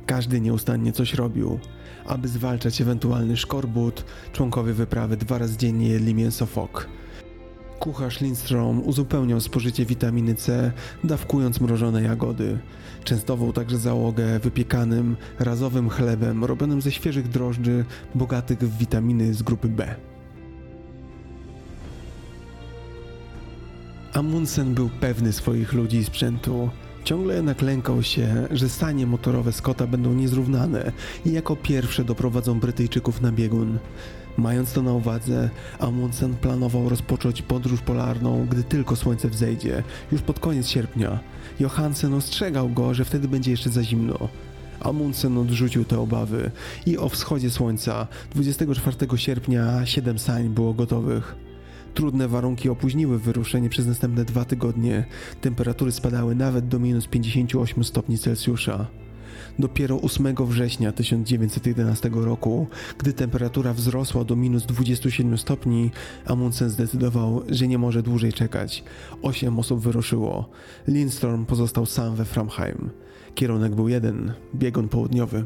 [0.05, 1.59] Każdy nieustannie coś robił.
[2.05, 6.89] Aby zwalczać ewentualny szkorbut, członkowie wyprawy dwa razy dziennie jedli mięso fok.
[7.79, 10.71] Kucharz Lindstrom uzupełniał spożycie witaminy C,
[11.03, 12.59] dawkując mrożone jagody.
[13.03, 17.85] Częstował także załogę wypiekanym, razowym chlebem robionym ze świeżych drożdży,
[18.15, 19.95] bogatych w witaminy z grupy B.
[24.13, 26.69] Amundsen był pewny swoich ludzi i sprzętu.
[27.03, 30.91] Ciągle jednak lękał się, że sanie motorowe Scotta będą niezrównane
[31.25, 33.79] i jako pierwsze doprowadzą Brytyjczyków na biegun.
[34.37, 35.49] Mając to na uwadze,
[35.79, 41.19] Amundsen planował rozpocząć podróż polarną, gdy tylko słońce wzejdzie, już pod koniec sierpnia.
[41.59, 44.29] Johansen ostrzegał go, że wtedy będzie jeszcze za zimno.
[44.79, 46.51] Amundsen odrzucił te obawy
[46.85, 51.35] i o wschodzie słońca 24 sierpnia 7 sań było gotowych.
[51.93, 55.05] Trudne warunki opóźniły wyruszenie przez następne dwa tygodnie.
[55.41, 58.87] Temperatury spadały nawet do minus 58 stopni Celsjusza.
[59.59, 65.91] Dopiero 8 września 1911 roku, gdy temperatura wzrosła do minus 27 stopni,
[66.25, 68.83] Amundsen zdecydował, że nie może dłużej czekać.
[69.21, 70.49] Osiem osób wyruszyło.
[70.87, 72.89] Lindstorm pozostał sam we Framheim.
[73.35, 75.45] Kierunek był jeden, biegun południowy.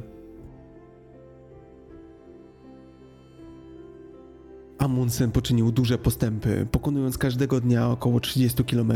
[4.78, 8.94] Amundsen poczynił duże postępy, pokonując każdego dnia około 30 km.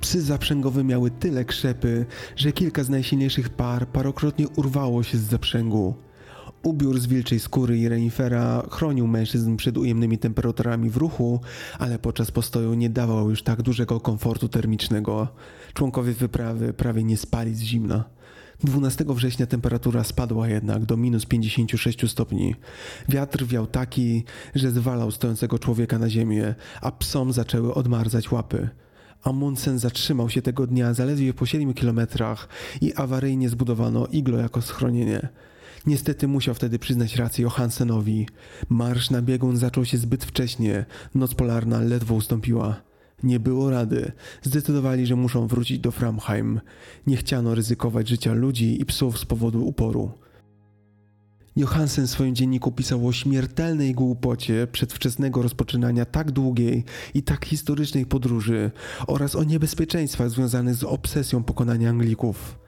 [0.00, 5.94] Psy zaprzęgowe miały tyle krzepy, że kilka z najsilniejszych par parokrotnie urwało się z zaprzęgu.
[6.62, 11.40] Ubiór z wilczej skóry i renifera chronił mężczyzn przed ujemnymi temperaturami w ruchu,
[11.78, 15.28] ale podczas postoju nie dawał już tak dużego komfortu termicznego.
[15.74, 18.04] Członkowie wyprawy prawie nie spali z zimna.
[18.64, 22.54] 12 września temperatura spadła jednak do minus 56 stopni.
[23.08, 28.68] Wiatr wiał taki, że zwalał stojącego człowieka na ziemię, a psom zaczęły odmarzać łapy.
[29.22, 32.48] Amundsen zatrzymał się tego dnia zaledwie po 7 kilometrach
[32.80, 35.28] i awaryjnie zbudowano iglo jako schronienie.
[35.86, 38.28] Niestety musiał wtedy przyznać rację Johansenowi.
[38.68, 40.84] Marsz na biegun zaczął się zbyt wcześnie,
[41.14, 42.91] noc polarna ledwo ustąpiła.
[43.22, 44.12] Nie było rady.
[44.42, 46.60] Zdecydowali, że muszą wrócić do Framheim.
[47.06, 50.10] Nie chciano ryzykować życia ludzi i psów z powodu uporu.
[51.56, 58.06] Johansen w swoim dzienniku pisał o śmiertelnej głupocie przedwczesnego rozpoczynania tak długiej i tak historycznej
[58.06, 58.70] podróży
[59.06, 62.58] oraz o niebezpieczeństwach związanych z obsesją pokonania Anglików.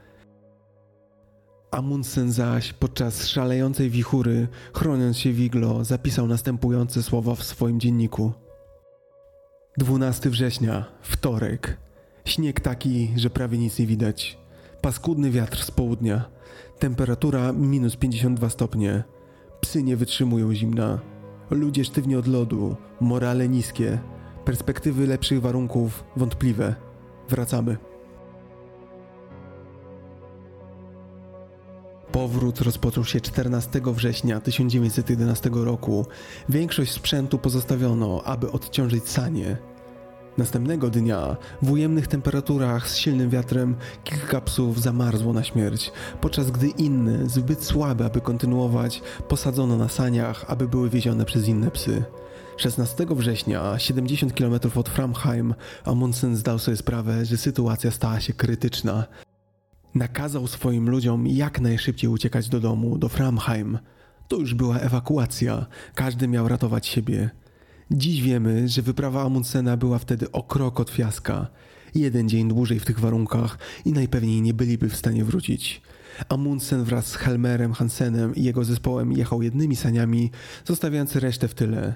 [1.71, 8.31] Amundsen zaś podczas szalejącej wichury, chroniąc się w iglo, zapisał następujące słowa w swoim dzienniku–
[9.77, 11.77] 12 września, wtorek.
[12.25, 14.37] Śnieg taki, że prawie nic nie widać.
[14.81, 16.25] paskudny wiatr z południa.
[16.79, 19.03] Temperatura minus 52 stopnie.
[19.61, 20.99] Psy nie wytrzymują zimna.
[21.49, 23.99] Ludzie sztywni od lodu, morale niskie,
[24.45, 26.75] perspektywy lepszych warunków wątpliwe.
[27.29, 27.77] Wracamy.
[32.15, 36.05] Powrót rozpoczął się 14 września 1911 roku.
[36.49, 39.57] Większość sprzętu pozostawiono, aby odciążyć sanie.
[40.37, 45.91] Następnego dnia, w ujemnych temperaturach z silnym wiatrem, kilka psów zamarzło na śmierć,
[46.21, 51.71] podczas gdy inne, zbyt słabe, aby kontynuować, posadzono na saniach, aby były wiezione przez inne
[51.71, 52.03] psy.
[52.57, 55.53] 16 września, 70 km od Framheim,
[55.85, 59.07] Amundsen zdał sobie sprawę, że sytuacja stała się krytyczna.
[59.95, 63.79] Nakazał swoim ludziom jak najszybciej uciekać do domu, do Framheim.
[64.27, 65.65] To już była ewakuacja,
[65.95, 67.29] każdy miał ratować siebie.
[67.91, 71.47] Dziś wiemy, że wyprawa Amundsena była wtedy o krok od fiaska.
[71.95, 75.81] Jeden dzień dłużej w tych warunkach i najpewniej nie byliby w stanie wrócić.
[76.29, 80.31] Amundsen wraz z Helmerem Hansenem i jego zespołem jechał jednymi saniami,
[80.65, 81.95] zostawiając resztę w tyle.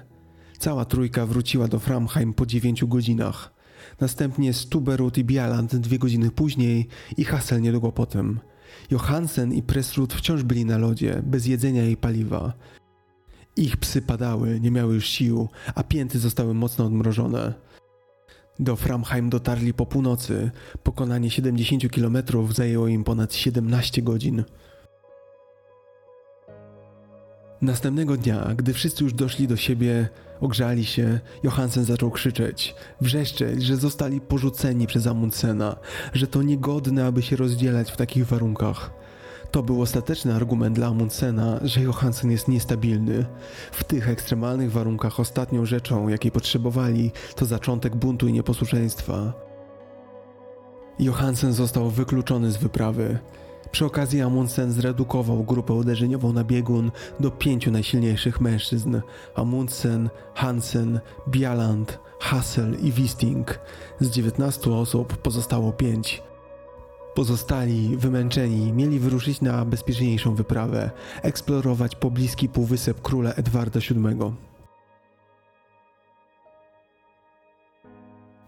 [0.58, 3.59] Cała trójka wróciła do Framheim po dziewięciu godzinach.
[4.00, 8.40] Następnie Stuberud i Bialand dwie godziny później i Hassel niedługo potem.
[8.90, 12.52] Johansen i Presrud wciąż byli na lodzie, bez jedzenia i paliwa.
[13.56, 17.54] Ich psy padały, nie miały już sił, a pięty zostały mocno odmrożone.
[18.58, 20.50] Do Framheim dotarli po północy.
[20.82, 22.18] Pokonanie 70 km
[22.50, 24.44] zajęło im ponad 17 godzin.
[27.62, 30.08] Następnego dnia, gdy wszyscy już doszli do siebie,
[30.40, 35.76] ogrzali się, Johansen zaczął krzyczeć, wrzeszczeć, że zostali porzuceni przez Amundsena,
[36.12, 38.90] że to niegodne, aby się rozdzielać w takich warunkach.
[39.50, 43.26] To był ostateczny argument dla Amundsena, że Johansen jest niestabilny.
[43.72, 49.32] W tych ekstremalnych warunkach ostatnią rzeczą, jakiej potrzebowali, to zaczątek buntu i nieposłuszeństwa.
[50.98, 53.18] Johansen został wykluczony z wyprawy.
[53.72, 56.90] Przy okazji Amundsen zredukował grupę uderzeniową na biegun
[57.20, 59.00] do pięciu najsilniejszych mężczyzn:
[59.34, 63.58] Amundsen, Hansen, Bjaland, Hassel i Wisting.
[64.00, 66.22] Z 19 osób pozostało pięć.
[67.14, 70.90] Pozostali, wymęczeni, mieli wyruszyć na bezpieczniejszą wyprawę,
[71.22, 74.49] eksplorować pobliski półwysep króla Edwarda VII.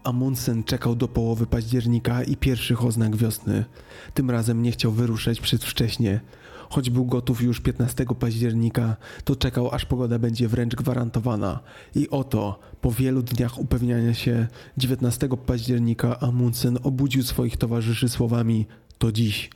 [0.05, 3.65] Amundsen czekał do połowy października i pierwszych oznak wiosny.
[4.15, 6.21] Tym razem nie chciał wyruszać przedwcześnie.
[6.71, 11.61] Choć był gotów już 15 października, to czekał aż pogoda będzie wręcz gwarantowana.
[11.95, 14.47] I oto, po wielu dniach upewniania się,
[14.79, 18.67] 19 października Amundsen obudził swoich towarzyszy słowami
[18.99, 19.51] to dziś.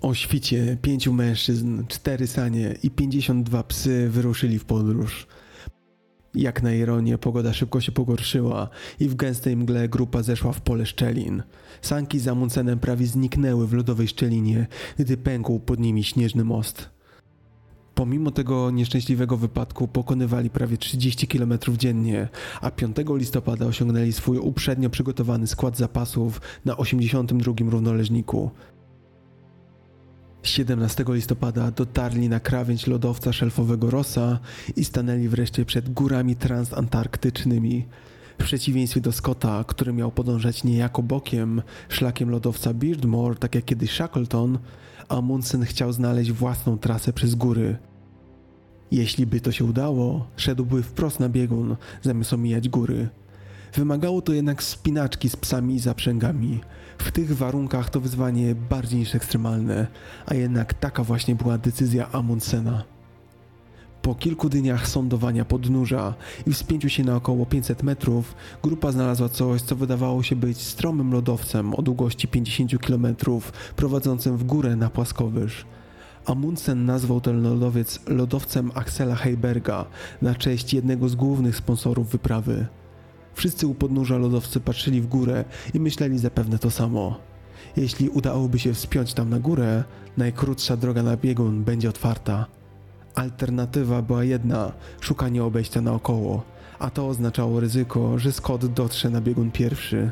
[0.00, 5.26] O świcie pięciu mężczyzn, cztery sanie i 52 psy wyruszyli w podróż.
[6.34, 8.68] Jak na ironię, pogoda szybko się pogorszyła
[9.00, 11.42] i w gęstej mgle grupa zeszła w pole szczelin.
[11.82, 14.66] Sanki z Amundsenem prawie zniknęły w lodowej szczelinie,
[14.98, 16.90] gdy pękł pod nimi śnieżny most.
[17.94, 22.28] Pomimo tego nieszczęśliwego wypadku pokonywali prawie 30 km dziennie,
[22.60, 28.50] a 5 listopada osiągnęli swój uprzednio przygotowany skład zapasów na 82 równoleżniku.
[30.42, 34.38] 17 listopada dotarli na krawędź lodowca szelfowego Rossa
[34.76, 37.86] i stanęli wreszcie przed górami transantarktycznymi.
[38.38, 43.90] W przeciwieństwie do Scotta, który miał podążać niejako bokiem, szlakiem lodowca Beardmore, tak jak kiedyś
[43.90, 44.58] Shackleton,
[45.08, 47.76] Amundsen chciał znaleźć własną trasę przez góry.
[48.90, 53.08] Jeśli by to się udało, szedłby wprost na biegun, zamiast omijać góry.
[53.74, 56.60] Wymagało to jednak spinaczki z psami i zaprzęgami.
[57.02, 59.86] W tych warunkach to wyzwanie bardziej niż ekstremalne,
[60.26, 62.84] a jednak taka właśnie była decyzja Amundsena.
[64.02, 66.14] Po kilku dniach sądowania podnóża
[66.46, 71.12] i wspięciu się na około 500 metrów, grupa znalazła coś, co wydawało się być stromym
[71.12, 73.06] lodowcem o długości 50 km,
[73.76, 75.64] prowadzącym w górę na płaskowyż.
[76.26, 79.84] Amundsen nazwał ten lodowiec lodowcem Axela Heiberga
[80.22, 82.66] na cześć jednego z głównych sponsorów wyprawy.
[83.34, 87.18] Wszyscy u podnóża lodowcy patrzyli w górę i myśleli zapewne to samo.
[87.76, 89.84] Jeśli udałoby się wspiąć tam na górę,
[90.16, 92.46] najkrótsza droga na biegun będzie otwarta.
[93.14, 96.42] Alternatywa była jedna szukanie obejścia naokoło,
[96.78, 100.10] a to oznaczało ryzyko, że Scott dotrze na biegun pierwszy.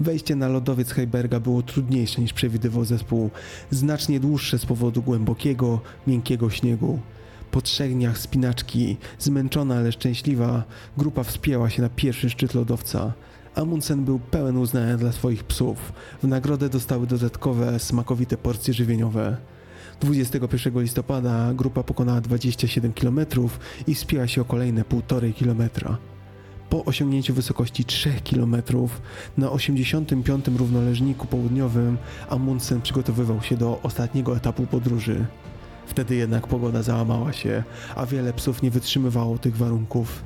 [0.00, 3.30] Wejście na lodowiec Heiberga było trudniejsze niż przewidywał zespół,
[3.70, 6.98] znacznie dłuższe z powodu głębokiego, miękkiego śniegu.
[7.50, 10.64] Po trzech dniach spinaczki, zmęczona ale szczęśliwa,
[10.98, 13.12] grupa wspięła się na pierwszy szczyt lodowca.
[13.54, 15.92] Amundsen był pełen uznania dla swoich psów.
[16.22, 19.36] W nagrodę dostały dodatkowe, smakowite porcje żywieniowe.
[20.00, 23.20] 21 listopada grupa pokonała 27 km
[23.86, 25.70] i wspięła się o kolejne 1,5 km.
[26.70, 28.56] Po osiągnięciu wysokości 3 km
[29.38, 31.98] na 85 równoleżniku południowym
[32.28, 35.26] Amundsen przygotowywał się do ostatniego etapu podróży.
[35.90, 37.62] Wtedy jednak pogoda załamała się,
[37.96, 40.22] a wiele psów nie wytrzymywało tych warunków.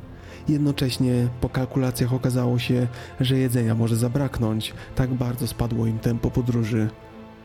[0.49, 2.87] Jednocześnie po kalkulacjach okazało się,
[3.21, 6.89] że jedzenia może zabraknąć, tak bardzo spadło im tempo podróży.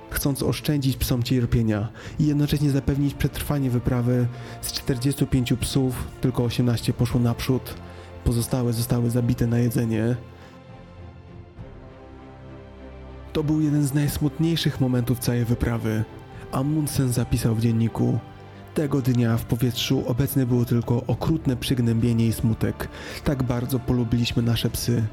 [0.09, 1.89] Chcąc oszczędzić psom cierpienia
[2.19, 4.27] i jednocześnie zapewnić przetrwanie wyprawy,
[4.61, 7.73] z 45 psów tylko 18 poszło naprzód,
[8.23, 10.15] pozostałe zostały zabite na jedzenie.
[13.33, 16.03] To był jeden z najsmutniejszych momentów całej wyprawy.
[16.51, 18.19] Amundsen zapisał w dzienniku:
[18.73, 22.87] Tego dnia w powietrzu obecne było tylko okrutne przygnębienie i smutek.
[23.23, 25.03] Tak bardzo polubiliśmy nasze psy.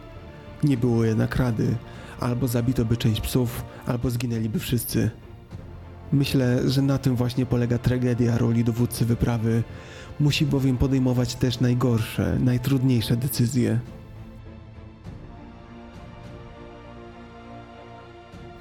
[0.64, 1.76] Nie było jednak rady.
[2.20, 5.10] Albo zabito by część psów, albo zginęliby wszyscy.
[6.12, 9.62] Myślę, że na tym właśnie polega tragedia roli dowódcy wyprawy.
[10.20, 13.80] Musi bowiem podejmować też najgorsze, najtrudniejsze decyzje.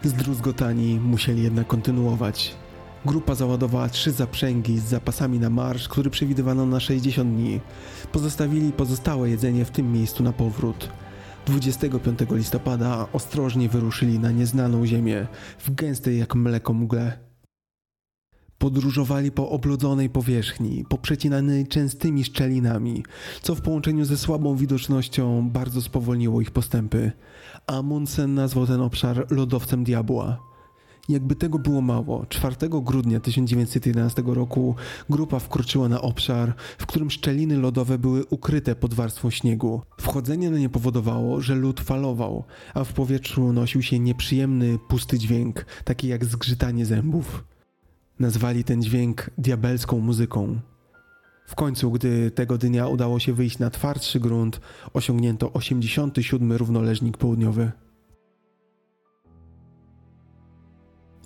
[0.03, 2.55] Zdruzgotani musieli jednak kontynuować.
[3.05, 7.61] Grupa załadowała trzy zaprzęgi z zapasami na marsz, który przewidywano na 60 dni.
[8.11, 10.89] Pozostawili pozostałe jedzenie w tym miejscu na powrót.
[11.45, 15.27] 25 listopada ostrożnie wyruszyli na nieznaną ziemię,
[15.59, 17.19] w gęstej jak mleko mgle.
[18.57, 23.03] Podróżowali po oblodzonej powierzchni, poprzecinanej częstymi szczelinami,
[23.41, 27.11] co w połączeniu ze słabą widocznością bardzo spowolniło ich postępy.
[27.67, 30.54] Amundsen nazwał ten obszar lodowcem diabła.
[31.09, 34.75] Jakby tego było mało, 4 grudnia 1911 roku
[35.09, 39.81] grupa wkroczyła na obszar, w którym szczeliny lodowe były ukryte pod warstwą śniegu.
[40.01, 45.65] Wchodzenie na nie powodowało, że lód falował, a w powietrzu nosił się nieprzyjemny, pusty dźwięk,
[45.83, 47.43] taki jak zgrzytanie zębów.
[48.19, 50.59] Nazwali ten dźwięk diabelską muzyką.
[51.47, 54.59] W końcu, gdy tego dnia udało się wyjść na twardszy grunt,
[54.93, 57.71] osiągnięto 87 równoleżnik południowy.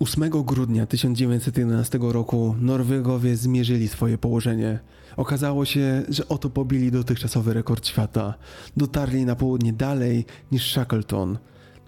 [0.00, 4.78] 8 grudnia 1911 roku Norwegowie zmierzyli swoje położenie.
[5.16, 8.34] Okazało się, że oto pobili dotychczasowy rekord świata.
[8.76, 11.38] Dotarli na południe dalej niż Shackleton.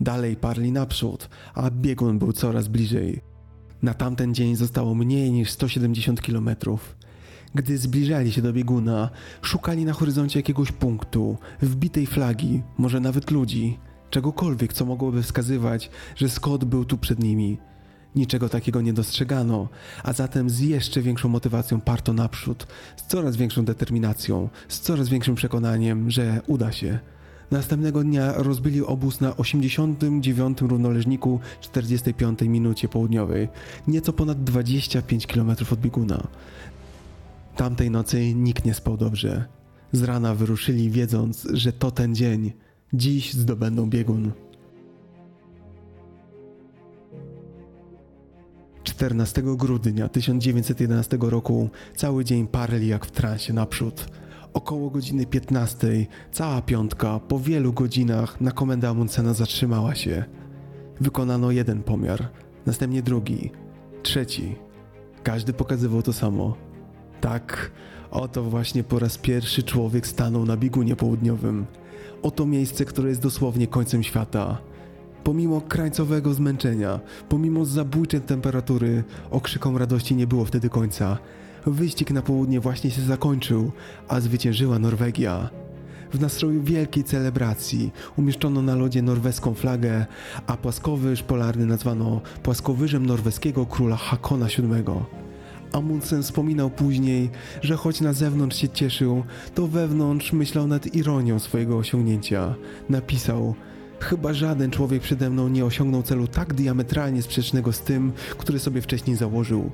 [0.00, 3.20] Dalej parli naprzód, a biegun był coraz bliżej.
[3.82, 6.96] Na tamten dzień zostało mniej niż 170 kilometrów.
[7.54, 9.10] Gdy zbliżali się do bieguna,
[9.42, 13.78] szukali na horyzoncie jakiegoś punktu, wbitej flagi, może nawet ludzi,
[14.10, 17.58] czegokolwiek, co mogłoby wskazywać, że Scott był tu przed nimi.
[18.16, 19.68] Niczego takiego nie dostrzegano,
[20.02, 22.66] a zatem z jeszcze większą motywacją parto naprzód,
[22.96, 26.98] z coraz większą determinacją, z coraz większym przekonaniem, że uda się.
[27.50, 33.48] Następnego dnia rozbili obóz na 89 równoleżniku 45 minucie południowej,
[33.86, 36.26] nieco ponad 25 km od bieguna.
[37.56, 39.44] Tamtej nocy nikt nie spał dobrze.
[39.92, 42.52] Z rana wyruszyli wiedząc, że to ten dzień.
[42.92, 44.32] Dziś zdobędą biegun.
[49.02, 54.06] 14 grudnia 1911 roku cały dzień parli jak w transie naprzód.
[54.52, 60.24] Około godziny 15 cała piątka po wielu godzinach na komendę Amundsena zatrzymała się.
[61.00, 62.28] Wykonano jeden pomiar,
[62.66, 63.50] następnie drugi,
[64.02, 64.54] trzeci.
[65.22, 66.56] Każdy pokazywał to samo.
[67.20, 67.70] Tak,
[68.10, 71.66] oto właśnie po raz pierwszy człowiek stanął na biegunie południowym.
[72.22, 74.58] Oto miejsce, które jest dosłownie końcem świata.
[75.24, 81.18] Pomimo krańcowego zmęczenia, pomimo zabójczej temperatury, okrzykom radości nie było wtedy końca.
[81.66, 83.72] Wyścig na południe właśnie się zakończył,
[84.08, 85.50] a zwyciężyła Norwegia.
[86.12, 90.06] W nastroju wielkiej celebracji umieszczono na lodzie norweską flagę,
[90.46, 94.84] a płaskowyż polarny nazwano płaskowyżem norweskiego króla Hakona VII.
[95.72, 97.30] Amundsen wspominał później,
[97.62, 99.24] że choć na zewnątrz się cieszył,
[99.54, 102.54] to wewnątrz myślał nad ironią swojego osiągnięcia.
[102.88, 103.54] Napisał:
[104.02, 108.80] Chyba żaden człowiek przede mną nie osiągnął celu tak diametralnie sprzecznego z tym, który sobie
[108.80, 109.70] wcześniej założył.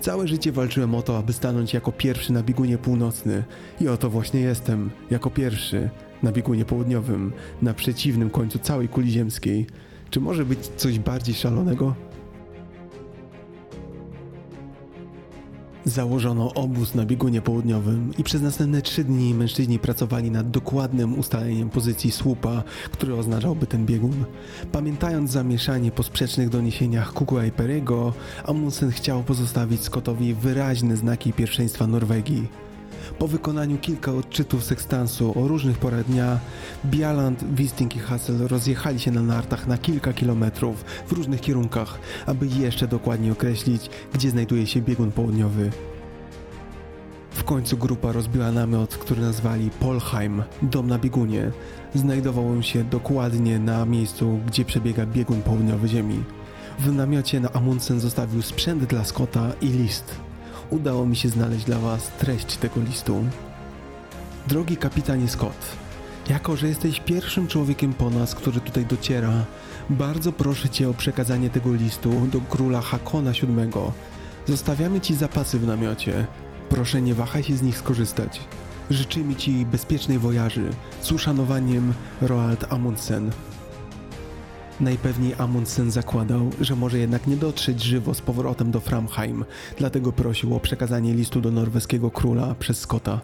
[0.00, 3.44] Całe życie walczyłem o to, aby stanąć jako pierwszy na biegunie północny.
[3.80, 5.90] I oto właśnie jestem, jako pierwszy,
[6.22, 7.32] na biegunie południowym,
[7.62, 9.66] na przeciwnym końcu całej kuli ziemskiej.
[10.10, 11.94] Czy może być coś bardziej szalonego?
[15.84, 21.70] Założono obóz na biegunie południowym i przez następne trzy dni mężczyźni pracowali nad dokładnym ustaleniem
[21.70, 24.24] pozycji słupa, który oznaczałby ten biegun.
[24.72, 28.12] Pamiętając zamieszanie po sprzecznych doniesieniach Kukua i Perego,
[28.44, 32.48] Amundsen chciał pozostawić Scottowi wyraźne znaki pierwszeństwa Norwegii.
[33.18, 36.38] Po wykonaniu kilka odczytów sekstansu o różnych porach dnia,
[36.84, 42.46] Bjaland, Wisting i Hassel rozjechali się na nartach na kilka kilometrów w różnych kierunkach, aby
[42.46, 45.70] jeszcze dokładnie określić, gdzie znajduje się biegun południowy.
[47.30, 51.50] W końcu grupa rozbiła namiot, który nazwali Polheim, dom na biegunie.
[51.94, 56.24] Znajdował on się dokładnie na miejscu, gdzie przebiega biegun południowy Ziemi.
[56.78, 60.31] W namiocie na Amundsen zostawił sprzęt dla Scotta i list.
[60.72, 63.24] Udało mi się znaleźć dla Was treść tego listu.
[64.46, 65.76] Drogi kapitanie Scott,
[66.28, 69.44] jako że jesteś pierwszym człowiekiem po nas, który tutaj dociera,
[69.90, 73.72] bardzo proszę Cię o przekazanie tego listu do króla Hakona VII.
[74.48, 76.26] Zostawiamy Ci zapasy w namiocie.
[76.68, 78.40] Proszę nie wahaj się z nich skorzystać.
[78.90, 80.70] Życzymy Ci bezpiecznej wojaży.
[81.02, 83.30] Z uszanowaniem Roald Amundsen.
[84.80, 89.44] Najpewniej Amundsen zakładał, że może jednak nie dotrzeć żywo z powrotem do Framheim,
[89.78, 93.20] dlatego prosił o przekazanie listu do norweskiego króla przez Scotta.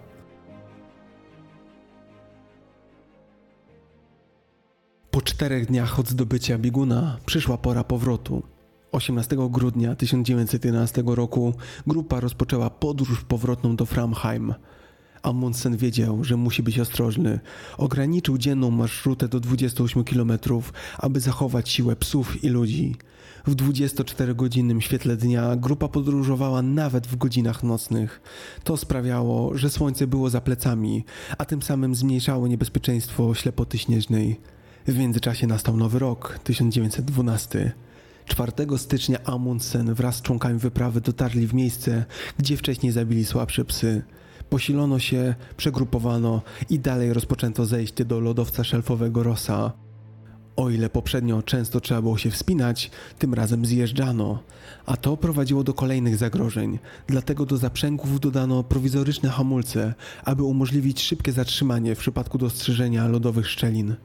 [5.11, 8.43] Po czterech dniach od zdobycia bieguna przyszła pora powrotu.
[8.93, 11.55] 18 grudnia 1911 roku
[11.87, 14.55] grupa rozpoczęła podróż powrotną do Framheim.
[15.29, 17.41] Amundsen wiedział, że musi być ostrożny.
[17.79, 20.33] Ograniczył dzienną marszrutę do 28 km,
[20.99, 22.97] aby zachować siłę psów i ludzi.
[23.47, 28.21] W 24-godzinnym świetle dnia grupa podróżowała nawet w godzinach nocnych.
[28.65, 31.05] To sprawiało, że słońce było za plecami,
[31.39, 34.41] a tym samym zmniejszało niebezpieczeństwo ślepoty śnieżnej.
[34.87, 37.73] W międzyczasie nastał nowy rok 1912.
[38.27, 42.05] 4 stycznia Amundsen wraz z członkami wyprawy dotarli w miejsce,
[42.39, 44.03] gdzie wcześniej zabili słabsze psy.
[44.51, 49.73] Posilono się, przegrupowano i dalej rozpoczęto zejście do lodowca szelfowego Rosa.
[50.57, 54.43] O ile poprzednio często trzeba było się wspinać, tym razem zjeżdżano,
[54.87, 56.79] a to prowadziło do kolejnych zagrożeń.
[57.07, 59.95] Dlatego do zaprzęgów dodano prowizoryczne hamulce,
[60.25, 63.97] aby umożliwić szybkie zatrzymanie w przypadku dostrzeżenia lodowych szczelin.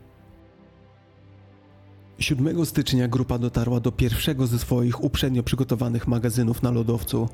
[2.19, 7.29] 7 stycznia grupa dotarła do pierwszego ze swoich uprzednio przygotowanych magazynów na lodowcu.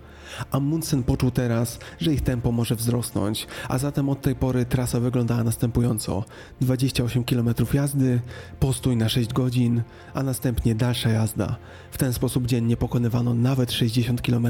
[0.51, 5.43] Amundsen poczuł teraz, że ich tempo może wzrosnąć, a zatem od tej pory trasa wyglądała
[5.43, 6.23] następująco:
[6.61, 8.21] 28 km jazdy,
[8.59, 9.81] postój na 6 godzin,
[10.13, 11.55] a następnie dalsza jazda.
[11.91, 14.47] W ten sposób dziennie pokonywano nawet 60 km.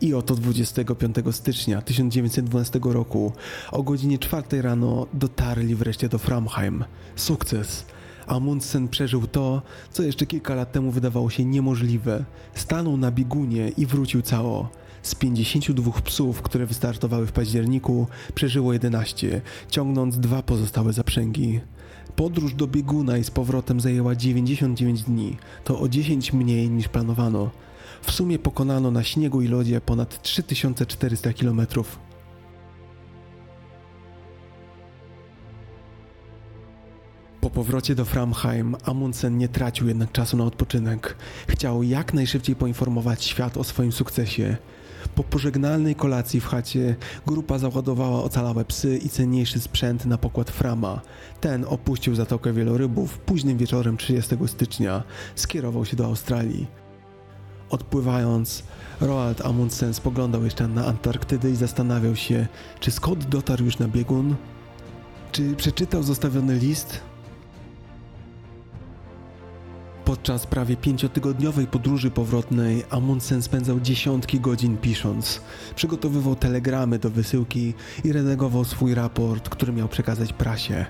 [0.00, 3.32] I oto 25 stycznia 1912 roku
[3.70, 6.84] o godzinie 4 rano dotarli wreszcie do Framheim.
[7.16, 7.84] Sukces!
[8.32, 12.24] Amundsen przeżył to, co jeszcze kilka lat temu wydawało się niemożliwe.
[12.54, 14.68] Stanął na biegunie i wrócił cało.
[15.02, 21.60] Z 52 psów, które wystartowały w październiku, przeżyło 11, ciągnąc dwa pozostałe zaprzęgi.
[22.16, 27.50] Podróż do bieguna i z powrotem zajęła 99 dni, to o 10 mniej niż planowano.
[28.02, 32.11] W sumie pokonano na śniegu i lodzie ponad 3400 kilometrów.
[37.52, 41.16] Powrocie do Framheim Amundsen nie tracił jednak czasu na odpoczynek.
[41.48, 44.56] Chciał jak najszybciej poinformować świat o swoim sukcesie.
[45.14, 46.96] Po pożegnalnej kolacji w chacie
[47.26, 51.00] grupa załadowała ocalałe psy i cenniejszy sprzęt na pokład Frama.
[51.40, 55.02] Ten opuścił Zatokę Wielorybów późnym wieczorem 30 stycznia.
[55.34, 56.66] Skierował się do Australii.
[57.70, 58.62] Odpływając,
[59.00, 62.46] Roald Amundsen spoglądał jeszcze na Antarktydę i zastanawiał się,
[62.80, 64.36] czy Scott dotarł już na biegun?
[65.32, 67.11] Czy przeczytał zostawiony list?
[70.04, 75.40] Podczas prawie pięciotygodniowej podróży powrotnej Amundsen spędzał dziesiątki godzin pisząc.
[75.76, 77.74] Przygotowywał telegramy do wysyłki
[78.04, 80.86] i redagował swój raport, który miał przekazać prasie.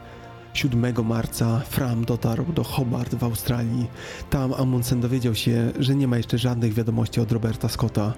[0.54, 3.86] 7 marca Fram dotarł do Hobart w Australii.
[4.30, 8.12] Tam Amundsen dowiedział się, że nie ma jeszcze żadnych wiadomości od Roberta Scotta.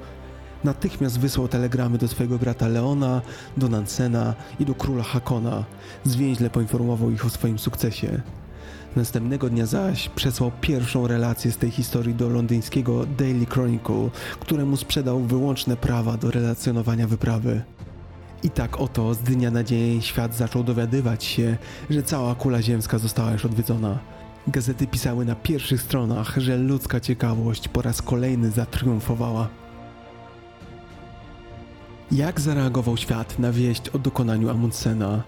[0.64, 3.22] Natychmiast wysłał telegramy do swojego brata Leona,
[3.56, 5.64] do Nansena i do króla Hakona.
[6.04, 8.22] Zwięźle poinformował ich o swoim sukcesie.
[8.96, 14.10] Następnego dnia zaś przesłał pierwszą relację z tej historii do londyńskiego Daily Chronicle,
[14.40, 17.62] któremu sprzedał wyłączne prawa do relacjonowania wyprawy.
[18.42, 21.56] I tak oto z dnia na dzień świat zaczął dowiadywać się,
[21.90, 23.98] że cała kula ziemska została już odwiedzona.
[24.46, 29.48] Gazety pisały na pierwszych stronach, że ludzka ciekawość po raz kolejny zatriumfowała.
[32.12, 35.22] Jak zareagował świat na wieść o dokonaniu Amundsena?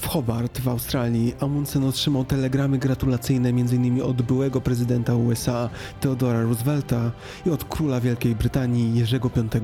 [0.00, 4.02] W Hobart w Australii Amundsen otrzymał telegramy gratulacyjne m.in.
[4.02, 5.70] od byłego prezydenta USA
[6.00, 7.10] Theodora Roosevelta
[7.46, 9.60] i od króla Wielkiej Brytanii Jerzego V.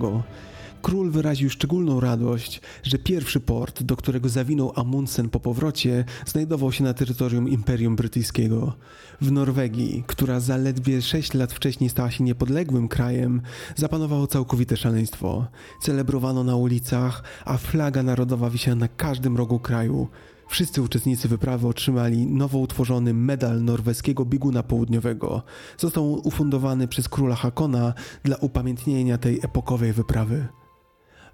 [0.87, 6.85] Król wyraził szczególną radość, że pierwszy port, do którego zawinął Amundsen po powrocie, znajdował się
[6.85, 8.73] na terytorium Imperium Brytyjskiego.
[9.21, 13.43] W Norwegii, która zaledwie 6 lat wcześniej stała się niepodległym krajem,
[13.77, 15.47] zapanowało całkowite szaleństwo.
[15.83, 20.09] Celebrowano na ulicach, a flaga narodowa wisiała na każdym rogu kraju.
[20.49, 25.43] Wszyscy uczestnicy wyprawy otrzymali nowo utworzony medal norweskiego bieguna południowego.
[25.79, 27.95] Został ufundowany przez króla Hakona
[28.25, 30.49] dla upamiętnienia tej epokowej wyprawy.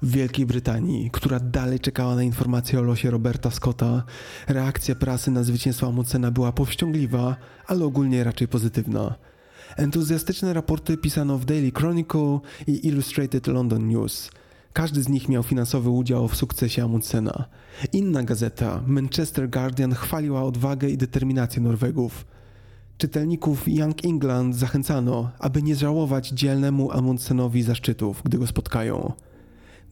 [0.03, 4.05] W Wielkiej Brytanii, która dalej czekała na informacje o losie Roberta Scotta,
[4.49, 9.15] reakcja prasy na zwycięstwo Amundsena była powściągliwa, ale ogólnie raczej pozytywna.
[9.77, 14.31] Entuzjastyczne raporty pisano w Daily Chronicle i Illustrated London News.
[14.73, 17.45] Każdy z nich miał finansowy udział w sukcesie Amundsena.
[17.93, 22.27] Inna gazeta, Manchester Guardian, chwaliła odwagę i determinację Norwegów.
[22.99, 29.13] Czytelników Young England zachęcano, aby nie żałować dzielnemu Amundsenowi zaszczytów, gdy go spotkają.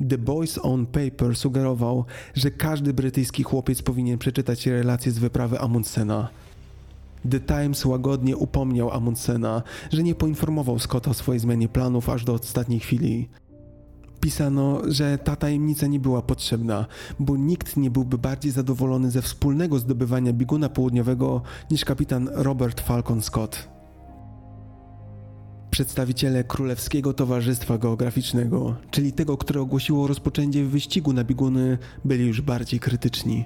[0.09, 2.05] The Boys on Paper sugerował,
[2.35, 6.29] że każdy brytyjski chłopiec powinien przeczytać relacje z wyprawy Amundsena.
[7.31, 9.63] The Times łagodnie upomniał Amundsena,
[9.93, 13.29] że nie poinformował Scotta o swojej zmianie planów aż do ostatniej chwili.
[14.21, 16.87] Pisano, że ta tajemnica nie była potrzebna,
[17.19, 23.23] bo nikt nie byłby bardziej zadowolony ze wspólnego zdobywania bieguna południowego niż kapitan Robert Falcon
[23.23, 23.80] Scott.
[25.81, 32.81] Przedstawiciele Królewskiego Towarzystwa Geograficznego, czyli tego, które ogłosiło rozpoczęcie wyścigu na bieguny, byli już bardziej
[32.81, 33.44] krytyczni.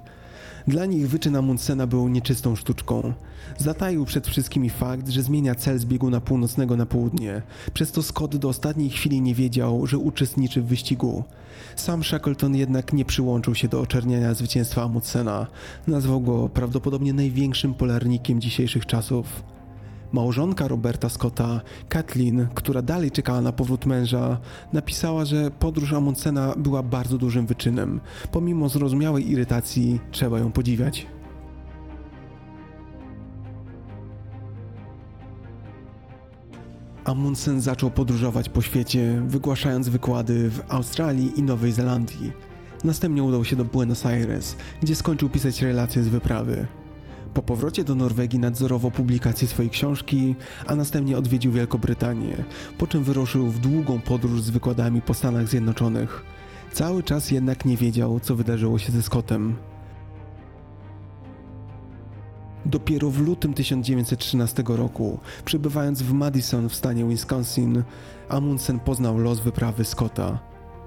[0.68, 3.12] Dla nich wyczyn Amundsena był nieczystą sztuczką.
[3.58, 7.42] Zataił przed wszystkimi fakt, że zmienia cel z bieguna północnego na południe,
[7.74, 11.24] przez to Scott do ostatniej chwili nie wiedział, że uczestniczy w wyścigu.
[11.76, 15.46] Sam Shackleton jednak nie przyłączył się do oczerniania zwycięstwa Amundsena.
[15.86, 19.42] Nazwał go prawdopodobnie największym polarnikiem dzisiejszych czasów.
[20.14, 24.38] Małżonka Roberta Scotta, Kathleen, która dalej czekała na powrót męża,
[24.72, 28.00] napisała, że podróż Amundsena była bardzo dużym wyczynem.
[28.32, 31.06] Pomimo zrozumiałej irytacji, trzeba ją podziwiać.
[37.04, 42.32] Amundsen zaczął podróżować po świecie, wygłaszając wykłady w Australii i Nowej Zelandii.
[42.84, 46.66] Następnie udał się do Buenos Aires, gdzie skończył pisać relacje z wyprawy.
[47.34, 50.34] Po powrocie do Norwegii nadzorował publikację swojej książki,
[50.66, 52.44] a następnie odwiedził Wielkobrytanię,
[52.78, 56.24] po czym wyruszył w długą podróż z wykładami po Stanach Zjednoczonych.
[56.72, 59.56] Cały czas jednak nie wiedział, co wydarzyło się ze Scottem.
[62.66, 67.82] Dopiero w lutym 1913 roku, przebywając w Madison w stanie Wisconsin,
[68.28, 70.38] Amundsen poznał los wyprawy Scotta.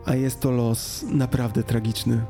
[0.06, 2.26] A jest to los naprawdę tragiczny.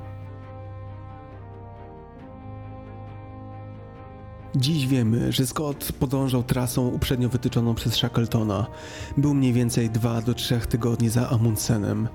[4.55, 8.67] Dziś wiemy, że Scott podążał trasą uprzednio wytyczoną przez Shackletona.
[9.17, 12.07] Był mniej więcej 2 do 3 tygodni za Amundsenem.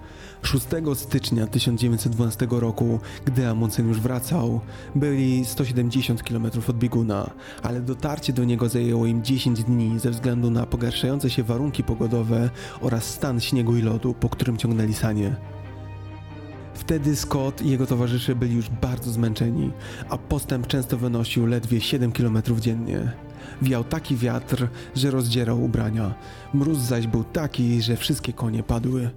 [0.43, 4.61] 6 stycznia 1912 roku, gdy Amundsen już wracał,
[4.95, 7.31] byli 170 km od bieguna,
[7.63, 12.51] ale dotarcie do niego zajęło im 10 dni ze względu na pogarszające się warunki pogodowe
[12.81, 15.37] oraz stan śniegu i lodu, po którym ciągnęli sanie.
[16.83, 19.71] Wtedy Scott i jego towarzysze byli już bardzo zmęczeni,
[20.09, 23.13] a postęp często wynosił ledwie 7 km dziennie.
[23.63, 26.15] Wiał taki wiatr, że rozdzierał ubrania.
[26.55, 29.11] Mróz zaś był taki, że wszystkie konie padły.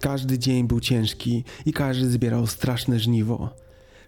[0.00, 3.54] Każdy dzień był ciężki i każdy zbierał straszne żniwo.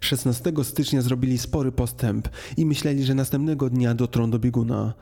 [0.01, 4.95] 16 stycznia zrobili spory postęp i myśleli, że następnego dnia dotrą do bieguna.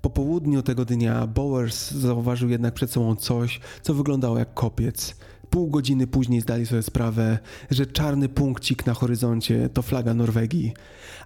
[0.00, 5.16] Po południu tego dnia Bowers zauważył jednak przed sobą coś, co wyglądało jak kopiec.
[5.52, 7.38] Pół godziny później zdali sobie sprawę,
[7.70, 10.72] że czarny punkcik na horyzoncie to flaga Norwegii.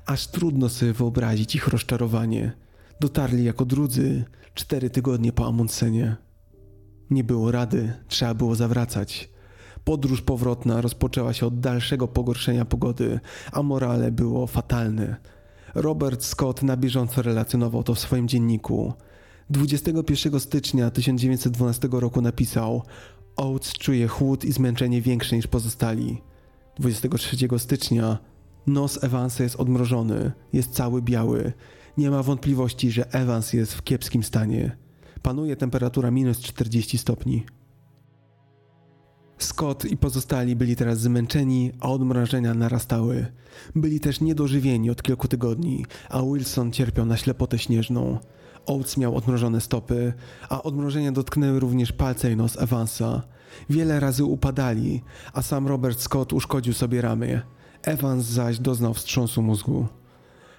[0.07, 2.53] Aż trudno sobie wyobrazić ich rozczarowanie.
[3.01, 4.25] Dotarli jako drudzy
[4.55, 6.17] cztery tygodnie po Amundsenie.
[7.11, 9.31] Nie było rady, trzeba było zawracać.
[9.85, 13.21] Podróż powrotna rozpoczęła się od dalszego pogorszenia pogody,
[13.53, 15.17] a morale było fatalne.
[15.75, 18.93] Robert Scott na bieżąco relacjonował to w swoim dzienniku.
[19.51, 22.83] 21 stycznia 1912 roku napisał:
[23.37, 26.23] Oates czuje chłód i zmęczenie większe niż pozostali.
[26.79, 28.19] 23 stycznia
[28.67, 31.53] nos Evansa jest odmrożony, jest cały biały.
[31.97, 34.77] Nie ma wątpliwości, że Evans jest w kiepskim stanie.
[35.23, 37.47] Panuje temperatura minus 40 stopni.
[39.39, 43.27] Scott i pozostali byli teraz zmęczeni, a odmrażenia narastały.
[43.75, 48.19] Byli też niedożywieni od kilku tygodni, a Wilson cierpiał na ślepotę śnieżną.
[48.67, 50.13] Oates miał odmrożone stopy,
[50.49, 53.23] a odmrożenia dotknęły również palce i nos Evansa.
[53.71, 55.03] Wiele razy upadali,
[55.33, 57.43] a sam Robert Scott uszkodził sobie ramię.
[57.83, 59.87] Evans zaś doznał wstrząsu mózgu.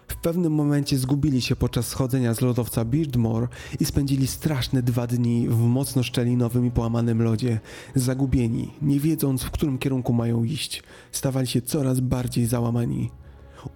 [0.08, 3.48] W pewnym momencie zgubili się podczas schodzenia z lodowca Beardmore
[3.80, 7.60] i spędzili straszne dwa dni w mocno szczelinowym i połamanym lodzie,
[7.96, 10.84] zagubieni, nie wiedząc w którym kierunku mają iść.
[11.12, 13.12] Stawali się coraz bardziej załamani.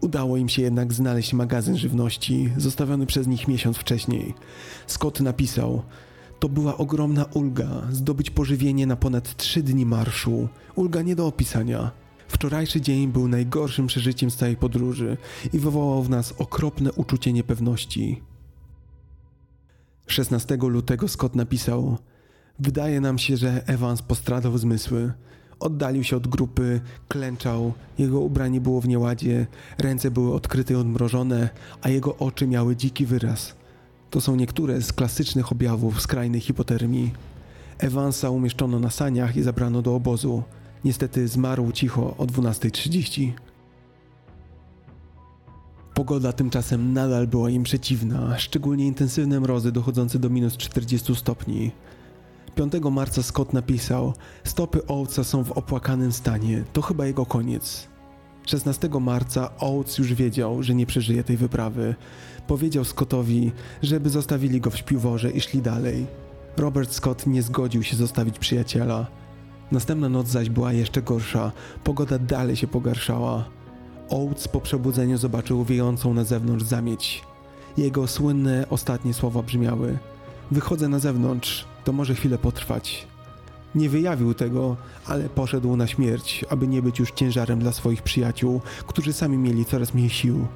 [0.01, 4.33] Udało im się jednak znaleźć magazyn żywności, zostawiony przez nich miesiąc wcześniej.
[4.87, 5.83] Scott napisał:
[6.39, 10.47] To była ogromna ulga zdobyć pożywienie na ponad trzy dni marszu.
[10.75, 11.91] Ulga nie do opisania.
[12.27, 15.17] Wczorajszy dzień był najgorszym przeżyciem z całej podróży
[15.53, 18.21] i wywołał w nas okropne uczucie niepewności.
[20.07, 21.97] 16 lutego Scott napisał:
[22.59, 25.13] Wydaje nam się, że Evans postradał zmysły.
[25.61, 29.47] Oddalił się od grupy, klęczał, jego ubranie było w nieładzie,
[29.77, 31.49] ręce były odkryte i odmrożone,
[31.81, 33.55] a jego oczy miały dziki wyraz.
[34.09, 37.11] To są niektóre z klasycznych objawów skrajnej hipotermii.
[37.77, 40.43] Evansa umieszczono na saniach i zabrano do obozu.
[40.85, 43.31] Niestety zmarł cicho o 12.30.
[45.93, 51.71] Pogoda tymczasem nadal była im przeciwna, szczególnie intensywne mrozy dochodzące do minus 40 stopni.
[52.55, 54.13] 5 marca Scott napisał:
[54.43, 57.87] Stopy Oatesa są w opłakanym stanie, to chyba jego koniec.
[58.45, 61.95] 16 marca Oates już wiedział, że nie przeżyje tej wyprawy.
[62.47, 63.51] Powiedział Scottowi,
[63.81, 66.07] żeby zostawili go w śpiworze i szli dalej.
[66.57, 69.07] Robert Scott nie zgodził się zostawić przyjaciela.
[69.71, 71.51] Następna noc zaś była jeszcze gorsza,
[71.83, 73.45] pogoda dalej się pogarszała.
[74.09, 77.23] Oates po przebudzeniu zobaczył wiejącą na zewnątrz zamieć.
[77.77, 79.97] Jego słynne ostatnie słowa brzmiały:
[80.51, 83.07] Wychodzę na zewnątrz, to może chwilę potrwać.
[83.75, 88.61] Nie wyjawił tego, ale poszedł na śmierć, aby nie być już ciężarem dla swoich przyjaciół,
[88.87, 90.47] którzy sami mieli coraz mniej sił.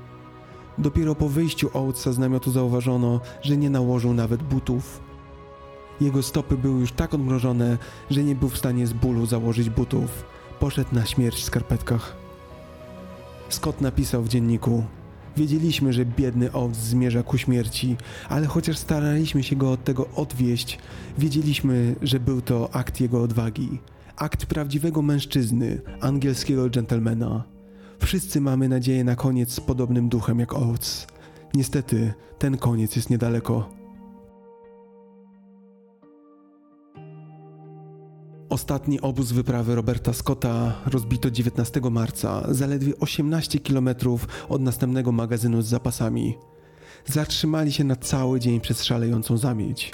[0.77, 4.99] Dopiero po wyjściu Oatesa z namiotu zauważono, że nie nałożył nawet butów.
[6.01, 7.77] Jego stopy były już tak odmrożone,
[8.09, 10.25] że nie był w stanie z bólu założyć butów.
[10.59, 12.15] Poszedł na śmierć w skarpetkach.
[13.49, 14.83] Scott napisał w dzienniku:
[15.37, 17.95] Wiedzieliśmy, że biedny Oates zmierza ku śmierci,
[18.29, 20.79] ale chociaż staraliśmy się go od tego odwieść,
[21.17, 23.79] wiedzieliśmy, że był to akt jego odwagi.
[24.15, 27.43] Akt prawdziwego mężczyzny, angielskiego dżentelmena.
[27.99, 31.07] Wszyscy mamy nadzieję na koniec z podobnym duchem jak Oates.
[31.53, 33.84] Niestety, ten koniec jest niedaleko.
[38.55, 43.89] Ostatni obóz wyprawy Roberta Scotta rozbito 19 marca, zaledwie 18 km
[44.49, 46.37] od następnego magazynu z zapasami.
[47.05, 49.93] Zatrzymali się na cały dzień przez szalejącą zamieć.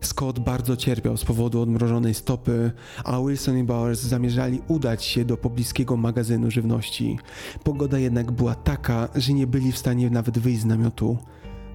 [0.00, 2.72] Scott bardzo cierpiał z powodu odmrożonej stopy,
[3.04, 7.18] a Wilson i Bowers zamierzali udać się do pobliskiego magazynu żywności.
[7.64, 11.18] Pogoda jednak była taka, że nie byli w stanie nawet wyjść z namiotu.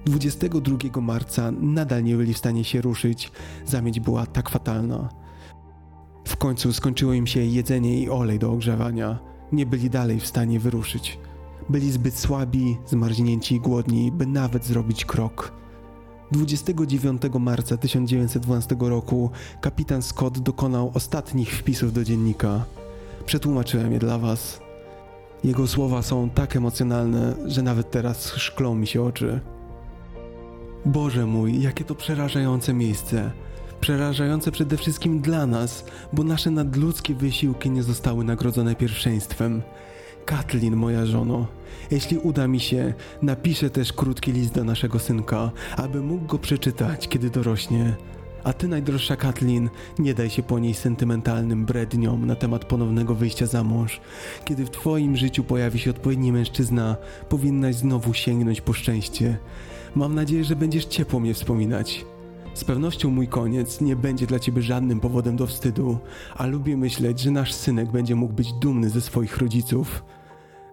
[0.04, 3.32] 22 marca nadal nie byli w stanie się ruszyć,
[3.66, 5.23] zamieć była tak fatalna.
[6.24, 9.18] W końcu skończyło im się jedzenie i olej do ogrzewania.
[9.52, 11.18] Nie byli dalej w stanie wyruszyć.
[11.68, 15.52] Byli zbyt słabi, zmarznięci i głodni, by nawet zrobić krok.
[16.32, 19.30] 29 marca 1912 roku
[19.60, 22.64] kapitan Scott dokonał ostatnich wpisów do dziennika.
[23.26, 24.60] Przetłumaczyłem je dla Was.
[25.44, 29.40] Jego słowa są tak emocjonalne, że nawet teraz szklą mi się oczy.
[30.86, 33.30] Boże mój, jakie to przerażające miejsce.
[33.84, 39.62] Przerażające przede wszystkim dla nas, bo nasze nadludzkie wysiłki nie zostały nagrodzone pierwszeństwem.
[40.24, 41.46] Katlin, moja żono,
[41.90, 47.08] jeśli uda mi się, napiszę też krótki list do naszego synka, aby mógł go przeczytać,
[47.08, 47.94] kiedy dorośnie.
[48.44, 53.46] A ty, najdroższa Katlin, nie daj się po niej sentymentalnym bredniom na temat ponownego wyjścia
[53.46, 54.00] za mąż.
[54.44, 56.96] Kiedy w twoim życiu pojawi się odpowiedni mężczyzna,
[57.28, 59.38] powinnaś znowu sięgnąć po szczęście.
[59.94, 62.04] Mam nadzieję, że będziesz ciepło mnie wspominać.
[62.54, 65.98] Z pewnością mój koniec nie będzie dla ciebie żadnym powodem do wstydu,
[66.36, 70.04] a lubię myśleć, że nasz synek będzie mógł być dumny ze swoich rodziców.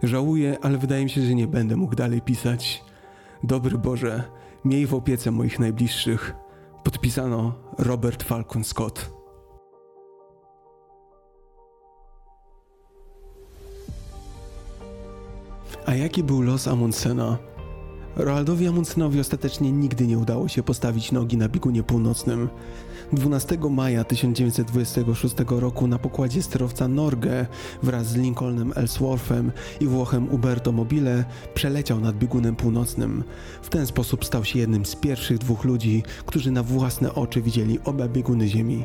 [0.03, 2.83] Żałuję, ale wydaje mi się, że nie będę mógł dalej pisać.
[3.43, 4.23] Dobry Boże,
[4.65, 6.33] miej w opiece moich najbliższych.
[6.83, 9.11] Podpisano Robert Falcon Scott.
[15.85, 17.50] A jaki był los Amundsena?
[18.15, 22.49] Roaldowi Amundsenowi ostatecznie nigdy nie udało się postawić nogi na biegunie północnym.
[23.13, 27.45] 12 maja 1926 roku na pokładzie sterowca Norge
[27.83, 33.23] wraz z Lincolnem Ellsworthem i Włochem Uberto Mobile przeleciał nad biegunem północnym.
[33.61, 37.79] W ten sposób stał się jednym z pierwszych dwóch ludzi, którzy na własne oczy widzieli
[37.83, 38.83] oba bieguny Ziemi.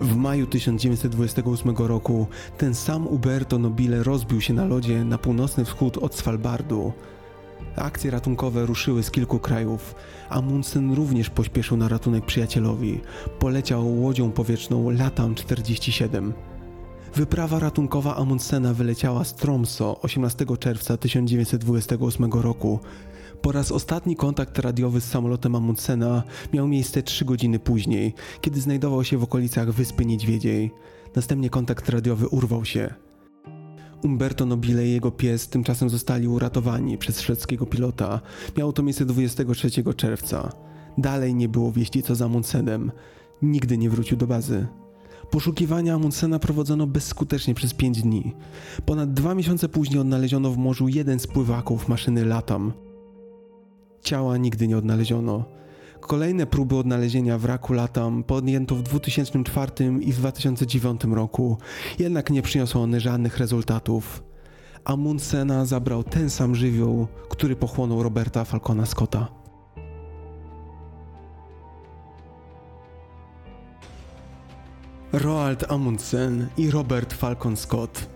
[0.00, 2.26] W maju 1928 roku
[2.58, 6.92] ten sam Uberto Nobile rozbił się na lodzie na północny wschód od Svalbardu.
[7.76, 9.94] Akcje ratunkowe ruszyły z kilku krajów.
[10.28, 13.00] Amundsen również pośpieszył na ratunek przyjacielowi.
[13.38, 16.32] Poleciał łodzią powietrzną Latam 47.
[17.14, 22.80] Wyprawa ratunkowa Amundsena wyleciała z Tromso 18 czerwca 1928 roku.
[23.42, 26.22] Po raz ostatni kontakt radiowy z samolotem Amundsena
[26.52, 30.70] miał miejsce 3 godziny później, kiedy znajdował się w okolicach Wyspy Niedźwiedziej.
[31.16, 32.94] Następnie kontakt radiowy urwał się.
[34.02, 38.20] Umberto Nobile i jego pies tymczasem zostali uratowani przez szwedzkiego pilota.
[38.56, 40.52] Miało to miejsce 23 czerwca.
[40.98, 42.92] Dalej nie było wieści co za Amundsenem.
[43.42, 44.66] Nigdy nie wrócił do bazy.
[45.30, 48.34] Poszukiwania Amundsena prowadzono bezskutecznie przez 5 dni.
[48.86, 52.72] Ponad dwa miesiące później odnaleziono w morzu jeden z pływaków maszyny Latam.
[54.02, 55.59] Ciała nigdy nie odnaleziono.
[56.00, 61.58] Kolejne próby odnalezienia wraku Latam podjęto w 2004 i w 2009 roku,
[61.98, 64.22] jednak nie przyniosło one żadnych rezultatów.
[64.84, 69.28] Amundsena zabrał ten sam żywioł, który pochłonął Roberta Falcona Scotta.
[75.12, 78.10] Roald Amundsen i Robert Falcon Scott.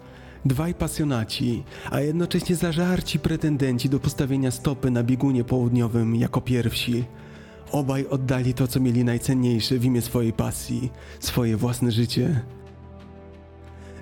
[0.45, 7.05] Dwaj pasjonaci, a jednocześnie zażarci pretendenci do postawienia stopy na biegunie południowym jako pierwsi.
[7.75, 12.41] Obaj oddali to, co mieli najcenniejsze w imię swojej pasji, swoje własne życie.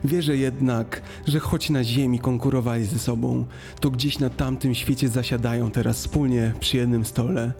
[0.04, 3.46] Wierzę jednak, że choć na ziemi konkurowali ze sobą,
[3.80, 7.52] to gdzieś na tamtym świecie zasiadają teraz wspólnie przy jednym stole,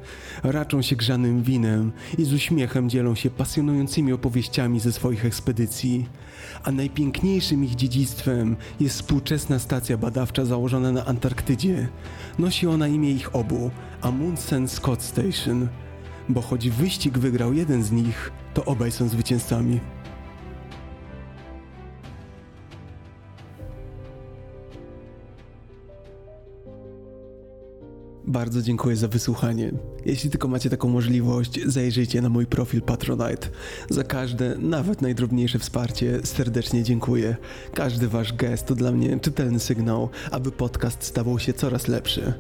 [0.43, 6.09] raczą się grzanym winem i z uśmiechem dzielą się pasjonującymi opowieściami ze swoich ekspedycji.
[6.65, 11.89] A najpiękniejszym ich dziedzictwem jest współczesna stacja badawcza założona na Antarktydzie.
[12.39, 13.71] Nosi ona imię ich obu,
[14.01, 15.69] Amundsen Scott Station,
[16.28, 19.81] bo choć wyścig wygrał jeden z nich, to obaj są zwycięzcami.
[28.32, 29.73] Bardzo dziękuję za wysłuchanie.
[30.05, 33.49] Jeśli tylko macie taką możliwość, zajrzyjcie na mój profil Patronite.
[33.90, 37.36] Za każde, nawet najdrobniejsze wsparcie serdecznie dziękuję.
[37.74, 42.32] Każdy wasz gest to dla mnie czytelny sygnał, aby podcast stawał się coraz lepszy.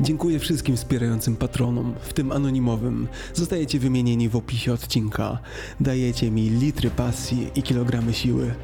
[0.00, 3.08] Dziękuję wszystkim wspierającym patronom, w tym anonimowym.
[3.34, 5.38] Zostajecie wymienieni w opisie odcinka.
[5.80, 8.54] Dajecie mi litry pasji i kilogramy siły.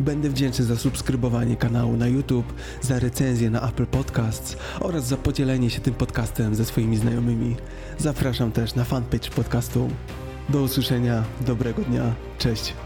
[0.00, 5.70] Będę wdzięczny za subskrybowanie kanału na YouTube, za recenzję na Apple Podcasts oraz za podzielenie
[5.70, 7.56] się tym podcastem ze swoimi znajomymi.
[7.98, 9.88] Zapraszam też na fanpage podcastu.
[10.48, 12.85] Do usłyszenia, dobrego dnia, cześć.